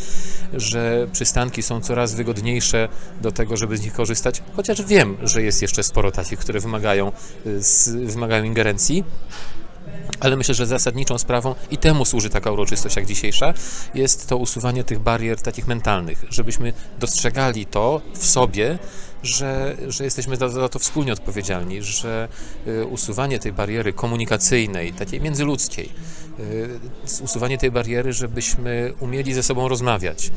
że 0.54 1.08
przystanki 1.12 1.64
są 1.64 1.82
coraz 1.82 2.16
wygodniejsze 2.16 2.90
do 3.22 3.32
tego, 3.32 3.58
żeby 3.58 3.78
z 3.78 3.82
nich 3.82 3.94
korzystać, 3.94 4.44
chociaż 4.56 4.82
wiem, 4.82 5.18
że 5.24 5.42
jest 5.42 5.62
jeszcze 5.62 5.84
sporo 5.84 6.12
takich, 6.12 6.40
które 6.40 6.60
wymagają, 6.60 7.12
y, 7.46 8.08
wymagają 8.08 8.44
ingerencji, 8.44 9.04
ale 10.20 10.36
myślę, 10.36 10.56
że 10.56 10.66
zasadniczą 10.66 11.18
sprawą 11.18 11.56
i 11.72 11.78
temu 11.78 12.06
służy 12.06 12.30
taka 12.30 12.52
uroczystość 12.52 12.96
jak 12.96 13.06
dzisiejsza, 13.06 13.54
jest 13.94 14.28
to 14.30 14.38
usuwanie 14.38 14.84
tych 14.84 15.00
barier 15.00 15.42
takich 15.42 15.68
mentalnych, 15.68 16.26
żebyśmy 16.30 16.74
dostrzegali 17.00 17.66
to 17.66 18.02
w 18.14 18.26
sobie, 18.26 18.80
że, 19.24 19.78
że 19.88 20.04
jesteśmy 20.04 20.36
za, 20.36 20.50
za 20.50 20.70
to 20.70 20.80
wspólnie 20.80 21.14
odpowiedzialni, 21.14 21.84
że 21.84 22.28
y, 22.68 22.86
usuwanie 22.86 23.40
tej 23.40 23.54
bariery 23.54 23.94
komunikacyjnej, 23.94 24.94
takiej 24.94 25.22
międzyludzkiej, 25.22 25.90
y, 26.40 27.24
usuwanie 27.24 27.58
tej 27.58 27.72
bariery, 27.72 28.14
żebyśmy 28.14 28.94
umieli 29.00 29.34
ze 29.34 29.44
sobą 29.44 29.68
rozmawiać. 29.68 30.32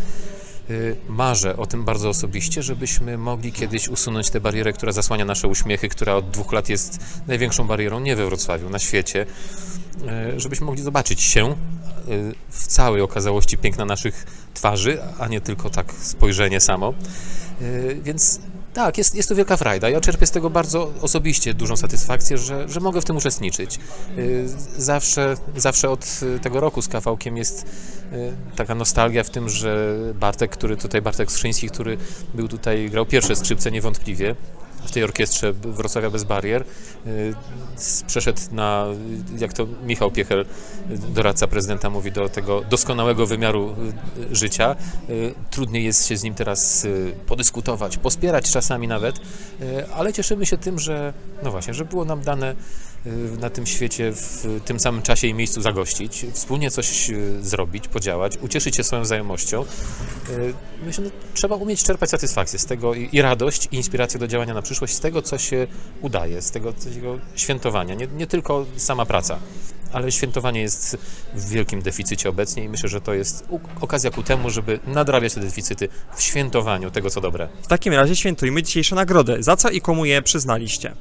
Y, 0.71 0.97
Marzę 1.09 1.57
o 1.57 1.67
tym 1.67 1.85
bardzo 1.85 2.09
osobiście, 2.09 2.63
żebyśmy 2.63 3.19
mogli 3.19 3.53
kiedyś 3.53 3.89
usunąć 3.89 4.31
tę 4.31 4.41
barierę, 4.41 4.73
która 4.73 4.93
zasłania 4.93 5.25
nasze 5.25 5.49
uśmiechy, 5.49 5.89
która 5.89 6.15
od 6.15 6.31
dwóch 6.31 6.53
lat 6.53 6.69
jest 6.69 6.99
największą 7.27 7.67
barierą 7.67 8.01
nie 8.01 8.17
we 8.17 8.27
Wrocławiu, 8.27 8.71
na 8.71 8.79
świecie, 8.79 9.27
y, 10.37 10.41
żebyśmy 10.41 10.67
mogli 10.67 10.83
zobaczyć 10.83 11.21
się 11.21 11.51
y, 11.51 11.55
w 12.51 12.67
całej 12.67 13.03
okazałości 13.03 13.59
piękna 13.59 13.85
naszych 13.85 14.27
twarzy, 14.55 14.99
a 15.19 15.29
nie 15.29 15.41
tylko 15.41 15.71
tak 15.71 15.93
spojrzenie 15.93 16.61
samo. 16.61 16.95
Więc 18.03 18.41
tak, 18.79 18.99
jest, 18.99 19.15
jest 19.15 19.29
to 19.29 19.35
wielka 19.35 19.57
frajda. 19.57 19.89
Ja 19.89 20.01
czerpię 20.01 20.27
z 20.27 20.31
tego 20.31 20.51
bardzo 20.51 20.93
osobiście 21.01 21.55
dużą 21.55 21.77
satysfakcję, 21.77 22.39
że, 22.39 22.69
że 22.69 22.81
mogę 22.81 23.01
w 23.01 23.05
tym 23.05 23.17
uczestniczyć. 23.17 23.79
Y, 24.19 24.49
Zawsze, 24.77 25.37
zawsze 25.57 25.91
od 25.91 26.21
y, 26.37 26.41
tego 26.41 26.61
roku 26.61 26.83
z 26.83 26.89
kawałkiem 26.89 27.37
jest 27.37 27.67
y, 28.13 28.33
taka 28.57 28.75
nostalgia 28.75 29.25
w 29.25 29.31
tym, 29.31 29.49
że 29.49 29.97
Bartek, 30.15 30.51
który 30.51 30.77
tutaj, 30.77 31.03
Bartek 31.03 31.33
Skrzyński, 31.33 31.69
który 31.69 31.97
był 32.35 32.49
tutaj, 32.49 32.91
grał 32.91 33.07
pierwsze 33.07 33.37
skrzypce 33.37 33.71
niewątpliwie, 33.71 34.35
w 34.89 34.93
tej 34.93 35.05
orkiestrze 35.05 35.53
Wrocławia 35.53 36.11
bez 36.11 36.25
barier. 36.25 36.65
y, 37.07 37.35
Przeszedł 38.07 38.41
na, 38.53 38.87
jak 39.39 39.53
to 39.53 39.67
Michał 39.85 40.11
Piechel, 40.11 40.41
y, 40.41 40.99
doradca 40.99 41.47
prezydenta, 41.47 41.91
mówi, 41.91 42.13
do 42.13 42.29
tego 42.29 42.61
doskonałego 42.71 43.27
wymiaru 43.27 43.75
y, 44.33 44.37
życia. 44.37 44.77
Trudniej 45.51 45.85
jest 45.85 46.07
się 46.07 46.17
z 46.17 46.23
nim 46.23 46.35
teraz 46.35 46.87
podyskutować, 47.27 47.97
pospierać 47.97 48.53
czasami 48.53 48.89
nawet, 48.89 49.21
ale 49.95 50.13
cieszymy 50.13 50.47
się 50.47 50.59
tym, 50.59 50.79
że, 50.79 51.13
no 51.43 51.51
właśnie, 51.51 51.75
że 51.75 51.85
było 51.85 52.05
nam 52.05 52.21
dane 52.21 52.55
na 53.41 53.51
tym 53.51 53.67
świecie 53.67 54.13
w 54.13 54.61
tym 54.65 54.81
samym 54.81 55.03
czasie 55.03 55.27
i 55.27 55.35
miejscu 55.35 55.63
zagościć, 55.63 56.27
wspólnie 56.33 56.71
coś 56.71 57.11
y, 57.11 57.43
zrobić, 57.43 57.89
podziałać, 57.89 58.37
ucieszyć 58.37 58.77
się 58.77 58.85
swoją 58.85 59.05
znajomością. 59.05 59.65
Y, 60.31 60.55
Myślę, 60.87 61.05
że 61.05 61.11
trzeba 61.35 61.57
umieć 61.57 61.83
czerpać 61.83 62.11
satysfakcję 62.11 62.59
z 62.59 62.67
tego 62.67 62.95
i, 62.95 63.23
radość, 63.23 63.69
i 63.73 63.77
inspirację 63.77 64.21
do 64.21 64.27
działania 64.27 64.55
na 64.55 64.63
przyszłość, 64.63 64.95
z 64.95 65.01
tego, 65.01 65.23
co 65.23 65.39
się 65.39 65.67
udaje, 66.01 66.43
z 66.43 66.51
tego, 66.51 66.73
tego 66.73 67.19
świętowania. 67.37 67.95
Nie, 67.95 68.07
nie 68.07 68.27
tylko 68.27 68.67
sama 68.77 69.07
praca, 69.07 69.39
ale 69.93 70.13
świętowanie 70.13 70.61
jest 70.61 70.97
w 71.35 71.49
wielkim 71.49 71.83
deficycie 71.83 72.29
obecnie 72.29 72.65
i 72.65 72.69
myślę, 72.69 72.89
że 72.89 73.01
to 73.01 73.15
jest 73.15 73.45
okazja 73.81 74.11
ku 74.11 74.23
temu, 74.23 74.51
żeby 74.51 74.81
nadrabiać 74.87 75.35
te 75.35 75.41
deficyty 75.41 75.89
w 76.17 76.23
świętowaniu 76.23 76.91
tego, 76.91 77.11
co 77.11 77.21
dobre. 77.21 77.49
W 77.63 77.67
takim 77.67 77.93
razie 77.93 78.17
świętujmy 78.17 78.63
dzisiejsze 78.63 78.95
nagrody. 78.95 79.37
Za 79.43 79.57
co 79.57 79.71
i 79.71 79.81
komu 79.81 80.05
je 80.05 80.23
przyznaliście? 80.23 80.95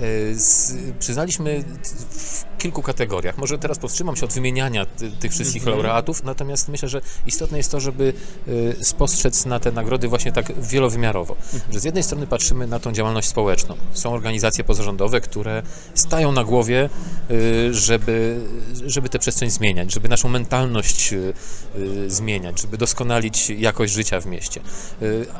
E, 0.00 0.34
Z, 0.34 0.74
przyznaliśmy 0.98 1.64
w 2.10 2.44
kilku 2.58 2.82
kategoriach. 2.82 3.38
Może 3.38 3.58
teraz 3.58 3.78
powstrzymam 3.78 4.16
się 4.16 4.24
od 4.24 4.32
wymieniania 4.32 4.86
ty, 4.86 5.10
tych 5.10 5.32
wszystkich 5.32 5.62
Mhm. 5.62 5.76
laureatów, 5.76 6.24
natomiast 6.24 6.68
myślę, 6.68 6.88
że 6.88 7.00
istotne 7.26 7.58
jest 7.58 7.70
to, 7.70 7.80
żeby 7.80 8.12
y, 8.48 8.76
spostrzec 8.84 9.46
na 9.46 9.60
te 9.60 9.72
nagrody 9.72 10.08
właśnie 10.08 10.32
tak 10.32 10.60
wielowymiarowo. 10.60 11.36
Mhm. 11.54 11.72
Że 11.72 11.80
z 11.80 11.84
jednej 11.84 12.02
strony 12.02 12.26
patrzymy 12.26 12.66
na 12.66 12.80
tą 12.80 12.92
działalność 12.92 13.28
społeczną. 13.28 13.76
Są 13.92 14.12
organizacje 14.12 14.64
pozarządowe, 14.64 15.20
które 15.20 15.62
stają 15.94 16.32
na 16.32 16.44
głowie, 16.44 16.90
y, 17.30 17.74
żeby, 17.74 18.40
żeby 18.86 19.08
tę 19.08 19.18
przestrzeń 19.18 19.50
zmieniać, 19.50 19.92
żeby 19.92 20.08
naszą 20.08 20.28
mentalność 20.28 21.14
zmieniać, 22.06 22.60
żeby 22.60 22.78
doskonalić 22.78 23.50
jakość 23.50 23.92
życia 23.92 24.20
w 24.20 24.26
mieście. 24.26 24.60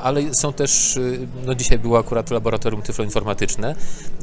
Ale 0.02 0.34
są 0.34 0.52
też, 0.52 0.98
no 1.46 1.54
dzisiaj 1.54 1.78
było 1.78 1.98
akurat 1.98 2.30
laboratorium 2.30 2.82
tyfloinformatyczne, 2.82 3.74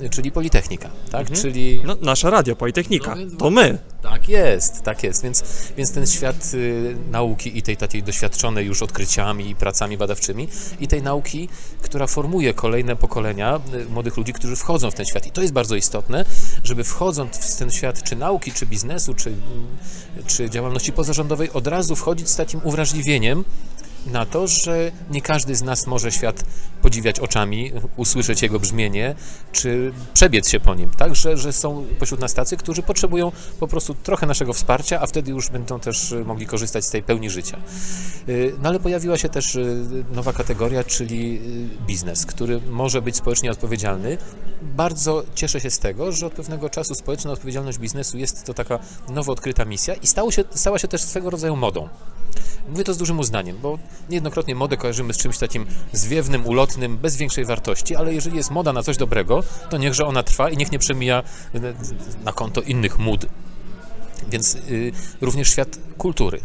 y, 0.02 0.10
czyli 0.28 0.32
Politechnika, 0.32 0.90
tak? 1.12 1.32
Czyli 1.32 1.82
No, 1.84 1.96
nasza 2.02 2.30
radio, 2.30 2.56
Politechnika. 2.56 3.12
No 3.12 3.18
więc- 3.18 3.38
To 3.38 3.50
my. 3.50 3.78
tak 4.02 4.30
jest, 4.30 4.82
tak 4.84 5.04
jest. 5.04 5.24
Więc, 5.24 5.44
więc 5.78 5.92
ten 5.92 6.08
świat 6.08 6.52
y, 6.54 6.96
nauki 7.12 7.58
i 7.58 7.62
tej 7.62 7.78
takiej 7.78 8.04
doświadczonej 8.04 8.66
już 8.66 8.82
odkryciami 8.82 9.50
i 9.50 9.56
pracami 9.56 9.98
badawczymi 9.98 10.48
i 10.80 10.88
tej 10.88 11.02
nauki, 11.02 11.50
która 11.82 12.08
formuje 12.08 12.54
kolejne 12.54 12.96
pokolenia 12.96 13.60
y, 13.74 13.86
młodych 13.86 14.18
ludzi, 14.18 14.34
którzy 14.34 14.56
wchodzą 14.56 14.92
w 14.92 14.94
ten 14.94 15.06
świat. 15.06 15.28
I 15.28 15.32
to 15.32 15.42
jest 15.42 15.54
bardzo 15.54 15.76
istotne, 15.76 16.26
żeby 16.64 16.84
wchodząc 16.84 17.38
w 17.38 17.56
ten 17.60 17.72
świat 17.72 18.04
czy 18.04 18.16
nauki, 18.16 18.52
czy 18.52 18.66
biznesu, 18.66 19.14
czy, 19.14 19.30
mm, 19.30 19.42
czy 20.28 20.50
działalności 20.50 20.92
pozarządowej, 20.92 21.52
od 21.52 21.68
razu 21.68 21.96
wchodzić 21.96 22.30
z 22.30 22.36
takim 22.36 22.60
uwrażliwieniem 22.64 23.44
na 24.12 24.26
to, 24.26 24.48
że 24.48 24.92
nie 25.10 25.22
każdy 25.22 25.56
z 25.56 25.62
nas 25.62 25.88
może 25.88 26.12
świat 26.12 26.44
podziwiać 26.82 27.20
oczami, 27.20 27.72
usłyszeć 27.96 28.42
jego 28.42 28.60
brzmienie, 28.60 29.16
czy 29.52 29.94
przebiec 30.14 30.50
się 30.50 30.60
po 30.60 30.76
nim, 30.76 30.90
tak? 30.98 31.16
Że, 31.16 31.54
są 31.54 31.86
pośród 32.00 32.20
nas 32.20 32.34
tacy, 32.34 32.58
którzy 32.58 32.82
potrzebują 32.82 33.32
po 33.60 33.68
prostu 33.68 33.94
trochę 33.94 34.26
naszego 34.26 34.54
wsparcia, 34.54 35.02
a 35.02 35.08
wtedy 35.08 35.32
już 35.32 35.50
będą 35.50 35.80
też 35.80 36.16
mogli 36.26 36.46
korzystać 36.46 36.86
z 36.86 36.90
tej 36.90 37.04
pełni 37.04 37.30
życia. 37.30 37.58
Y, 38.30 38.54
No 38.62 38.70
ale 38.70 38.80
pojawiła 38.80 39.18
się 39.18 39.30
też 39.30 39.56
y, 39.56 39.86
nowa 40.14 40.34
kategoria, 40.34 40.84
czyli 40.84 41.42
y, 41.82 41.86
biznes, 41.86 42.26
który 42.26 42.62
może 42.62 43.02
być 43.02 43.16
społecznie 43.16 43.52
odpowiedzialny. 43.52 44.18
Bardzo 44.62 45.24
cieszę 45.36 45.62
się 45.62 45.70
z 45.70 45.80
tego, 45.80 46.12
że 46.12 46.26
od 46.26 46.34
pewnego 46.34 46.70
czasu 46.70 46.96
społeczna 46.96 47.32
odpowiedzialność 47.32 47.78
biznesu 47.78 48.18
jest 48.18 48.46
to 48.46 48.54
taka 48.54 48.80
nowo 49.10 49.32
odkryta 49.32 49.66
misja 49.66 49.94
i 49.94 50.08
stało 50.08 50.32
się, 50.32 50.44
stała 50.56 50.80
się 50.80 50.88
też 50.88 51.04
swego 51.04 51.30
rodzaju 51.30 51.56
modą. 51.56 51.90
Mówię 52.70 52.84
to 52.84 52.94
z 52.94 52.98
dużym 52.98 53.20
uznaniem, 53.20 53.58
bo 53.62 53.80
niejednokrotnie 54.10 54.56
modę 54.56 54.78
kojarzymy 54.78 55.14
z 55.14 55.18
czymś 55.18 55.38
takim 55.38 55.66
zwiewnym, 55.94 56.46
ulotnym, 56.46 56.98
bez 56.98 57.16
większej 57.16 57.46
wartości, 57.46 57.96
ale 57.96 58.14
jeżeli 58.14 58.38
jest 58.38 58.52
moda 58.52 58.74
na 58.74 58.84
coś 58.84 58.98
dobrego, 58.98 59.44
to 59.70 59.78
niechże 59.78 60.06
ona 60.06 60.24
trwa 60.24 60.50
i 60.50 60.58
niech 60.58 60.72
nie 60.72 60.80
przemija 60.80 61.24
na 62.26 62.34
konto 62.34 62.62
innych 62.62 63.00
mód. 63.00 63.26
Więc 64.30 64.56
y, 64.56 64.92
również 65.22 65.50
świat 65.50 65.80
kultury. 65.98 66.42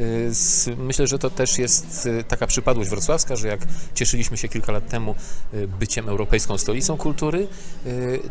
Y, 0.00 0.76
Myślę, 0.76 1.06
że 1.06 1.18
to 1.18 1.30
też 1.30 1.58
jest 1.58 2.06
y, 2.06 2.24
taka 2.28 2.46
przypadłość 2.46 2.90
wrocławska, 2.90 3.36
że 3.36 3.48
jak 3.48 3.60
cieszyliśmy 3.94 4.36
się 4.36 4.48
kilka 4.48 4.72
lat 4.72 4.88
temu 4.88 5.14
y, 5.54 5.68
byciem 5.68 6.08
europejską 6.08 6.58
stolicą 6.58 6.96
kultury, 6.96 7.48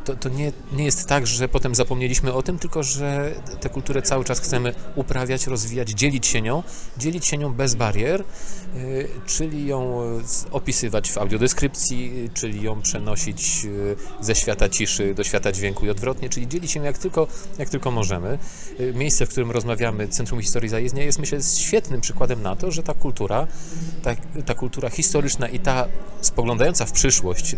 to, 0.06 0.16
to 0.16 0.30
nie, 0.30 0.52
nie 0.74 0.86
jest 0.86 1.08
tak, 1.08 1.28
że 1.28 1.48
potem 1.50 1.76
zapomnieliśmy 1.76 2.34
o 2.34 2.44
tym, 2.44 2.60
tylko 2.60 2.84
że 2.84 3.32
tę 3.60 3.70
kulturę 3.70 4.02
cały 4.02 4.26
czas 4.26 4.40
chcemy 4.40 4.76
uprawiać, 4.96 5.48
rozwijać, 5.48 5.90
dzielić 5.90 6.28
się 6.28 6.42
nią, 6.42 6.64
dzielić 6.98 7.26
się 7.26 7.38
nią 7.38 7.54
bez 7.54 7.76
barier, 7.76 8.24
czyli 9.26 9.68
ją 9.68 10.02
opisywać 10.52 11.12
w 11.12 11.18
audiodeskrypcji, 11.18 12.30
czyli 12.34 12.62
ją 12.62 12.82
przenosić 12.82 13.68
ze 14.22 14.36
świata 14.36 14.70
ciszy 14.70 15.16
do 15.16 15.24
świata 15.24 15.52
dźwięku 15.52 15.86
i 15.86 15.90
odwrotnie, 15.90 16.30
czyli 16.30 16.48
dzielić 16.48 16.72
się 16.72 16.84
jak 16.84 16.98
tylko, 16.98 17.28
jak 17.58 17.70
tylko 17.70 17.92
możemy. 17.92 18.40
Miejsce, 18.94 19.26
w 19.26 19.30
którym 19.30 19.52
rozmawiamy, 19.52 20.08
Centrum 20.08 20.42
Historii 20.42 20.70
Zajezdnia, 20.70 21.04
jest 21.04 21.20
myślę 21.20 21.42
świetnym 21.60 22.02
przykładem 22.02 22.42
na 22.42 22.56
to, 22.56 22.72
że 22.72 22.84
ta 22.84 22.94
kultura, 22.94 23.48
ta, 24.02 24.16
ta 24.46 24.54
kultura 24.54 24.90
historyczna 24.90 25.48
i 25.48 25.60
ta 25.60 25.88
spoglądająca 26.22 26.86
w 26.86 26.92
przyszłość, 26.92 27.56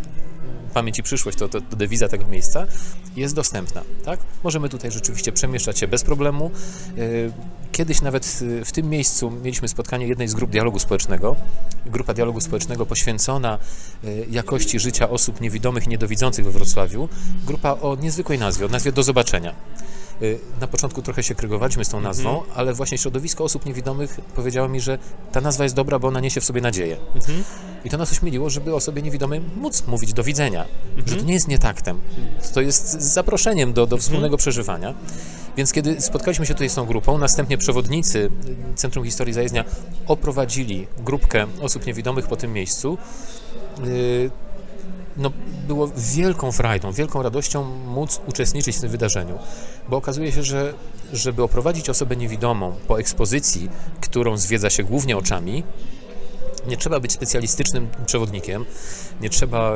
pamięć 0.73 0.99
i 0.99 1.03
przyszłość 1.03 1.37
to, 1.37 1.49
to, 1.49 1.61
to 1.61 1.75
dewiza 1.75 2.07
tego 2.07 2.27
miejsca, 2.27 2.67
jest 3.15 3.35
dostępna. 3.35 3.81
Tak? 4.05 4.19
Możemy 4.43 4.69
tutaj 4.69 4.91
rzeczywiście 4.91 5.31
przemieszczać 5.31 5.79
się 5.79 5.87
bez 5.87 6.03
problemu. 6.03 6.51
Y, 6.97 7.31
Kiedyś 7.75 8.01
nawet 8.01 8.43
w 8.65 8.71
tym 8.71 8.89
miejscu 8.89 9.31
mieliśmy 9.31 9.67
spotkanie 9.67 10.07
jednej 10.07 10.27
z 10.27 10.33
grup 10.33 10.51
dialogu 10.51 10.79
społecznego. 10.79 11.35
Grupa 11.85 12.13
dialogu 12.13 12.41
społecznego 12.41 12.85
poświęcona 12.85 13.57
y, 14.03 14.25
jakości 14.29 14.79
życia 14.79 15.09
osób 15.09 15.41
niewidomych 15.41 15.85
i 15.85 15.89
niedowidzących 15.89 16.45
we 16.45 16.51
Wrocławiu. 16.51 17.09
Grupa 17.45 17.71
o 17.71 17.95
niezwykłej 17.95 18.39
nazwie, 18.39 18.65
o 18.65 18.69
nazwie 18.69 18.91
Do 18.91 19.03
Zobaczenia. 19.03 19.53
Y, 20.21 20.39
Na 20.61 20.67
początku 20.67 21.01
trochę 21.01 21.23
się 21.23 21.35
krygowaliśmy 21.35 21.85
z 21.85 21.89
tą 21.89 22.01
nazwą, 22.01 22.43
ale 22.55 22.73
właśnie 22.73 22.97
środowisko 22.97 23.43
osób 23.43 23.65
niewidomych 23.65 24.19
powiedziało 24.35 24.67
mi, 24.67 24.81
że 24.81 24.97
ta 25.31 25.41
nazwa 25.41 25.63
jest 25.63 25.75
dobra, 25.75 25.99
bo 25.99 26.07
ona 26.07 26.19
niesie 26.19 26.41
w 26.41 26.45
sobie 26.45 26.61
nadzieję. 26.61 26.97
I 27.85 27.89
to 27.89 27.97
nas 27.97 28.11
ośmieliło, 28.11 28.49
żeby 28.49 28.75
osobie 28.75 29.01
niewidomej 29.01 29.41
móc 29.41 29.87
mówić 29.87 30.13
do 30.13 30.23
widzenia, 30.23 30.65
że 31.05 31.15
to 31.15 31.23
nie 31.25 31.33
jest 31.33 31.47
nietaktem, 31.47 32.01
to 32.53 32.61
jest 32.61 32.91
zaproszeniem 33.01 33.73
do, 33.73 33.87
do 33.87 33.97
wspólnego 33.97 34.37
przeżywania. 34.37 34.93
Więc 35.57 35.71
kiedy 35.71 36.01
spotkaliśmy 36.01 36.45
się 36.45 36.53
tutaj 36.53 36.69
z 36.69 36.75
tą 36.75 36.85
grupą, 36.85 37.17
następnie 37.17 37.57
przewodnicy 37.57 38.29
Centrum 38.75 39.05
Historii 39.05 39.33
Zajezdnia 39.33 39.63
oprowadzili 40.07 40.87
grupkę 40.97 41.45
osób 41.61 41.85
niewidomych 41.85 42.27
po 42.27 42.35
tym 42.35 42.53
miejscu, 42.53 42.97
y, 43.85 44.31
no, 45.17 45.31
było 45.67 45.91
wielką 45.97 46.51
frajdą, 46.51 46.91
wielką 46.91 47.23
radością 47.23 47.63
móc 47.87 48.21
uczestniczyć 48.27 48.77
w 48.77 48.81
tym 48.81 48.89
wydarzeniu, 48.89 49.39
bo 49.89 49.97
okazuje 49.97 50.31
się, 50.31 50.43
że 50.43 50.73
żeby 51.13 51.43
oprowadzić 51.43 51.89
osobę 51.89 52.15
niewidomą 52.15 52.75
po 52.87 52.99
ekspozycji, 52.99 53.69
którą 54.01 54.37
zwiedza 54.37 54.69
się 54.69 54.83
głównie 54.83 55.17
oczami, 55.17 55.63
nie 56.67 56.77
trzeba 56.77 56.99
być 56.99 57.11
specjalistycznym 57.11 57.87
przewodnikiem, 58.05 58.65
nie 59.21 59.29
trzeba, 59.29 59.73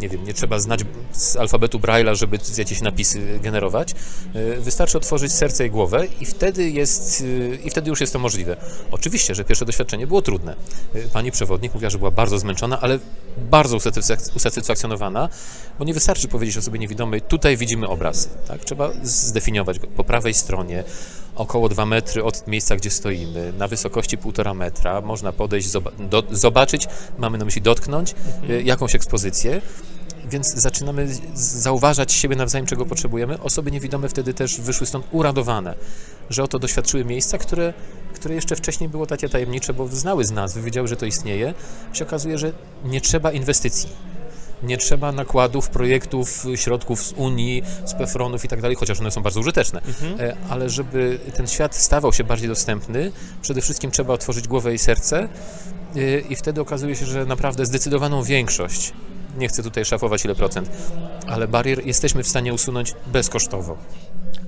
nie 0.00 0.08
wiem, 0.08 0.24
nie 0.24 0.34
trzeba 0.34 0.58
znać 0.58 0.80
z 1.12 1.36
alfabetu 1.36 1.78
Braille'a, 1.78 2.14
żeby 2.14 2.38
jakieś 2.58 2.80
napisy 2.80 3.38
generować. 3.42 3.94
Y, 4.36 4.60
Wystarczy 4.60 4.98
otworzyć 4.98 5.32
serce 5.32 5.66
i 5.66 5.70
głowę 5.70 6.06
i 6.20 6.24
wtedy 6.26 6.70
jest, 6.70 7.20
y, 7.20 7.58
i 7.64 7.70
wtedy 7.70 7.90
już 7.90 8.00
jest 8.00 8.12
to 8.12 8.18
możliwe. 8.18 8.56
Oczywiście, 8.90 9.34
że 9.34 9.44
pierwsze 9.44 9.64
doświadczenie 9.64 10.06
było 10.06 10.22
trudne. 10.22 10.56
Y, 10.94 11.08
Pani 11.12 11.30
przewodnik 11.30 11.74
mówiła, 11.74 11.90
że 11.90 11.98
była 11.98 12.10
bardzo 12.10 12.38
zmęczona, 12.38 12.80
ale 12.80 12.98
bardzo 13.50 13.76
usatysfak- 13.76 14.36
usatysfakcjonowana, 14.36 15.28
bo 15.78 15.84
nie 15.84 15.94
wystarczy 15.94 16.28
powiedzieć 16.28 16.56
osobie 16.56 16.78
niewidomej, 16.78 17.20
tutaj 17.20 17.56
widzimy 17.56 17.88
obraz, 17.88 18.28
tak? 18.48 18.64
Trzeba 18.64 18.90
zdefiniować 19.02 19.78
go 19.78 19.86
po 19.86 20.04
prawej 20.04 20.34
stronie, 20.34 20.84
około 21.36 21.68
2 21.68 21.86
metry 21.86 22.24
od 22.24 22.46
miejsca, 22.46 22.76
gdzie 22.76 22.90
stoimy, 22.90 23.52
na 23.58 23.68
wysokości 23.68 24.18
1,5 24.18 24.54
metra, 24.54 25.00
można 25.00 25.32
podejść, 25.32 25.68
zobaczyć, 26.30 26.88
mamy 27.18 27.38
na 27.38 27.44
myśli 27.44 27.62
dotknąć, 27.62 28.14
y, 28.50 28.62
jakąś 28.62 28.94
ekspozycję, 28.94 29.62
więc 30.30 30.54
zaczynamy 30.54 31.08
zauważać 31.34 32.12
siebie 32.12 32.36
nawzajem, 32.36 32.66
czego 32.66 32.86
potrzebujemy. 32.86 33.40
Osoby 33.40 33.70
niewidome 33.70 34.08
wtedy 34.08 34.34
też 34.34 34.60
wyszły 34.60 34.86
stąd 34.86 35.06
uradowane, 35.10 35.74
że 36.30 36.42
oto 36.42 36.58
doświadczyły 36.58 37.04
miejsca, 37.04 37.38
które, 37.38 37.72
które 38.14 38.34
jeszcze 38.34 38.56
wcześniej 38.56 38.88
było 38.88 39.06
takie 39.06 39.28
tajemnicze, 39.28 39.74
bo 39.74 39.88
znały 39.88 40.24
z 40.24 40.30
nazwy, 40.30 40.62
wiedziały, 40.62 40.88
że 40.88 40.96
to 40.96 41.06
istnieje. 41.06 41.54
Się 41.92 42.04
okazuje, 42.04 42.38
że 42.38 42.52
nie 42.84 43.00
trzeba 43.00 43.32
inwestycji. 43.32 43.88
Nie 44.64 44.78
trzeba 44.78 45.12
nakładów, 45.12 45.68
projektów, 45.68 46.46
środków 46.56 47.02
z 47.02 47.12
Unii, 47.12 47.62
z 47.84 47.94
PEFRONów 47.94 48.44
i 48.44 48.48
tak 48.48 48.60
dalej, 48.60 48.76
chociaż 48.76 49.00
one 49.00 49.10
są 49.10 49.22
bardzo 49.22 49.40
użyteczne. 49.40 49.80
E, 50.20 50.36
Ale 50.48 50.70
żeby 50.70 51.18
ten 51.36 51.46
świat 51.46 51.76
stawał 51.76 52.12
się 52.12 52.24
bardziej 52.24 52.48
dostępny, 52.48 53.12
przede 53.42 53.60
wszystkim 53.60 53.90
trzeba 53.90 54.14
otworzyć 54.14 54.48
głowę 54.48 54.74
i 54.74 54.78
serce 54.78 55.28
e, 55.96 56.20
i 56.20 56.36
wtedy 56.36 56.60
okazuje 56.60 56.96
się, 56.96 57.06
że 57.06 57.26
naprawdę 57.26 57.66
zdecydowaną 57.66 58.22
większość, 58.22 58.92
nie 59.38 59.48
chcę 59.48 59.62
tutaj 59.62 59.84
szafować 59.84 60.24
ile 60.24 60.34
procent, 60.34 60.70
ale 61.26 61.48
barier 61.48 61.86
jesteśmy 61.86 62.22
w 62.22 62.28
stanie 62.28 62.54
usunąć 62.54 62.94
bezkosztowo. 63.06 63.76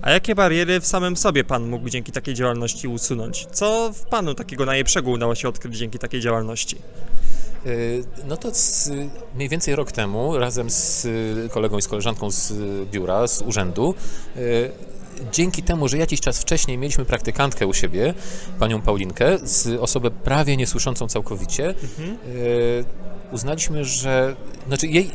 A 0.02 0.10
jakie 0.10 0.34
bariery 0.34 0.80
w 0.80 0.86
samym 0.86 1.16
sobie 1.16 1.44
pan 1.44 1.68
mógł 1.68 1.88
dzięki 1.88 2.12
takiej 2.12 2.34
działalności 2.34 2.88
usunąć? 2.88 3.46
Co 3.52 3.92
w 3.92 4.02
panu 4.02 4.34
takiego 4.34 4.66
najlepszego 4.66 5.10
udało 5.10 5.34
się 5.34 5.48
odkryć 5.48 5.76
dzięki 5.78 5.98
takiej 5.98 6.20
działalności? 6.20 6.76
Y, 7.66 8.04
No 8.26 8.36
to 8.36 8.54
z, 8.54 8.90
mniej 9.34 9.48
więcej 9.48 9.76
rok 9.76 9.92
temu 9.92 10.38
razem 10.38 10.70
z 10.70 11.06
kolegą 11.52 11.78
i 11.78 11.82
z 11.82 11.88
koleżanką 11.88 12.30
z 12.30 12.52
biura, 12.90 13.26
z 13.28 13.42
urzędu, 13.42 13.94
y, 14.36 14.70
dzięki 15.32 15.62
temu, 15.62 15.88
że 15.88 15.98
jakiś 15.98 16.20
czas 16.20 16.40
wcześniej 16.40 16.78
mieliśmy 16.78 17.04
praktykantkę 17.04 17.66
u 17.66 17.74
siebie, 17.74 18.14
panią 18.58 18.82
Paulinkę, 18.82 19.38
z 19.42 19.80
osobę 19.80 20.10
prawie 20.10 20.56
niesłyszącą 20.56 21.08
całkowicie, 21.08 21.74
y, 22.28 22.84
uznaliśmy, 23.32 23.84
że 23.84 24.36
znaczy 24.66 24.86
jej 24.86 25.10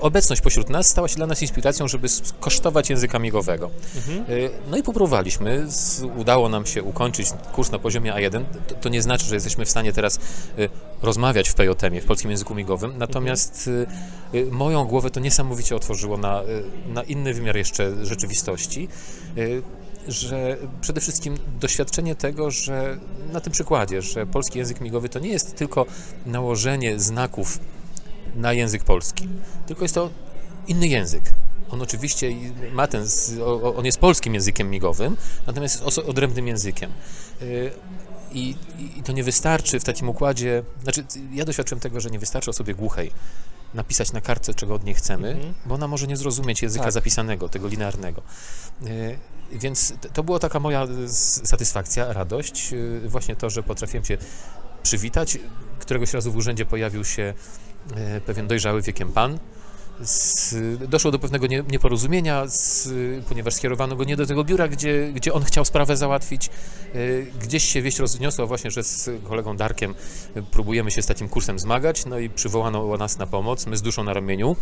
obecność 0.00 0.42
pośród 0.42 0.70
nas 0.70 0.88
stała 0.88 1.08
się 1.08 1.16
dla 1.16 1.26
nas 1.26 1.42
inspiracją, 1.42 1.88
żeby 1.88 2.08
skosztować 2.08 2.90
języka 2.90 3.18
migowego. 3.18 3.70
Y, 4.28 4.50
No 4.70 4.76
i 4.76 4.82
popróbowaliśmy, 4.82 5.64
z, 5.70 6.02
udało 6.16 6.48
nam 6.48 6.66
się 6.66 6.82
ukończyć 6.82 7.28
kurs 7.52 7.70
na 7.72 7.78
poziomie 7.78 8.12
A1. 8.12 8.44
To, 8.68 8.74
to 8.74 8.88
nie 8.88 9.02
znaczy, 9.02 9.26
że 9.26 9.34
jesteśmy 9.34 9.64
w 9.64 9.70
stanie 9.70 9.92
teraz 9.92 10.16
y, 10.58 10.68
rozmawiać 11.02 11.48
w 11.48 11.54
PJM-ie, 11.54 12.00
w 12.00 12.04
polskim 12.04 12.30
języku 12.30 12.54
migowym, 12.54 12.98
natomiast 12.98 13.70
y, 14.34 14.46
moją 14.50 14.84
głowę 14.84 15.10
to 15.10 15.20
niesamowicie 15.20 15.76
otworzyło 15.76 16.16
na, 16.16 16.42
na 16.88 17.02
inny 17.02 17.34
wymiar 17.34 17.56
jeszcze 17.56 18.06
rzeczywistości. 18.06 18.88
Że 20.08 20.56
przede 20.80 21.00
wszystkim 21.00 21.38
doświadczenie 21.60 22.14
tego, 22.14 22.50
że 22.50 22.98
na 23.32 23.40
tym 23.40 23.52
przykładzie, 23.52 24.02
że 24.02 24.26
polski 24.26 24.58
język 24.58 24.80
migowy 24.80 25.08
to 25.08 25.18
nie 25.18 25.28
jest 25.28 25.56
tylko 25.56 25.86
nałożenie 26.26 27.00
znaków 27.00 27.58
na 28.34 28.52
język 28.52 28.84
polski, 28.84 29.28
tylko 29.66 29.84
jest 29.84 29.94
to 29.94 30.10
inny 30.68 30.88
język. 30.88 31.22
On 31.70 31.82
oczywiście 31.82 32.30
ma 32.72 32.86
ten, 32.86 33.04
on 33.76 33.84
jest 33.84 33.98
polskim 33.98 34.34
językiem 34.34 34.70
migowym, 34.70 35.16
natomiast 35.46 35.84
jest 35.84 35.98
odrębnym 35.98 36.48
językiem. 36.48 36.90
Y, 37.42 37.70
I, 38.32 38.54
I 38.96 39.02
to 39.02 39.12
nie 39.12 39.24
wystarczy 39.24 39.80
w 39.80 39.84
takim 39.84 40.08
układzie, 40.08 40.62
znaczy 40.82 41.04
ja 41.32 41.44
doświadczyłem 41.44 41.80
tego, 41.80 42.00
że 42.00 42.10
nie 42.10 42.18
wystarczy 42.18 42.50
osobie 42.50 42.74
głuchej 42.74 43.10
napisać 43.76 44.12
na 44.12 44.20
kartce, 44.20 44.54
czego 44.54 44.74
od 44.74 44.84
niej 44.84 44.94
chcemy, 44.94 45.28
mhm. 45.28 45.54
bo 45.66 45.74
ona 45.74 45.88
może 45.88 46.06
nie 46.06 46.16
zrozumieć 46.16 46.62
języka 46.62 46.84
tak. 46.84 46.92
zapisanego, 46.92 47.48
tego 47.48 47.68
linearnego. 47.68 48.22
Y, 48.82 49.18
więc 49.52 49.94
to 50.12 50.22
była 50.22 50.38
taka 50.38 50.60
moja 50.60 50.86
satysfakcja, 51.44 52.12
radość, 52.12 52.72
y, 52.72 53.08
właśnie 53.08 53.36
to, 53.36 53.50
że 53.50 53.62
potrafiłem 53.62 54.04
się 54.04 54.18
przywitać. 54.82 55.38
Któregoś 55.78 56.12
razu 56.12 56.32
w 56.32 56.36
urzędzie 56.36 56.66
pojawił 56.66 57.04
się 57.04 57.34
pewien 58.26 58.46
dojrzały 58.46 58.82
wiekiem 58.82 59.12
pan, 59.12 59.38
z, 60.02 60.54
doszło 60.88 61.10
do 61.10 61.18
pewnego 61.18 61.46
nie, 61.46 61.64
nieporozumienia, 61.70 62.46
z, 62.46 62.88
ponieważ 63.28 63.54
skierowano 63.54 63.96
go 63.96 64.04
nie 64.04 64.16
do 64.16 64.26
tego 64.26 64.44
biura, 64.44 64.68
gdzie, 64.68 65.12
gdzie 65.14 65.32
on 65.32 65.44
chciał 65.44 65.64
sprawę 65.64 65.96
załatwić. 65.96 66.46
E, 66.46 66.50
gdzieś 67.40 67.64
się 67.64 67.82
wieść 67.82 67.98
rozniosła 67.98 68.46
właśnie, 68.46 68.70
że 68.70 68.82
z 68.82 69.10
kolegą 69.28 69.56
Darkiem 69.56 69.94
próbujemy 70.50 70.90
się 70.90 71.02
z 71.02 71.06
takim 71.06 71.28
kursem 71.28 71.58
zmagać, 71.58 72.06
no 72.06 72.18
i 72.18 72.30
przywołano 72.30 72.96
nas 72.96 73.18
na 73.18 73.26
pomoc, 73.26 73.66
my 73.66 73.76
z 73.76 73.82
duszą 73.82 74.04
na 74.04 74.12
ramieniu. 74.12 74.56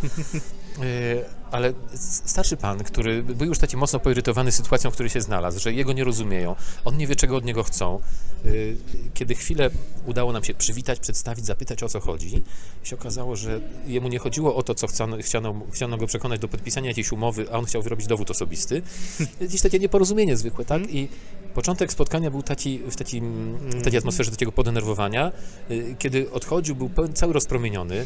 E, 0.75 1.25
ale 1.51 1.73
starszy 1.99 2.57
pan, 2.57 2.83
który 2.83 3.23
był 3.23 3.47
już 3.47 3.59
taki 3.59 3.77
mocno 3.77 3.99
poirytowany 3.99 4.51
sytuacją, 4.51 4.91
w 4.91 4.93
której 4.93 5.09
się 5.09 5.21
znalazł, 5.21 5.59
że 5.59 5.73
jego 5.73 5.93
nie 5.93 6.03
rozumieją, 6.03 6.55
on 6.85 6.97
nie 6.97 7.07
wie, 7.07 7.15
czego 7.15 7.37
od 7.37 7.45
niego 7.45 7.63
chcą. 7.63 7.99
Y, 8.45 8.77
kiedy 9.13 9.35
chwilę 9.35 9.69
udało 10.05 10.31
nam 10.31 10.43
się 10.43 10.53
przywitać, 10.53 10.99
przedstawić, 10.99 11.45
zapytać 11.45 11.83
o 11.83 11.89
co 11.89 11.99
chodzi, 11.99 12.43
się 12.83 12.95
okazało, 12.95 13.35
że 13.35 13.61
jemu 13.87 14.07
nie 14.07 14.19
chodziło 14.19 14.55
o 14.55 14.63
to, 14.63 14.75
co 14.75 14.87
chciano, 14.87 15.17
chciano, 15.25 15.61
chciano 15.71 15.97
go 15.97 16.07
przekonać 16.07 16.39
do 16.39 16.47
podpisania 16.47 16.87
jakiejś 16.87 17.11
umowy, 17.11 17.45
a 17.51 17.57
on 17.57 17.65
chciał 17.65 17.81
wyrobić 17.81 18.07
dowód 18.07 18.31
osobisty. 18.31 18.81
Gdzieś 19.41 19.61
takie 19.61 19.79
nieporozumienie 19.79 20.37
zwykłe, 20.37 20.65
tak? 20.65 20.93
I 20.93 21.07
początek 21.53 21.91
spotkania 21.91 22.31
był 22.31 22.43
taki, 22.43 22.79
w, 22.79 22.95
takim, 22.95 23.55
w 23.57 23.83
takiej 23.83 23.97
atmosferze 23.97 24.31
takiego 24.31 24.51
podenerwowania. 24.51 25.31
Y, 25.71 25.95
kiedy 25.99 26.31
odchodził, 26.31 26.75
był 26.75 26.89
cały 27.13 27.33
rozpromieniony 27.33 28.05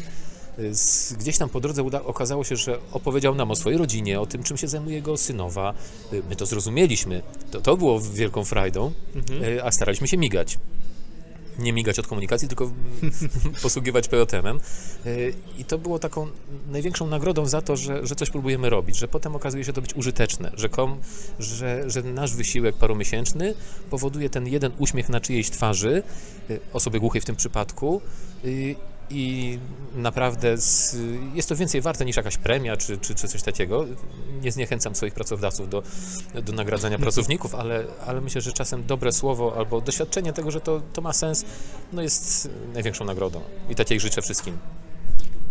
gdzieś 1.18 1.38
tam 1.38 1.48
po 1.48 1.60
drodze 1.60 1.82
uda, 1.82 2.02
okazało 2.02 2.44
się, 2.44 2.56
że 2.56 2.78
opowiedział 2.92 3.34
nam 3.34 3.50
o 3.50 3.56
swojej 3.56 3.78
rodzinie, 3.78 4.20
o 4.20 4.26
tym, 4.26 4.42
czym 4.42 4.56
się 4.56 4.68
zajmuje 4.68 4.94
jego 4.94 5.16
synowa. 5.16 5.74
Y, 6.12 6.22
my 6.28 6.36
to 6.36 6.46
zrozumieliśmy. 6.46 7.22
To, 7.50 7.60
to 7.60 7.76
było 7.76 8.00
wielką 8.00 8.44
frajdą, 8.44 8.92
mhm. 9.14 9.44
Y, 9.44 9.64
a 9.64 9.70
staraliśmy 9.70 10.08
się 10.08 10.16
migać 10.16 10.58
nie 11.60 11.72
migać 11.72 11.98
od 11.98 12.06
komunikacji, 12.06 12.48
tylko 12.48 12.70
posługiwać 13.62 14.08
POTM-em. 14.08 14.60
Y, 15.06 15.34
I 15.58 15.64
to 15.64 15.78
było 15.78 15.98
taką 15.98 16.26
największą 16.70 17.06
nagrodą 17.06 17.46
za 17.46 17.62
to, 17.62 17.76
że, 17.76 18.06
że 18.06 18.14
coś 18.14 18.30
próbujemy 18.30 18.70
robić, 18.70 18.96
że 18.96 19.08
potem 19.08 19.36
okazuje 19.36 19.64
się 19.64 19.72
to 19.72 19.80
być 19.80 19.94
użyteczne, 19.94 20.50
że, 20.54 20.68
kom, 20.68 21.00
że, 21.38 21.90
że 21.90 22.02
nasz 22.02 22.34
wysiłek 22.34 22.76
paromiesięczny 22.76 23.54
powoduje 23.90 24.30
ten 24.30 24.46
jeden 24.46 24.72
uśmiech 24.78 25.08
na 25.08 25.20
czyjejś 25.20 25.50
twarzy, 25.50 26.02
osoby 26.72 27.00
głuchej 27.00 27.20
w 27.20 27.24
tym 27.24 27.36
przypadku, 27.36 28.00
i 29.10 29.58
naprawdę 29.94 30.58
z, 30.58 30.96
jest 31.34 31.48
to 31.48 31.56
więcej 31.56 31.80
warte 31.80 32.04
niż 32.04 32.16
jakaś 32.16 32.38
premia 32.38 32.76
czy, 32.76 32.98
czy, 32.98 33.14
czy 33.14 33.28
coś 33.28 33.42
takiego. 33.42 33.86
Nie 34.42 34.52
zniechęcam 34.52 34.94
swoich 34.94 35.14
pracodawców 35.14 35.70
do, 35.70 35.82
do 36.42 36.52
nagradzania 36.52 36.98
pracowników, 36.98 37.54
ale, 37.54 37.84
ale 38.06 38.20
myślę, 38.20 38.40
że 38.40 38.52
czasem 38.52 38.86
dobre 38.86 39.12
słowo 39.12 39.54
albo 39.56 39.80
doświadczenie 39.80 40.32
tego, 40.32 40.50
że 40.50 40.60
to, 40.60 40.82
to 40.92 41.00
ma 41.02 41.12
sens, 41.12 41.44
no 41.92 42.02
jest 42.02 42.50
największą 42.74 43.04
nagrodą. 43.04 43.40
I 43.70 43.74
takiej 43.74 44.00
życzę 44.00 44.22
wszystkim. 44.22 44.58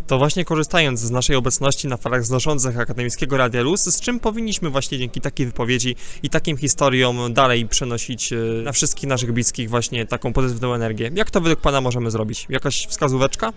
To 0.09 0.17
właśnie 0.17 0.45
korzystając 0.45 0.99
z 0.99 1.11
naszej 1.11 1.35
obecności 1.35 1.87
na 1.87 1.97
falach 1.97 2.25
znoszących 2.25 2.79
Akademickiego 2.79 3.37
Radia 3.37 3.61
Luz, 3.61 3.85
z 3.85 4.01
czym 4.01 4.19
powinniśmy 4.19 4.69
właśnie 4.69 4.97
dzięki 4.97 5.21
takiej 5.21 5.45
wypowiedzi 5.45 5.95
i 6.23 6.29
takim 6.29 6.57
historiom 6.57 7.33
dalej 7.33 7.67
przenosić 7.67 8.33
e, 8.33 8.35
na 8.63 8.71
wszystkich 8.71 9.09
naszych 9.09 9.31
bliskich 9.31 9.69
właśnie 9.69 10.05
taką 10.05 10.33
pozytywną 10.33 10.73
energię? 10.73 11.11
Jak 11.15 11.31
to 11.31 11.41
według 11.41 11.61
Pana 11.61 11.81
możemy 11.81 12.11
zrobić? 12.11 12.45
Jakaś 12.49 12.87
wskazóweczka? 12.87 13.53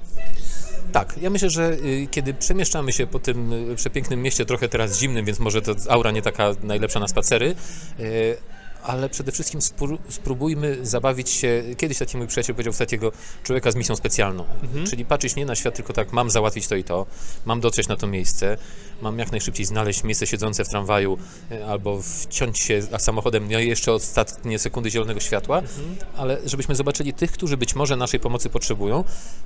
Tak, 0.93 1.15
ja 1.21 1.31
myślę, 1.31 1.51
że 1.51 1.73
y, 1.73 2.09
kiedy 2.11 2.35
przemieszczamy 2.35 2.93
się 2.93 3.07
po 3.07 3.19
tym 3.19 3.53
y, 3.53 3.77
przepięknym 3.77 4.23
mieście, 4.23 4.47
trochę 4.47 4.69
teraz 4.69 4.99
zimnym, 4.99 5.25
więc 5.25 5.39
może 5.39 5.63
to 5.63 5.75
aura 5.89 6.11
nie 6.11 6.23
taka 6.23 6.51
najlepsza 6.63 7.01
na 7.01 7.09
spacery, 7.09 7.55
y, 8.01 8.37
ale 8.83 9.09
przede 9.09 9.33
wszystkim 9.33 9.61
spróbujmy 10.09 10.87
zabawić 10.87 11.31
się, 11.31 11.63
kiedyś 11.77 11.99
taki 11.99 12.17
mój 12.17 12.27
przyjaciel 12.27 12.55
powiedział 12.55 12.73
w 12.73 12.79
takiego 12.79 13.13
człowieka 13.43 13.71
z 13.71 13.77
misją 13.77 13.97
specjalną, 13.97 14.45
mhm. 14.63 14.87
czyli 14.87 15.05
patrzeć 15.05 15.37
nie 15.37 15.47
na 15.47 15.55
świat, 15.55 15.75
tylko 15.75 15.93
tak, 15.93 16.13
mam 16.13 16.31
załatwić 16.31 16.69
to 16.69 16.77
i 16.77 16.85
to, 16.85 17.07
mam 17.47 17.61
dotrzeć 17.61 17.89
na 17.89 17.97
to 17.97 18.07
miejsce, 18.07 18.57
mam 19.03 19.19
jak 19.19 19.31
najszybciej 19.31 19.67
znaleźć 19.67 20.05
miejsce 20.05 20.27
siedzące 20.27 20.65
w 20.65 20.69
tramwaju 20.69 21.19
e, 21.51 21.67
albo 21.67 22.03
wciąć 22.03 22.59
się 22.59 22.83
samochodem 22.99 23.49
no 23.51 23.59
jeszcze 23.59 23.93
ostatnie 23.93 24.59
sekundy 24.59 24.91
zielonego 24.91 25.21
światła, 25.21 25.59
mhm. 25.59 25.97
ale 26.17 26.39
żebyśmy 26.45 26.75
zobaczyli 26.75 27.13
tych, 27.13 27.33
którzy 27.33 27.57
być 27.57 27.75
może 27.75 27.97
naszej 27.97 28.21
pomocy 28.21 28.51
potrzebują, 28.51 29.05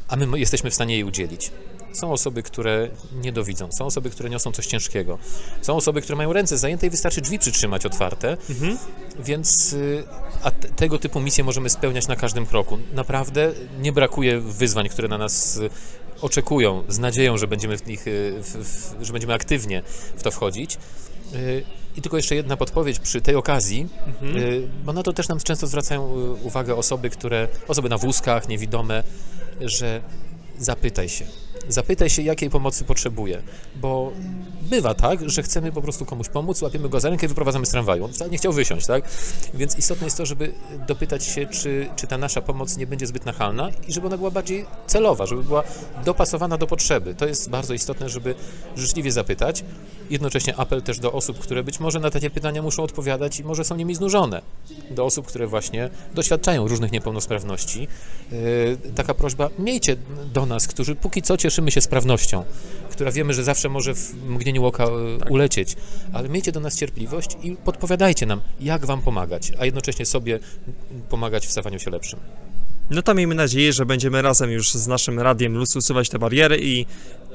a 0.09 0.17
my 0.17 0.39
jesteśmy 0.39 0.71
w 0.71 0.75
stanie 0.75 0.95
jej 0.95 1.05
udzielić. 1.05 1.51
Są 1.93 2.13
osoby, 2.13 2.43
które 2.43 2.89
nie 3.23 3.33
dowidzą, 3.33 3.73
są 3.73 3.87
osoby, 3.87 4.11
które 4.11 4.31
niosą 4.31 4.53
coś 4.53 4.67
ciężkiego, 4.67 5.19
są 5.63 5.77
osoby, 5.77 6.03
które 6.03 6.17
mają 6.17 6.33
ręce 6.33 6.59
zajęte 6.59 6.87
i 6.87 6.91
wystarczy 6.91 7.21
drzwi 7.21 7.39
przytrzymać 7.39 7.87
otwarte, 7.87 8.37
mhm. 8.51 8.79
więc 9.19 9.73
y, 9.73 10.05
a 10.43 10.51
tego 10.51 10.99
typu 10.99 11.21
misje 11.21 11.45
możemy 11.45 11.71
spełniać 11.71 12.09
na 12.09 12.17
każdym 12.17 12.47
kroku. 12.47 12.79
Naprawdę 12.95 13.53
nie 13.81 13.93
brakuje 13.93 14.41
wyzwań, 14.41 14.89
które 14.89 15.09
na 15.09 15.19
nas 15.19 15.57
y, 15.57 15.71
oczekują, 16.21 16.83
z 16.89 16.99
nadzieją, 16.99 17.39
że 17.39 17.49
będziemy 17.49 17.79
w 17.79 17.87
nich, 17.87 18.07
y, 18.07 18.43
w, 18.43 18.47
w, 18.47 19.05
że 19.05 19.13
będziemy 19.13 19.35
aktywnie 19.35 19.83
w 20.17 20.23
to 20.23 20.31
wchodzić. 20.31 20.79
I 21.97 22.03
tylko 22.03 22.17
jeszcze 22.17 22.35
jedna 22.35 22.57
podpowiedź 22.57 22.99
przy 22.99 23.21
tej 23.21 23.35
okazji, 23.35 23.89
mhm. 24.07 24.69
bo 24.85 24.93
na 24.93 25.03
to 25.03 25.13
też 25.13 25.29
nam 25.29 25.39
często 25.39 25.67
zwracają 25.67 26.09
uwagę 26.43 26.77
osoby, 26.77 27.11
które, 27.11 27.49
osoby 27.69 27.89
na 27.89 27.99
wózkach, 27.99 28.49
niewidome, 28.49 29.03
że 29.61 30.03
zapytaj 30.59 31.09
się, 31.09 31.25
Zapytaj 31.69 32.11
się, 32.11 32.23
jakiej 32.23 32.51
pomocy 32.51 32.85
potrzebuje, 32.85 33.43
bo 33.77 34.13
bywa 34.63 34.95
tak, 34.95 35.31
że 35.31 35.43
chcemy 35.43 35.73
po 35.73 35.83
prostu 35.83 36.05
komuś 36.05 36.29
pomóc, 36.29 36.63
łapiemy 36.63 36.89
go 36.89 37.01
za 37.01 37.11
rękę 37.11 37.27
i 37.27 37.29
wyprowadzamy 37.29 37.67
z 37.67 37.71
tramwaju. 37.71 38.05
On 38.05 38.13
wcale 38.13 38.31
nie 38.31 38.39
chciał 38.39 38.53
wysiąść, 38.53 38.87
tak? 38.87 39.05
Więc 39.55 39.79
istotne 39.79 40.05
jest 40.05 40.17
to, 40.17 40.27
żeby 40.27 40.53
dopytać 40.89 41.25
się, 41.25 41.47
czy, 41.47 41.89
czy 41.97 42.07
ta 42.07 42.19
nasza 42.19 42.43
pomoc 42.43 42.77
nie 42.77 42.87
będzie 42.87 43.07
zbyt 43.07 43.27
nachalna 43.27 43.71
i 43.89 43.93
żeby 43.93 44.07
ona 44.07 44.17
była 44.17 44.31
bardziej 44.31 44.67
celowa, 44.87 45.27
żeby 45.27 45.43
była 45.43 45.63
dopasowana 46.05 46.59
do 46.59 46.67
potrzeby. 46.67 47.15
To 47.15 47.27
jest 47.27 47.51
bardzo 47.51 47.75
istotne, 47.75 48.09
żeby 48.09 48.35
życzliwie 48.77 49.13
zapytać. 49.13 49.65
Jednocześnie 50.11 50.57
apel 50.57 50.83
też 50.83 50.99
do 50.99 51.13
osób, 51.13 51.39
które 51.39 51.63
być 51.63 51.81
może 51.81 52.01
na 52.01 52.11
takie 52.11 52.31
pytania 52.31 52.63
muszą 52.63 52.83
odpowiadać 52.83 53.41
i 53.41 53.45
może 53.45 53.65
są 53.65 53.77
nimi 53.77 53.95
znużone. 53.95 54.43
Do 54.91 55.05
osób, 55.05 55.27
które 55.27 55.47
właśnie 55.47 55.91
doświadczają 56.15 56.69
różnych 56.69 56.93
niepełnosprawności. 56.93 57.89
Yy, 58.33 58.79
taka 58.95 59.15
prośba, 59.15 59.51
miejcie 59.59 59.97
do 60.33 60.47
nas, 60.47 60.67
którzy 60.67 60.95
póki 60.95 61.23
co 61.23 61.37
cieszy 61.37 61.56
cieszymy 61.57 61.71
się 61.71 61.81
sprawnością, 61.81 62.45
która 62.91 63.13
wiemy, 63.13 63.35
że 63.35 63.45
zawsze 63.45 63.69
może 63.69 63.95
w 63.95 64.15
mgnieniu 64.29 64.65
oka 64.65 64.85
e, 64.85 65.19
tak. 65.19 65.31
ulecieć, 65.31 65.77
ale 66.13 66.29
miejcie 66.29 66.53
do 66.53 66.61
nas 66.61 66.77
cierpliwość 66.77 67.31
i 67.43 67.57
podpowiadajcie 67.57 68.27
nam, 68.27 68.41
jak 68.61 68.87
Wam 68.87 69.03
pomagać, 69.03 69.53
a 69.59 69.65
jednocześnie 69.65 70.07
sobie 70.07 70.39
pomagać 71.09 71.47
w 71.47 71.51
stawaniu 71.51 71.79
się 71.79 71.91
lepszym. 71.91 72.19
No 72.91 73.03
to 73.03 73.15
miejmy 73.15 73.35
nadzieję, 73.35 73.73
że 73.73 73.87
będziemy 73.87 74.23
razem 74.23 74.51
już 74.51 74.73
z 74.73 74.87
naszym 74.87 75.21
radiem 75.21 75.63
usuwać 75.77 76.09
te 76.09 76.19
bariery 76.19 76.59
i 76.61 76.87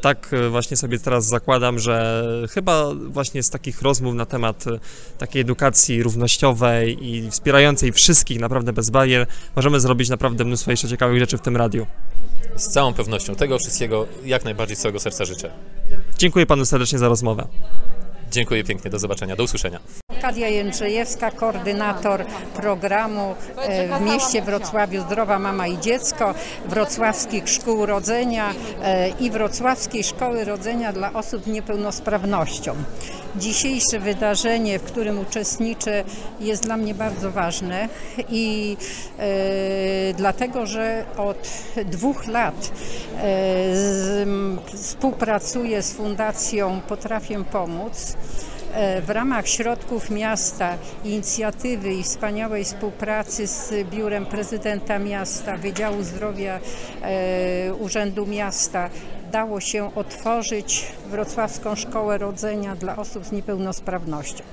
tak 0.02 0.34
e, 0.34 0.50
właśnie 0.50 0.78
sobie 0.78 1.00
teraz 1.00 1.26
zakładam, 1.26 1.80
że 1.80 2.24
chyba 2.52 2.94
właśnie 2.94 3.44
z 3.44 3.50
takich 3.50 3.82
rozmów 3.82 4.16
na 4.16 4.26
temat 4.26 4.68
e, 4.68 4.80
takiej 5.18 5.42
edukacji 5.42 6.04
równościowej 6.04 7.08
i 7.08 7.32
wspierającej 7.32 7.92
wszystkich 7.92 8.40
naprawdę 8.40 8.74
bez 8.74 8.90
barier 8.90 9.28
możemy 9.56 9.80
zrobić 9.80 10.10
naprawdę 10.10 10.46
mnóstwo 10.46 10.72
jeszcze 10.72 10.88
ciekawych 10.88 11.20
rzeczy 11.20 11.38
w 11.38 11.42
tym 11.42 11.58
radiu. 11.58 11.88
Z 12.56 12.68
całą 12.68 12.94
pewnością. 12.94 13.36
Tego 13.36 13.60
wszystkiego 13.60 14.08
jak 14.26 14.46
najbardziej 14.46 14.76
z 14.76 14.80
całego 14.80 15.00
serca 15.00 15.26
życzę. 15.26 15.52
Dziękuję 16.18 16.46
panu 16.46 16.66
serdecznie 16.66 17.00
za 17.00 17.08
rozmowę. 17.08 17.48
Dziękuję 18.32 18.64
pięknie, 18.64 18.92
do 18.92 19.00
zobaczenia, 19.00 19.36
do 19.36 19.44
usłyszenia. 19.44 19.80
Kadia 20.22 20.48
Jędrzejewska, 20.48 21.32
koordynator 21.32 22.26
programu 22.56 23.36
e, 23.58 24.00
w 24.00 24.02
mieście 24.02 24.42
Wrocławiu 24.42 25.02
Zdrowa 25.02 25.40
Mama 25.40 25.68
i 25.68 25.80
Dziecko, 25.80 26.34
Wrocławskich 26.66 27.50
Szkół 27.50 27.86
Rodzenia 27.86 28.54
e, 28.84 29.10
i 29.10 29.32
Wrocławskiej 29.32 30.04
Szkoły 30.04 30.46
Rodzenia 30.46 30.94
dla 30.94 31.14
osób 31.14 31.44
z 31.44 31.48
niepełnosprawnością. 31.48 32.76
Dzisiejsze 33.36 34.00
wydarzenie, 34.00 34.80
w 34.80 34.84
którym 34.84 35.20
uczestniczę, 35.20 36.04
jest 36.40 36.64
dla 36.64 36.78
mnie 36.78 36.94
bardzo 36.94 37.32
ważne 37.32 37.90
i 38.30 38.78
e, 39.20 40.14
dlatego, 40.14 40.66
że 40.66 41.06
od 41.18 41.50
dwóch 41.86 42.28
lat 42.28 42.56
e, 42.56 42.72
z, 43.76 44.30
współpracuję 44.76 45.82
z 45.82 45.94
Fundacją 45.94 46.82
Potrafię 46.88 47.44
Pomóc 47.52 48.16
W 49.06 49.10
ramach 49.10 49.48
środków 49.48 50.10
miasta, 50.10 50.78
inicjatywy 51.06 51.94
i 51.94 52.04
wspaniałej 52.04 52.64
współpracy 52.64 53.48
z 53.48 53.74
Biurem 53.90 54.26
Prezydenta 54.26 55.00
Miasta, 55.00 55.58
Wydziału 55.58 56.04
Zdrowia 56.04 56.60
e, 57.02 57.74
Urzędu 57.74 58.26
Miasta 58.26 58.90
dało 59.32 59.60
się 59.60 59.96
otworzyć 59.96 60.88
Wrocławską 61.06 61.76
Szkołę 61.76 62.18
Rodzenia 62.18 62.76
dla 62.76 62.96
osób 62.96 63.26
z 63.26 63.32
niepełnosprawnością. 63.32 64.44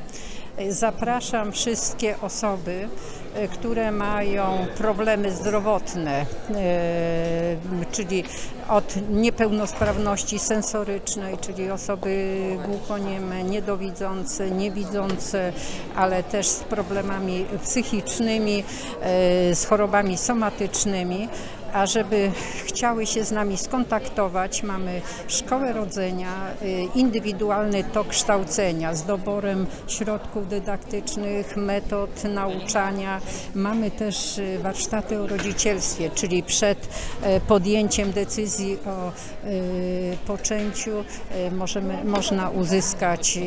E, 0.56 0.72
Zapraszam 0.72 1.52
wszystkie 1.52 2.20
osoby, 2.20 2.88
e, 3.27 3.27
które 3.46 3.92
mają 3.92 4.66
problemy 4.78 5.32
zdrowotne, 5.32 6.26
e, 6.54 7.56
czyli 7.92 8.24
od 8.68 8.94
niepełnosprawności 9.10 10.38
sensorycznej, 10.38 11.38
czyli 11.38 11.70
osoby 11.70 12.38
głuchonieme, 12.66 13.44
niedowidzące, 13.44 14.50
niewidzące, 14.50 15.52
ale 15.96 16.22
też 16.22 16.46
z 16.46 16.60
problemami 16.60 17.46
psychicznymi, 17.62 18.64
e, 19.02 19.54
z 19.54 19.64
chorobami 19.64 20.16
somatycznymi. 20.16 21.28
A 21.72 21.86
żeby 21.86 22.30
chciały 22.64 23.06
się 23.06 23.24
z 23.24 23.30
nami 23.30 23.56
skontaktować, 23.56 24.62
mamy 24.62 25.00
szkołę 25.28 25.72
rodzenia, 25.72 26.28
y, 26.62 26.88
indywidualny 26.94 27.84
tok 27.84 28.08
kształcenia 28.08 28.94
z 28.94 29.04
doborem 29.04 29.66
środków 29.86 30.48
dydaktycznych, 30.48 31.56
metod 31.56 32.24
nauczania. 32.24 33.20
Mamy 33.54 33.90
też 33.90 34.38
y, 34.38 34.58
warsztaty 34.62 35.20
o 35.20 35.26
rodzicielstwie, 35.26 36.10
czyli 36.10 36.42
przed 36.42 36.88
e, 37.22 37.40
podjęciem 37.40 38.12
decyzji 38.12 38.78
o 38.86 39.12
y, 39.48 40.16
poczęciu 40.26 41.04
możemy, 41.52 42.04
można 42.04 42.50
uzyskać 42.50 43.38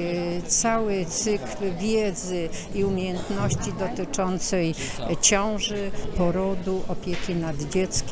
cały 0.47 1.05
cykl 1.05 1.77
wiedzy 1.79 2.49
i 2.75 2.83
umiejętności 2.83 3.73
dotyczącej 3.79 4.75
ciąży, 5.21 5.91
porodu, 6.17 6.81
opieki 6.87 7.35
nad 7.35 7.55
dzieckiem. 7.57 8.10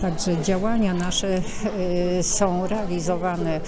Także 0.00 0.42
działania 0.42 0.94
nasze 0.94 1.40
e, 2.18 2.22
są 2.22 2.66
realizowane 2.66 3.56
e, 3.56 3.60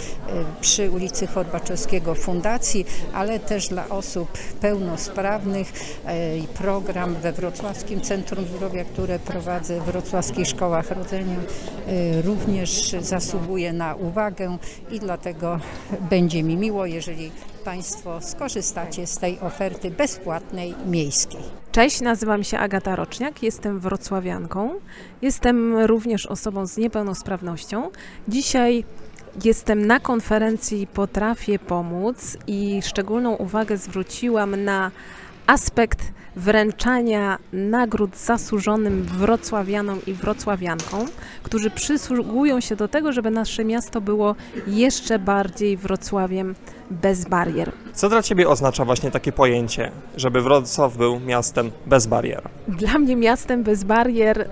przy 0.61 0.91
ulicy 0.91 1.27
Chorbaczewskiego 1.27 2.15
Fundacji, 2.15 2.87
ale 3.13 3.39
też 3.39 3.69
dla 3.69 3.89
osób 3.89 4.39
pełnosprawnych 4.61 5.73
e, 6.05 6.15
program 6.59 7.15
we 7.15 7.33
Wrocławskim 7.33 8.01
Centrum 8.01 8.45
Zdrowia, 8.45 8.85
które 8.85 9.19
prowadzę 9.19 9.81
w 9.81 9.85
Wrocławskich 9.85 10.49
Szkołach 10.49 10.91
Rodzenia 10.91 11.37
również 12.25 12.97
zasługuje 13.01 13.73
na 13.73 13.95
uwagę 13.95 14.59
i 14.91 15.01
dlatego 15.01 15.61
będzie 16.11 16.43
mi 16.43 16.57
miło, 16.57 16.87
jeżeli 16.87 17.31
Państwo 17.65 18.21
skorzystacie 18.21 19.07
z 19.07 19.19
tej 19.19 19.41
oferty 19.41 19.91
bezpłatnej 19.91 20.75
miejskiej. 20.87 21.41
Cześć, 21.73 22.01
nazywam 22.01 22.45
się 22.45 22.59
Agata 22.59 22.97
Roczniak, 22.97 23.43
jestem 23.43 23.81
wrocławianką. 23.81 24.75
Jestem 25.23 25.79
również 25.79 26.27
osobą 26.27 26.67
z 26.67 26.77
niepełnosprawnością. 26.77 27.91
Dzisiaj 28.29 28.85
jestem 29.45 29.87
na 29.87 30.01
konferencji 30.01 30.87
Potrafię 30.87 31.59
pomóc 31.59 32.37
i 32.47 32.83
szczególną 32.83 33.35
uwagę 33.35 33.77
zwróciłam 33.77 34.65
na 34.65 34.91
aspekt 35.51 36.13
wręczania 36.37 37.39
nagród 37.53 38.17
zasłużonym 38.17 39.03
wrocławianom 39.03 39.99
i 40.07 40.15
wrocławiankom, 40.15 41.07
którzy 41.43 41.71
przysługują 41.71 42.61
się 42.61 42.77
do 42.77 42.89
tego, 42.89 43.13
żeby 43.13 43.31
nasze 43.31 43.65
miasto 43.65 44.01
było 44.01 44.35
jeszcze 44.67 45.19
bardziej 45.19 45.77
Wrocławiem 45.77 46.55
bez 46.91 47.25
barier. 47.25 47.73
Co 47.93 48.09
dla 48.09 48.23
Ciebie 48.23 48.49
oznacza 48.49 48.85
właśnie 48.85 49.11
takie 49.11 49.33
pojęcie, 49.33 49.91
żeby 50.17 50.41
Wrocław 50.41 50.97
był 50.97 51.21
miastem 51.21 51.71
bez 51.87 52.07
barier? 52.07 52.43
Dla 52.69 52.99
mnie 52.99 53.17
miastem 53.17 53.63
bez 53.63 53.85
barier, 53.85 54.41
y, 54.41 54.47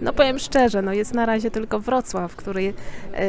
no 0.00 0.12
powiem 0.12 0.38
szczerze, 0.38 0.82
no 0.82 0.92
jest 0.92 1.14
na 1.14 1.26
razie 1.26 1.50
tylko 1.50 1.80
Wrocław, 1.80 2.36
który 2.36 2.62
y, 2.62 2.74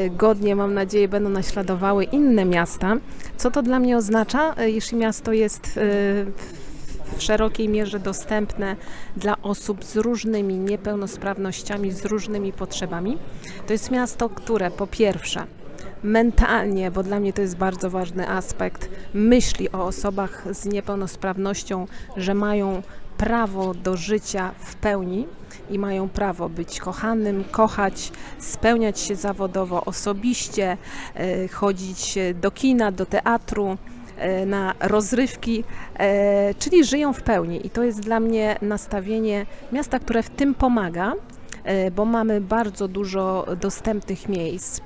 godnie, 0.10 0.56
mam 0.56 0.74
nadzieję, 0.74 1.08
będą 1.08 1.30
naśladowały 1.30 2.04
inne 2.04 2.46
miasta. 2.46 2.96
Co 3.38 3.52
to 3.52 3.62
dla 3.62 3.80
mnie 3.80 3.98
oznacza, 3.98 4.56
y, 4.62 4.72
jeśli 4.72 4.98
miasto 4.98 5.34
jest 5.34 5.78
y, 5.78 6.26
w 7.18 7.24
szerokiej 7.24 7.70
mierze 7.70 8.00
dostępne 8.00 8.76
dla 9.18 9.42
osób 9.42 9.84
z 9.84 9.96
różnymi 9.96 10.58
niepełnosprawnościami, 10.58 11.92
z 11.92 12.06
różnymi 12.06 12.54
potrzebami? 12.54 13.18
To 13.68 13.74
jest 13.74 13.92
miasto, 13.92 14.30
które 14.30 14.72
po 14.72 14.88
pierwsze 14.88 15.48
mentalnie, 16.04 16.92
bo 16.92 17.04
dla 17.04 17.20
mnie 17.20 17.34
to 17.34 17.42
jest 17.42 17.58
bardzo 17.58 17.90
ważny 17.90 18.30
aspekt, 18.30 18.90
myśli 19.14 19.72
o 19.72 19.86
osobach 19.86 20.44
z 20.52 20.66
niepełnosprawnością, 20.66 21.88
że 22.18 22.34
mają 22.34 22.82
prawo 23.18 23.74
do 23.74 23.98
życia 23.98 24.52
w 24.60 24.76
pełni 24.76 25.28
i 25.70 25.80
mają 25.80 26.10
prawo 26.10 26.50
być 26.50 26.80
kochanym, 26.80 27.44
kochać, 27.52 28.12
spełniać 28.40 29.00
się 29.00 29.16
zawodowo, 29.16 29.86
osobiście, 29.86 30.78
e, 31.16 31.48
chodzić 31.48 32.18
do 32.42 32.52
kina, 32.52 32.92
do 32.92 33.06
teatru, 33.06 33.78
na 34.46 34.74
rozrywki, 34.80 35.64
e, 36.00 36.54
czyli 36.54 36.84
żyją 36.84 37.14
w 37.14 37.22
pełni. 37.22 37.68
I 37.68 37.70
to 37.70 37.84
jest 37.84 38.00
dla 38.00 38.20
mnie 38.20 38.56
nastawienie 38.62 39.46
miasta, 39.72 40.00
które 40.00 40.24
w 40.24 40.30
tym 40.30 40.54
pomaga, 40.56 41.14
e, 41.64 41.92
bo 41.92 42.06
mamy 42.06 42.42
bardzo 42.42 42.88
dużo 42.88 43.46
dostępnych 43.62 44.30
miejsc. 44.30 44.82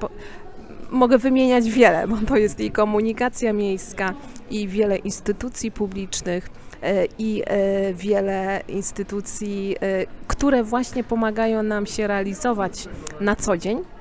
Mogę 0.89 1.17
wymieniać 1.17 1.69
wiele, 1.69 2.07
bo 2.07 2.17
to 2.27 2.37
jest 2.37 2.59
i 2.59 2.71
komunikacja 2.71 3.53
miejska, 3.53 4.13
i 4.49 4.67
wiele 4.67 4.97
instytucji 4.97 5.71
publicznych, 5.71 6.49
e, 6.81 7.05
i 7.19 7.43
e, 7.45 7.93
wiele 7.93 8.61
instytucji, 8.67 9.75
e, 9.81 10.05
które 10.27 10.63
właśnie 10.63 11.03
pomagają 11.03 11.63
nam 11.63 11.85
się 11.85 12.07
realizować 12.07 12.87
na 13.21 13.35
co 13.35 13.57
dzień. 13.57 13.92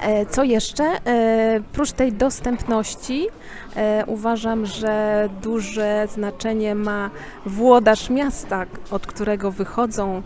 E, 0.00 0.26
Co 0.26 0.42
jeszcze? 0.42 0.84
E, 0.84 1.60
Prócz 1.72 1.92
tej 1.92 2.12
dostępności 2.12 3.28
e, 3.76 4.04
uważam, 4.06 4.66
że 4.66 5.28
duże 5.42 6.08
znaczenie 6.14 6.74
ma 6.74 7.10
włodarz 7.46 8.10
miasta, 8.10 8.66
od 8.90 9.06
którego 9.06 9.50
wychodzą 9.50 10.22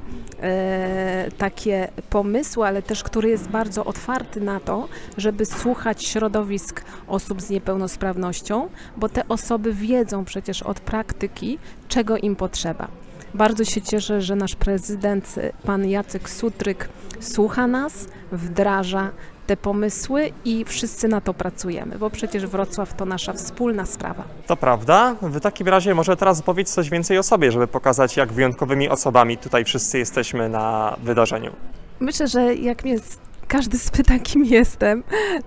takie 1.39 1.89
pomysły, 2.11 2.67
ale 2.67 2.83
też 2.83 3.03
który 3.03 3.29
jest 3.29 3.49
bardzo 3.49 3.85
otwarty 3.85 4.41
na 4.41 4.61
to, 4.61 4.89
żeby 5.17 5.47
słuchać 5.47 6.05
środowisk 6.05 6.85
osób 7.09 7.43
z 7.43 7.51
niepełnosprawnością, 7.51 8.69
bo 8.97 9.09
te 9.09 9.29
osoby 9.29 9.73
wiedzą 9.73 10.25
przecież 10.25 10.63
od 10.63 10.81
praktyki, 10.81 11.59
czego 11.89 12.17
im 12.17 12.37
potrzeba. 12.37 12.89
Bardzo 13.35 13.65
się 13.65 13.83
cieszę, 13.83 14.23
że 14.23 14.37
nasz 14.37 14.55
prezydent, 14.55 15.35
pan 15.65 15.89
Jacek 15.89 16.31
Sutryk, 16.31 16.89
słucha 17.21 17.67
nas, 17.67 18.09
wdraża 18.33 19.11
te 19.47 19.57
pomysły 19.57 20.31
i 20.45 20.65
wszyscy 20.65 21.09
na 21.09 21.21
to 21.21 21.35
pracujemy, 21.35 21.99
bo 21.99 22.11
przecież 22.11 22.47
Wrocław 22.47 22.95
to 22.95 23.05
nasza 23.05 23.33
wspólna 23.33 23.87
sprawa. 23.87 24.25
To 24.47 24.57
prawda. 24.57 25.17
W 25.23 25.41
takim 25.41 25.69
razie 25.69 25.95
może 25.95 26.17
teraz 26.17 26.43
powiedz 26.43 26.75
coś 26.75 26.91
więcej 26.91 27.19
o 27.19 27.23
sobie, 27.23 27.53
żeby 27.53 27.67
pokazać, 27.67 28.17
jak 28.17 28.33
wyjątkowymi 28.33 28.89
osobami 28.89 29.39
tutaj 29.39 29.65
wszyscy 29.65 29.99
jesteśmy 29.99 30.49
na 30.49 30.97
wydarzeniu. 31.03 31.53
Myślę, 32.01 32.29
że 32.29 32.55
jak 32.55 32.85
mnie 32.85 32.97
każdy 33.49 33.79
spyta, 33.79 34.19
kim 34.19 34.45
jestem, 34.59 35.03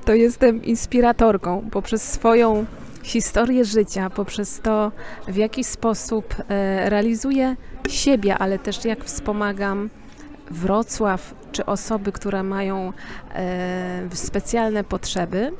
to 0.06 0.14
jestem 0.14 0.64
inspiratorką 0.64 1.70
poprzez 1.72 2.12
swoją 2.12 2.66
historię 3.04 3.66
życia, 3.66 4.10
poprzez 4.10 4.60
to, 4.60 4.92
w 5.28 5.36
jaki 5.36 5.64
sposób 5.64 6.36
e, 6.50 6.90
realizuję 6.90 7.56
siebie, 7.90 8.38
ale 8.38 8.60
też 8.60 8.86
jak 8.86 9.04
wspomagam 9.04 9.90
Wrocław 10.52 11.36
czy 11.52 11.66
osoby, 11.66 12.12
które 12.12 12.44
mają 12.44 12.94
e, 13.36 14.02
specjalne 14.14 14.84
potrzeby. 14.84 15.52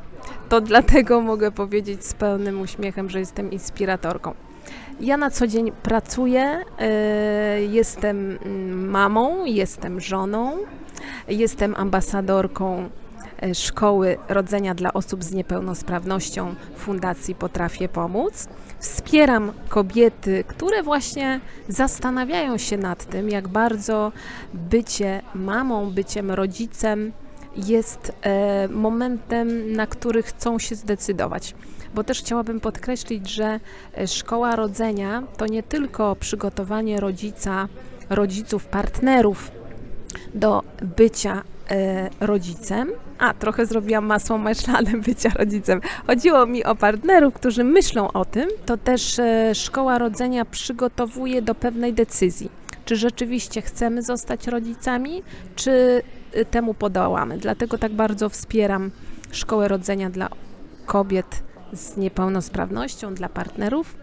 To 0.50 0.62
dlatego 0.62 1.22
mogę 1.22 1.52
powiedzieć 1.52 2.06
z 2.06 2.14
pełnym 2.14 2.62
uśmiechem, 2.62 3.10
że 3.10 3.20
jestem 3.20 3.52
inspiratorką. 3.52 4.34
Ja 5.00 5.18
na 5.18 5.30
co 5.30 5.48
dzień 5.48 5.72
pracuję, 5.72 6.62
e, 6.80 7.62
jestem 7.62 8.38
mm, 8.46 8.90
mamą, 8.90 9.46
jestem 9.46 10.02
żoną, 10.02 10.58
jestem 11.28 11.76
ambasadorką 11.76 12.90
e, 13.42 13.56
Szkoły 13.56 14.18
Rodzenia 14.30 14.76
dla 14.76 14.94
Osób 14.94 15.24
z 15.24 15.34
Niepełnosprawnością 15.34 16.56
Fundacji 16.76 17.36
Potrafię 17.36 17.90
Pomóc. 17.90 18.48
Wspieram 18.82 19.52
kobiety, 19.70 20.44
które 20.48 20.84
właśnie 20.84 21.40
zastanawiają 21.68 22.58
się 22.58 22.78
nad 22.78 23.06
tym, 23.06 23.30
jak 23.30 23.48
bardzo 23.48 24.12
bycie 24.54 25.22
mamą, 25.36 25.92
byciem 25.92 26.32
rodzicem 26.32 27.12
jest 27.56 28.12
e, 28.22 28.68
momentem, 28.68 29.74
na 29.74 29.88
który 29.88 30.24
chcą 30.24 30.60
się 30.60 30.76
zdecydować. 30.76 31.56
Bo 31.96 32.04
też 32.04 32.20
chciałabym 32.20 32.60
podkreślić, 32.60 33.30
że 33.30 33.60
e, 33.98 34.08
szkoła 34.08 34.56
rodzenia 34.56 35.24
to 35.38 35.46
nie 35.46 35.64
tylko 35.64 36.16
przygotowanie 36.16 37.00
rodzica, 37.00 37.68
rodziców, 38.10 38.66
partnerów 38.66 39.52
do 40.34 40.64
bycia 40.82 41.44
e, 41.72 42.10
rodzicem. 42.20 42.92
A, 43.22 43.34
trochę 43.34 43.66
zrobiłam 43.66 44.06
masło 44.06 44.38
maślane 44.38 44.92
bycia 45.06 45.30
rodzicem. 45.30 45.82
Chodziło 46.08 46.46
mi 46.46 46.64
o 46.64 46.76
partnerów, 46.76 47.34
którzy 47.34 47.64
myślą 47.64 48.12
o 48.12 48.26
tym. 48.26 48.50
To 48.66 48.78
też 48.78 49.20
e, 49.20 49.56
szkoła 49.56 49.98
rodzenia 49.98 50.46
przygotowuje 50.46 51.42
do 51.42 51.56
pewnej 51.56 51.94
decyzji. 51.94 52.50
Czy 52.86 52.96
rzeczywiście 52.96 53.62
chcemy 53.62 54.02
zostać 54.02 54.48
rodzicami, 54.48 55.24
czy 55.56 56.02
y, 56.38 56.46
temu 56.46 56.74
podołamy. 56.74 57.38
Dlatego 57.38 57.78
tak 57.78 57.92
bardzo 57.92 58.30
wspieram 58.30 58.92
szkołę 59.32 59.68
rodzenia 59.68 60.10
dla 60.10 60.30
kobiet 60.86 61.44
z 61.74 61.98
niepełnosprawnością, 61.98 63.14
dla 63.14 63.30
partnerów, 63.30 63.96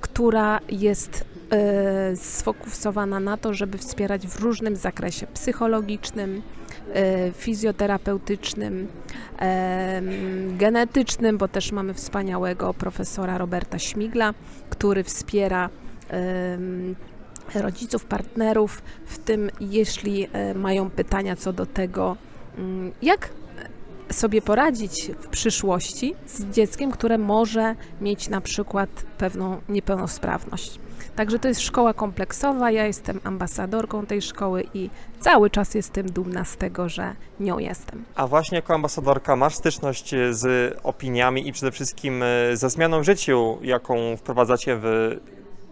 która 0.00 0.60
jest 0.68 1.24
e, 1.50 2.16
sfokusowana 2.16 3.20
na 3.20 3.36
to, 3.36 3.54
żeby 3.54 3.78
wspierać 3.78 4.26
w 4.26 4.40
różnym 4.40 4.76
zakresie 4.76 5.26
psychologicznym, 5.26 6.42
fizjoterapeutycznym, 7.34 8.88
em, 9.38 10.06
genetycznym, 10.58 11.38
bo 11.38 11.48
też 11.48 11.72
mamy 11.72 11.94
wspaniałego 11.94 12.74
profesora 12.74 13.38
Roberta 13.38 13.78
Śmigla, 13.78 14.34
który 14.70 15.04
wspiera 15.04 15.70
rodziców, 17.54 18.04
partnerów, 18.04 18.82
w 19.06 19.18
tym 19.18 19.50
jeśli 19.60 20.28
e, 20.32 20.54
mają 20.54 20.90
pytania 20.90 21.36
co 21.36 21.52
do 21.52 21.66
tego, 21.66 22.16
mm, 22.58 22.92
jak 23.02 23.28
sobie 24.12 24.42
poradzić 24.42 25.10
w 25.20 25.28
przyszłości 25.28 26.14
z 26.26 26.44
dzieckiem, 26.44 26.90
które 26.90 27.18
może 27.18 27.74
mieć 28.00 28.28
na 28.28 28.40
przykład 28.40 28.90
pewną 29.18 29.60
niepełnosprawność. 29.68 30.78
Także 31.18 31.38
to 31.38 31.48
jest 31.48 31.60
szkoła 31.60 31.94
kompleksowa, 31.94 32.70
ja 32.70 32.86
jestem 32.86 33.20
ambasadorką 33.24 34.06
tej 34.06 34.22
szkoły 34.22 34.64
i 34.74 34.90
cały 35.20 35.50
czas 35.50 35.74
jestem 35.74 36.10
dumna 36.10 36.44
z 36.44 36.56
tego, 36.56 36.88
że 36.88 37.14
nią 37.40 37.58
jestem. 37.58 38.04
A 38.14 38.26
właśnie 38.26 38.56
jako 38.56 38.74
ambasadorka 38.74 39.36
masz 39.36 39.54
styczność 39.54 40.14
e, 40.14 40.34
z 40.34 40.74
opiniami 40.82 41.48
i 41.48 41.52
przede 41.52 41.72
wszystkim 41.72 42.22
e, 42.22 42.56
ze 42.56 42.70
zmianą 42.70 43.00
w 43.00 43.04
życiu, 43.04 43.58
jaką 43.62 44.16
wprowadzacie 44.16 44.78
w 44.82 45.16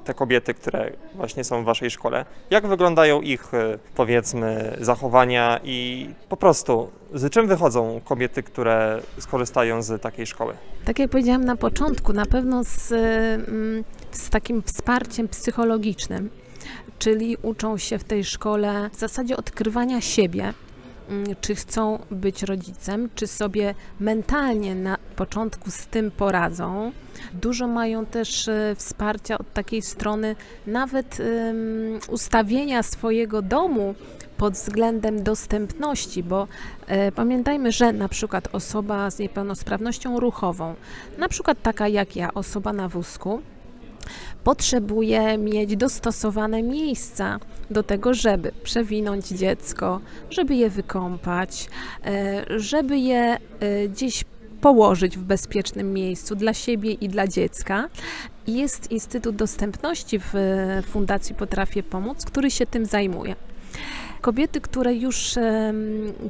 te 0.05 0.15
kobiety, 0.15 0.55
które 0.55 0.93
właśnie 1.15 1.45
są 1.45 1.63
w 1.63 1.65
waszej 1.65 1.91
szkole. 1.91 2.25
Jak 2.51 2.67
wyglądają 2.67 3.21
ich, 3.21 3.55
e, 3.55 3.79
powiedzmy, 3.95 4.77
zachowania 4.81 5.61
i 5.65 6.11
po 6.29 6.37
prostu 6.37 6.91
z 7.15 7.33
czym 7.33 7.47
wychodzą 7.47 8.01
kobiety, 8.05 8.43
które 8.43 9.01
skorzystają 9.19 9.83
z 9.83 10.03
takiej 10.03 10.27
szkoły? 10.27 10.55
Tak 10.85 10.99
jak 10.99 11.11
powiedziałam 11.11 11.45
na 11.45 11.57
początku, 11.57 12.13
na 12.13 12.27
pewno 12.27 12.65
z, 12.65 12.93
mm, 12.93 13.85
z 14.17 14.31
takim 14.31 14.63
wsparciem 14.63 15.29
psychologicznym, 15.29 16.31
czyli 16.99 17.37
uczą 17.43 17.79
się 17.79 17.99
w 17.99 18.05
tej 18.05 18.25
szkole 18.25 18.91
w 18.93 18.97
zasadzie 18.97 19.37
odkrywania 19.37 20.01
siebie, 20.01 20.55
mm, 21.09 21.27
czy 21.41 21.55
chcą 21.55 21.99
być 22.11 22.43
rodzicem, 22.43 23.11
czy 23.15 23.27
sobie 23.27 23.75
mentalnie 24.01 24.75
na 24.75 24.97
początku 25.17 25.71
z 25.71 25.87
tym 25.87 26.11
poradzą. 26.11 26.93
Dużo 27.33 27.69
mają 27.69 28.07
też 28.07 28.49
e, 28.49 28.75
wsparcia 28.77 29.39
od 29.39 29.53
takiej 29.53 29.83
strony, 29.83 30.37
nawet 30.67 31.21
em, 31.21 31.99
ustawienia 32.09 32.83
swojego 32.83 33.43
domu 33.43 33.95
pod 34.37 34.55
względem 34.55 35.23
dostępności, 35.23 36.23
bo 36.23 36.49
e, 36.87 37.13
pamiętajmy, 37.13 37.73
że 37.73 37.93
na 37.93 38.09
przykład 38.09 38.49
osoba 38.53 39.11
z 39.11 39.19
niepełnosprawnością 39.19 40.21
ruchową, 40.21 40.75
na 41.19 41.29
przykład 41.29 41.63
taka 41.63 41.89
jak 41.89 42.17
ja, 42.17 42.35
osoba 42.35 42.73
na 42.73 42.89
wózku, 42.89 43.43
potrzebuje 44.45 45.39
mieć 45.39 45.77
dostosowane 45.77 46.63
miejsca 46.63 47.39
do 47.71 47.83
tego, 47.83 48.15
żeby 48.15 48.53
przewinąć 48.63 49.29
dziecko, 49.29 50.01
żeby 50.31 50.55
je 50.55 50.71
wykąpać, 50.71 51.69
e, 52.05 52.45
żeby 52.61 52.99
je 52.99 53.37
e, 53.61 53.89
gdzieś 53.89 54.25
położyć 54.61 55.19
w 55.19 55.23
bezpiecznym 55.23 55.93
miejscu 55.93 56.37
dla 56.37 56.55
siebie 56.55 56.93
i 56.93 57.09
dla 57.09 57.29
dziecka. 57.29 57.89
Jest 58.47 58.91
Instytut 58.91 59.37
Dostępności 59.37 60.19
w 60.19 60.35
e, 60.35 60.83
Fundacji 60.83 61.35
Potrafię 61.35 61.83
Pomóc, 61.83 62.25
który 62.25 62.51
się 62.51 62.67
tym 62.67 62.87
zajmuje. 62.87 63.37
Kobiety, 64.21 64.61
które 64.61 64.95
już 64.95 65.35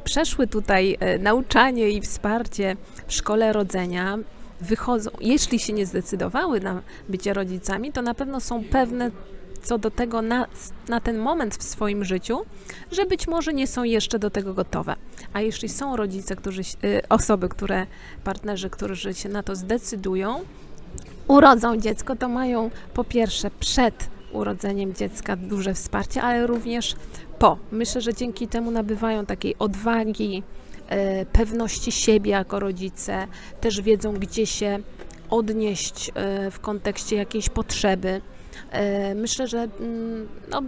przeszły 0.05 0.47
tutaj 0.47 0.99
nauczanie 1.20 1.91
i 1.91 2.01
wsparcie 2.01 2.77
w 3.07 3.12
szkole 3.12 3.53
rodzenia, 3.53 4.18
wychodzą, 4.61 5.11
jeśli 5.20 5.59
się 5.59 5.72
nie 5.72 5.86
zdecydowały 5.86 6.61
na 6.61 6.82
bycie 7.09 7.32
rodzicami, 7.32 7.92
to 7.92 8.02
na 8.02 8.14
pewno 8.14 8.40
są 8.40 8.64
pewne 8.64 9.11
co 9.62 9.78
do 9.78 9.90
tego 9.90 10.22
na, 10.22 10.46
na 10.88 11.00
ten 11.00 11.18
moment 11.18 11.57
w 11.57 11.62
swoim 11.62 12.04
życiu, 12.04 12.38
że 12.92 13.04
być 13.04 13.28
może 13.28 13.54
nie 13.54 13.66
są 13.66 13.84
jeszcze 13.84 14.18
do 14.18 14.30
tego 14.30 14.54
gotowe. 14.54 14.96
A 15.32 15.40
jeśli 15.40 15.68
są 15.68 15.96
rodzice, 15.96 16.36
którzy, 16.36 16.62
y, 16.84 17.02
osoby, 17.09 17.48
które, 17.48 17.86
partnerzy, 18.24 18.70
którzy 18.70 19.14
się 19.14 19.28
na 19.28 19.42
to 19.42 19.57
zdecydują, 19.57 20.40
urodzą 21.28 21.76
dziecko, 21.76 22.16
to 22.16 22.28
mają 22.28 22.70
po 22.94 23.04
pierwsze 23.04 23.50
przed 23.61 24.09
urodzeniem 24.32 24.94
dziecka 24.94 25.36
duże 25.36 25.74
wsparcie, 25.74 26.22
ale 26.22 26.46
również 26.46 26.96
po. 27.38 27.59
Myślę, 27.72 28.00
że 28.00 28.14
dzięki 28.14 28.48
temu 28.48 28.70
nabywają 28.70 29.26
takiej 29.26 29.54
odwagi, 29.59 30.42
pewności 31.32 31.93
siebie 31.93 32.30
jako 32.30 32.61
rodzice, 32.61 33.26
też 33.61 33.80
wiedzą, 33.80 34.12
gdzie 34.12 34.47
się 34.47 34.78
odnieść 35.30 36.11
e, 36.14 36.51
w 36.51 36.61
kontekście 36.61 37.16
jakiejś 37.16 37.49
potrzeby. 37.49 38.20
E, 38.70 39.14
Myślę, 39.14 39.47
że 39.47 39.68
mm, 39.80 40.28
no, 40.51 40.62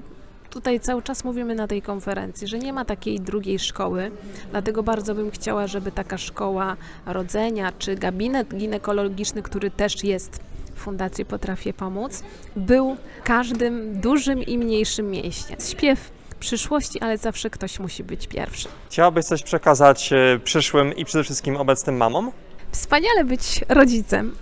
tutaj 0.50 0.80
cały 0.80 1.02
czas 1.02 1.24
mówimy 1.24 1.54
na 1.54 1.66
tej 1.66 1.82
konferencji, 1.82 2.46
że 2.46 2.58
nie 2.58 2.72
ma 2.72 2.84
takiej 2.84 3.20
drugiej 3.20 3.58
szkoły, 3.58 4.10
dlatego 4.50 4.82
bardzo 4.82 5.14
bym 5.14 5.30
chciała, 5.30 5.66
żeby 5.66 5.92
taka 5.92 6.18
szkoła 6.18 6.76
rodzenia 7.06 7.72
czy 7.78 7.94
gabinet 7.94 8.54
ginekologiczny, 8.54 9.42
który 9.42 9.70
też 9.70 10.04
jest 10.04 10.40
w 10.74 10.80
Fundacji 10.80 11.24
Potrafię 11.24 11.72
Pomóc, 11.72 12.22
był 12.56 12.96
w 13.20 13.22
każdym 13.24 14.00
dużym 14.00 14.42
i 14.42 14.58
mniejszym 14.58 15.10
mieście. 15.10 15.56
Śpiew 15.70 16.10
przyszłości, 16.38 17.00
ale 17.00 17.18
zawsze 17.18 17.50
ktoś 17.50 17.78
musi 17.80 18.04
być 18.04 18.26
pierwszy. 18.26 18.68
Chciałabyś 18.90 19.24
coś 19.24 19.42
przekazać 19.42 20.12
e, 20.12 20.40
przyszłym 20.44 20.96
i 20.96 21.04
przede 21.04 21.24
wszystkim 21.24 21.56
obecnym 21.56 21.96
mamom? 21.96 22.32
Wspaniale 22.72 23.24
być 23.24 23.64
rodzicem. 23.68 24.34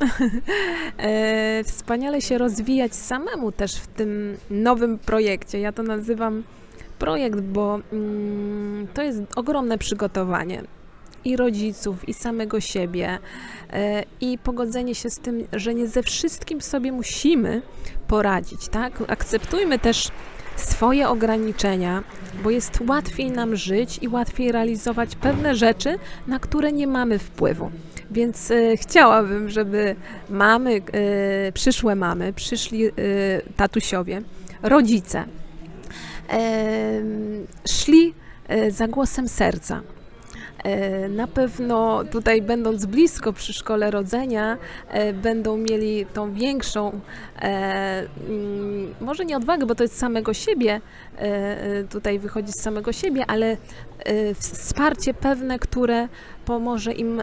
E, 0.99 1.65
Wspaniale 1.65 2.21
się 2.21 2.39
rozwijać 2.39 2.95
samemu 2.95 3.53
też 3.53 3.75
w 3.77 3.87
tym 3.87 4.37
nowym 4.51 4.99
projekcie. 4.99 5.61
Ja 5.61 5.73
to 5.73 5.83
nazywam 5.83 6.43
projekt, 6.99 7.41
bo 7.41 7.81
mm, 7.93 8.87
to 8.95 9.03
jest 9.03 9.19
ogromne 9.37 9.79
przygotowanie 9.79 10.63
i 11.25 11.37
rodziców, 11.37 12.09
i 12.09 12.15
samego 12.15 12.61
siebie, 12.61 13.19
e, 13.73 14.03
i 14.21 14.39
pogodzenie 14.39 14.95
się 14.95 15.11
z 15.11 15.19
tym, 15.19 15.47
że 15.53 15.75
nie 15.75 15.87
ze 15.87 16.03
wszystkim 16.03 16.61
sobie 16.61 16.93
musimy 16.93 17.63
poradzić, 18.09 18.69
tak? 18.69 18.93
Akceptujmy 19.09 19.79
też 19.79 20.09
swoje 20.57 21.09
ograniczenia, 21.09 22.03
bo 22.45 22.51
jest 22.51 22.81
łatwiej 22.89 23.31
nam 23.31 23.57
żyć 23.57 23.99
i 24.03 24.09
łatwiej 24.09 24.53
realizować 24.53 25.17
pewne 25.17 25.57
rzeczy, 25.57 25.99
na 26.27 26.39
które 26.39 26.73
nie 26.73 26.87
mamy 26.87 27.19
wpływu. 27.19 27.71
Więc 28.11 28.51
e, 28.51 28.77
chciałabym, 28.77 29.51
żeby 29.51 29.97
mamy, 30.31 30.83
e, 30.93 31.53
przyszłe 31.53 31.95
mamy, 31.95 32.33
przyszli 32.33 32.87
e, 32.87 32.93
tatusiowie, 33.57 34.23
rodzice 34.63 35.25
szli 37.69 38.15
e, 38.49 38.71
za 38.71 38.89
głosem 38.89 39.29
serca. 39.29 39.83
E, 40.67 41.09
Na 41.09 41.27
pewno 41.27 42.05
tutaj 42.05 42.43
będąc 42.43 42.87
blisko 42.87 43.33
przy 43.33 43.53
szkole 43.53 43.91
rodzenia, 43.91 44.59
e, 44.89 45.13
będą 45.13 45.57
mieli 45.57 46.07
tą 46.07 46.33
większą, 46.33 47.01
e, 47.39 48.07
mm, 48.29 48.95
może 49.01 49.25
nie 49.25 49.37
odwagę, 49.37 49.67
bo 49.67 49.75
to 49.75 49.83
jest 49.85 49.99
samego 49.99 50.35
siebie, 50.35 50.81
tutaj 51.91 52.19
wychodzi 52.19 52.53
z 52.53 52.63
samego 52.63 52.93
siebie, 52.93 53.25
ale 53.27 53.57
wsparcie 54.35 55.15
pewne, 55.15 55.59
które 55.59 56.09
pomoże 56.45 56.93
im 56.93 57.23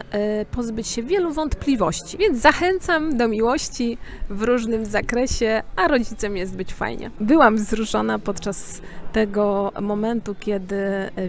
pozbyć 0.50 0.86
się 0.88 1.02
wielu 1.02 1.32
wątpliwości. 1.32 2.18
Więc 2.18 2.38
zachęcam 2.38 3.16
do 3.16 3.28
miłości 3.28 3.98
w 4.30 4.42
różnym 4.42 4.84
zakresie, 4.84 5.62
a 5.76 5.88
rodzicem 5.88 6.36
jest 6.36 6.56
być 6.56 6.74
fajnie. 6.74 7.10
Byłam 7.20 7.56
wzruszona 7.56 8.18
podczas 8.18 8.80
tego 9.12 9.72
momentu, 9.80 10.34
kiedy 10.40 10.76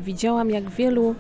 widziałam, 0.02 0.50
jak 0.50 0.70
wielu 0.70 1.16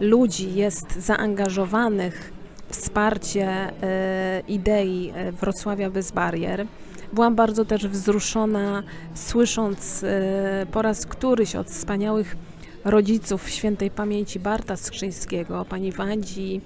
ludzi 0.00 0.54
jest 0.54 0.96
zaangażowanych 0.96 2.32
w 2.68 2.76
wsparcie 2.76 3.48
e, 3.48 4.42
idei 4.48 5.12
e, 5.14 5.32
Wrocławia 5.32 5.90
bez 5.90 6.12
barier. 6.12 6.66
Byłam 7.12 7.34
bardzo 7.34 7.64
też 7.64 7.88
wzruszona, 7.88 8.82
słysząc 9.14 10.04
e, 10.04 10.66
po 10.72 10.82
raz 10.82 11.06
któryś 11.06 11.56
od 11.56 11.70
wspaniałych 11.70 12.36
rodziców 12.84 13.48
świętej 13.50 13.90
pamięci 13.90 14.40
Barta 14.40 14.76
Skrzyńskiego, 14.76 15.64
pani 15.68 15.92
Wandzi, 15.92 16.60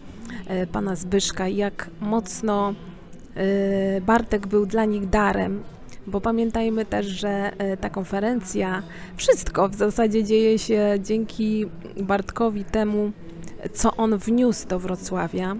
e, 0.47 0.67
pana 0.67 0.97
Zbyszka, 0.97 1.49
jak 1.49 1.91
mocno 2.01 2.75
Bartek 4.07 4.47
był 4.47 4.67
dla 4.67 4.85
nich 4.85 5.09
darem, 5.09 5.63
bo 6.07 6.21
pamiętajmy 6.21 6.85
też, 6.85 7.07
że 7.07 7.53
e, 7.59 7.77
ta 7.77 7.91
konferencja, 7.91 8.83
wszystko 9.17 9.69
w 9.69 9.75
zasadzie 9.75 10.25
dzieje 10.25 10.59
się 10.59 10.95
dzięki 11.03 11.67
Bartkowi 11.97 12.65
temu, 12.65 13.13
co 13.73 13.97
on 13.97 14.19
wniósł 14.19 14.69
do 14.69 14.79
Wrocławia. 14.79 15.57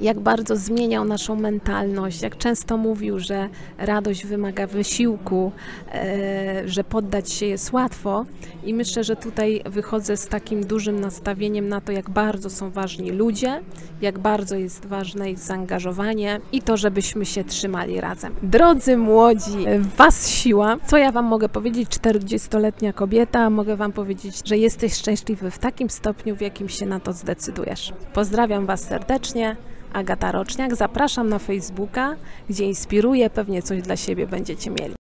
Jak 0.00 0.20
bardzo 0.20 0.56
zmieniał 0.56 1.04
naszą 1.04 1.36
mentalność, 1.36 2.22
jak 2.22 2.38
często 2.38 2.76
mówił, 2.76 3.18
że 3.18 3.48
radość 3.78 4.26
wymaga 4.26 4.66
wysiłku, 4.66 5.52
e, 5.92 6.62
że 6.68 6.84
poddać 6.84 7.32
się 7.32 7.46
jest 7.46 7.72
łatwo. 7.72 8.24
I 8.64 8.74
myślę, 8.74 9.04
że 9.04 9.16
tutaj 9.16 9.62
wychodzę 9.66 10.16
z 10.16 10.26
takim 10.26 10.66
dużym 10.66 11.00
nastawieniem 11.00 11.68
na 11.68 11.80
to, 11.80 11.92
jak 11.92 12.10
bardzo 12.10 12.50
są 12.50 12.70
ważni 12.70 13.10
ludzie, 13.10 13.60
jak 14.02 14.18
bardzo 14.18 14.56
jest 14.56 14.86
ważne 14.86 15.30
ich 15.30 15.38
zaangażowanie 15.38 16.40
i 16.52 16.62
to, 16.62 16.76
żebyśmy 16.76 17.26
się 17.26 17.44
trzymali 17.44 18.00
razem. 18.00 18.34
Drodzy 18.42 18.96
młodzi, 18.96 19.66
Was 19.96 20.28
siła. 20.28 20.76
Co 20.86 20.98
ja 20.98 21.12
Wam 21.12 21.24
mogę 21.24 21.48
powiedzieć? 21.48 21.88
40-letnia 21.88 22.92
kobieta, 22.92 23.50
mogę 23.50 23.76
Wam 23.76 23.92
powiedzieć, 23.92 24.42
że 24.44 24.58
jesteś 24.58 24.94
szczęśliwy 24.94 25.50
w 25.50 25.58
takim 25.58 25.90
stopniu, 25.90 26.36
w 26.36 26.40
jakim 26.40 26.68
się 26.68 26.86
na 26.86 27.00
to 27.00 27.12
zdecydujesz. 27.12 27.92
Pozdrawiam 28.12 28.66
Was 28.66 28.80
serdecznie. 28.80 29.56
Agata 29.92 30.32
Roczniak, 30.32 30.76
zapraszam 30.76 31.28
na 31.28 31.38
Facebooka, 31.38 32.16
gdzie 32.50 32.64
inspiruję, 32.64 33.30
pewnie 33.30 33.62
coś 33.62 33.82
dla 33.82 33.96
siebie 33.96 34.26
będziecie 34.26 34.70
mieli. 34.70 34.94